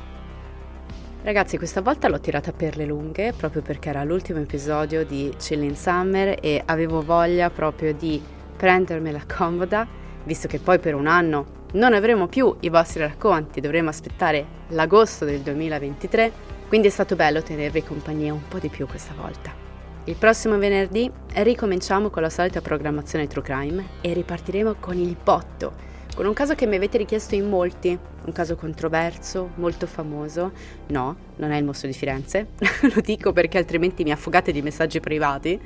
Ragazzi, 1.22 1.56
questa 1.56 1.80
volta 1.80 2.08
l'ho 2.08 2.18
tirata 2.18 2.50
per 2.50 2.76
le 2.76 2.84
lunghe 2.84 3.32
proprio 3.32 3.62
perché 3.62 3.90
era 3.90 4.02
l'ultimo 4.02 4.40
episodio 4.40 5.04
di 5.04 5.32
Chilling 5.38 5.76
Summer 5.76 6.36
e 6.40 6.60
avevo 6.64 7.00
voglia 7.00 7.48
proprio 7.48 7.94
di 7.94 8.20
prendermela 8.56 9.22
comoda, 9.32 9.86
visto 10.24 10.48
che 10.48 10.58
poi 10.58 10.80
per 10.80 10.96
un 10.96 11.06
anno 11.06 11.60
non 11.74 11.94
avremo 11.94 12.26
più 12.26 12.56
i 12.60 12.68
vostri 12.68 13.00
racconti, 13.00 13.60
dovremo 13.60 13.88
aspettare 13.88 14.44
l'agosto 14.68 15.24
del 15.24 15.40
2023, 15.40 16.32
quindi 16.66 16.88
è 16.88 16.90
stato 16.90 17.14
bello 17.14 17.40
tenervi 17.40 17.84
compagnia 17.84 18.32
un 18.32 18.48
po' 18.48 18.58
di 18.58 18.68
più 18.68 18.86
questa 18.86 19.14
volta. 19.16 19.71
Il 20.06 20.16
prossimo 20.16 20.58
venerdì 20.58 21.08
ricominciamo 21.34 22.10
con 22.10 22.22
la 22.22 22.28
solita 22.28 22.60
programmazione 22.60 23.28
True 23.28 23.44
Crime 23.44 23.84
e 24.00 24.12
ripartiremo 24.12 24.74
con 24.80 24.96
il 24.96 25.16
botto, 25.22 25.74
con 26.16 26.26
un 26.26 26.32
caso 26.32 26.56
che 26.56 26.66
mi 26.66 26.74
avete 26.74 26.98
richiesto 26.98 27.36
in 27.36 27.48
molti, 27.48 27.96
un 28.24 28.32
caso 28.32 28.56
controverso, 28.56 29.50
molto 29.54 29.86
famoso. 29.86 30.50
No, 30.88 31.16
non 31.36 31.52
è 31.52 31.56
il 31.56 31.62
mostro 31.62 31.86
di 31.86 31.94
Firenze, 31.94 32.48
lo 32.92 33.00
dico 33.00 33.32
perché 33.32 33.58
altrimenti 33.58 34.02
mi 34.02 34.10
affogate 34.10 34.50
di 34.50 34.60
messaggi 34.60 34.98
privati. 34.98 35.60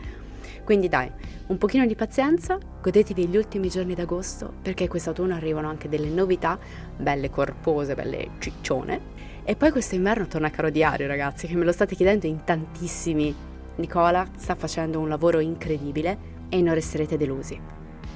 Quindi 0.64 0.90
dai, 0.90 1.10
un 1.46 1.56
pochino 1.56 1.86
di 1.86 1.94
pazienza, 1.94 2.58
godetevi 2.82 3.28
gli 3.28 3.38
ultimi 3.38 3.70
giorni 3.70 3.94
d'agosto 3.94 4.52
perché 4.60 4.86
quest'autunno 4.86 5.34
arrivano 5.34 5.70
anche 5.70 5.88
delle 5.88 6.10
novità, 6.10 6.58
belle 6.94 7.30
corpose, 7.30 7.94
belle 7.94 8.32
ciccione. 8.38 9.00
E 9.44 9.56
poi 9.56 9.70
questo 9.70 9.94
inverno 9.94 10.26
torna 10.26 10.50
caro 10.50 10.68
diario 10.68 11.06
ragazzi, 11.06 11.46
che 11.46 11.56
me 11.56 11.64
lo 11.64 11.72
state 11.72 11.94
chiedendo 11.94 12.26
in 12.26 12.44
tantissimi. 12.44 13.54
Nicola 13.76 14.26
sta 14.36 14.54
facendo 14.54 14.98
un 14.98 15.08
lavoro 15.08 15.40
incredibile 15.40 16.34
e 16.48 16.60
non 16.60 16.74
resterete 16.74 17.16
delusi. 17.16 17.60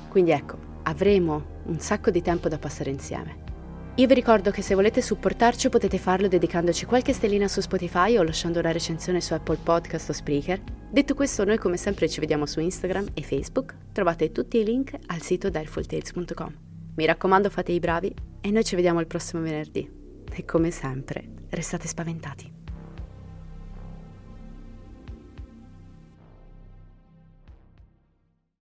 Quindi 0.08 0.30
ecco, 0.32 0.58
avremo 0.82 1.58
un 1.64 1.78
sacco 1.78 2.10
di 2.10 2.22
tempo 2.22 2.48
da 2.48 2.58
passare 2.58 2.90
insieme. 2.90 3.48
Io 3.96 4.06
vi 4.06 4.14
ricordo 4.14 4.50
che 4.50 4.62
se 4.62 4.74
volete 4.74 5.02
supportarci 5.02 5.68
potete 5.68 5.98
farlo 5.98 6.28
dedicandoci 6.28 6.86
qualche 6.86 7.12
stellina 7.12 7.48
su 7.48 7.60
Spotify 7.60 8.16
o 8.16 8.22
lasciando 8.22 8.58
una 8.58 8.72
recensione 8.72 9.20
su 9.20 9.34
Apple 9.34 9.58
Podcast 9.62 10.08
o 10.08 10.12
Spreaker. 10.12 10.62
Detto 10.90 11.14
questo, 11.14 11.44
noi 11.44 11.58
come 11.58 11.76
sempre 11.76 12.08
ci 12.08 12.20
vediamo 12.20 12.46
su 12.46 12.60
Instagram 12.60 13.08
e 13.14 13.22
Facebook. 13.22 13.74
Trovate 13.92 14.32
tutti 14.32 14.58
i 14.58 14.64
link 14.64 14.96
al 15.06 15.20
sito 15.20 15.50
direfultales.com. 15.50 16.54
Mi 16.94 17.04
raccomando, 17.04 17.50
fate 17.50 17.72
i 17.72 17.78
bravi 17.78 18.14
e 18.40 18.50
noi 18.50 18.64
ci 18.64 18.74
vediamo 18.74 19.00
il 19.00 19.06
prossimo 19.06 19.42
venerdì. 19.42 19.88
E 20.32 20.44
come 20.44 20.70
sempre, 20.70 21.28
restate 21.50 21.86
spaventati. 21.86 22.59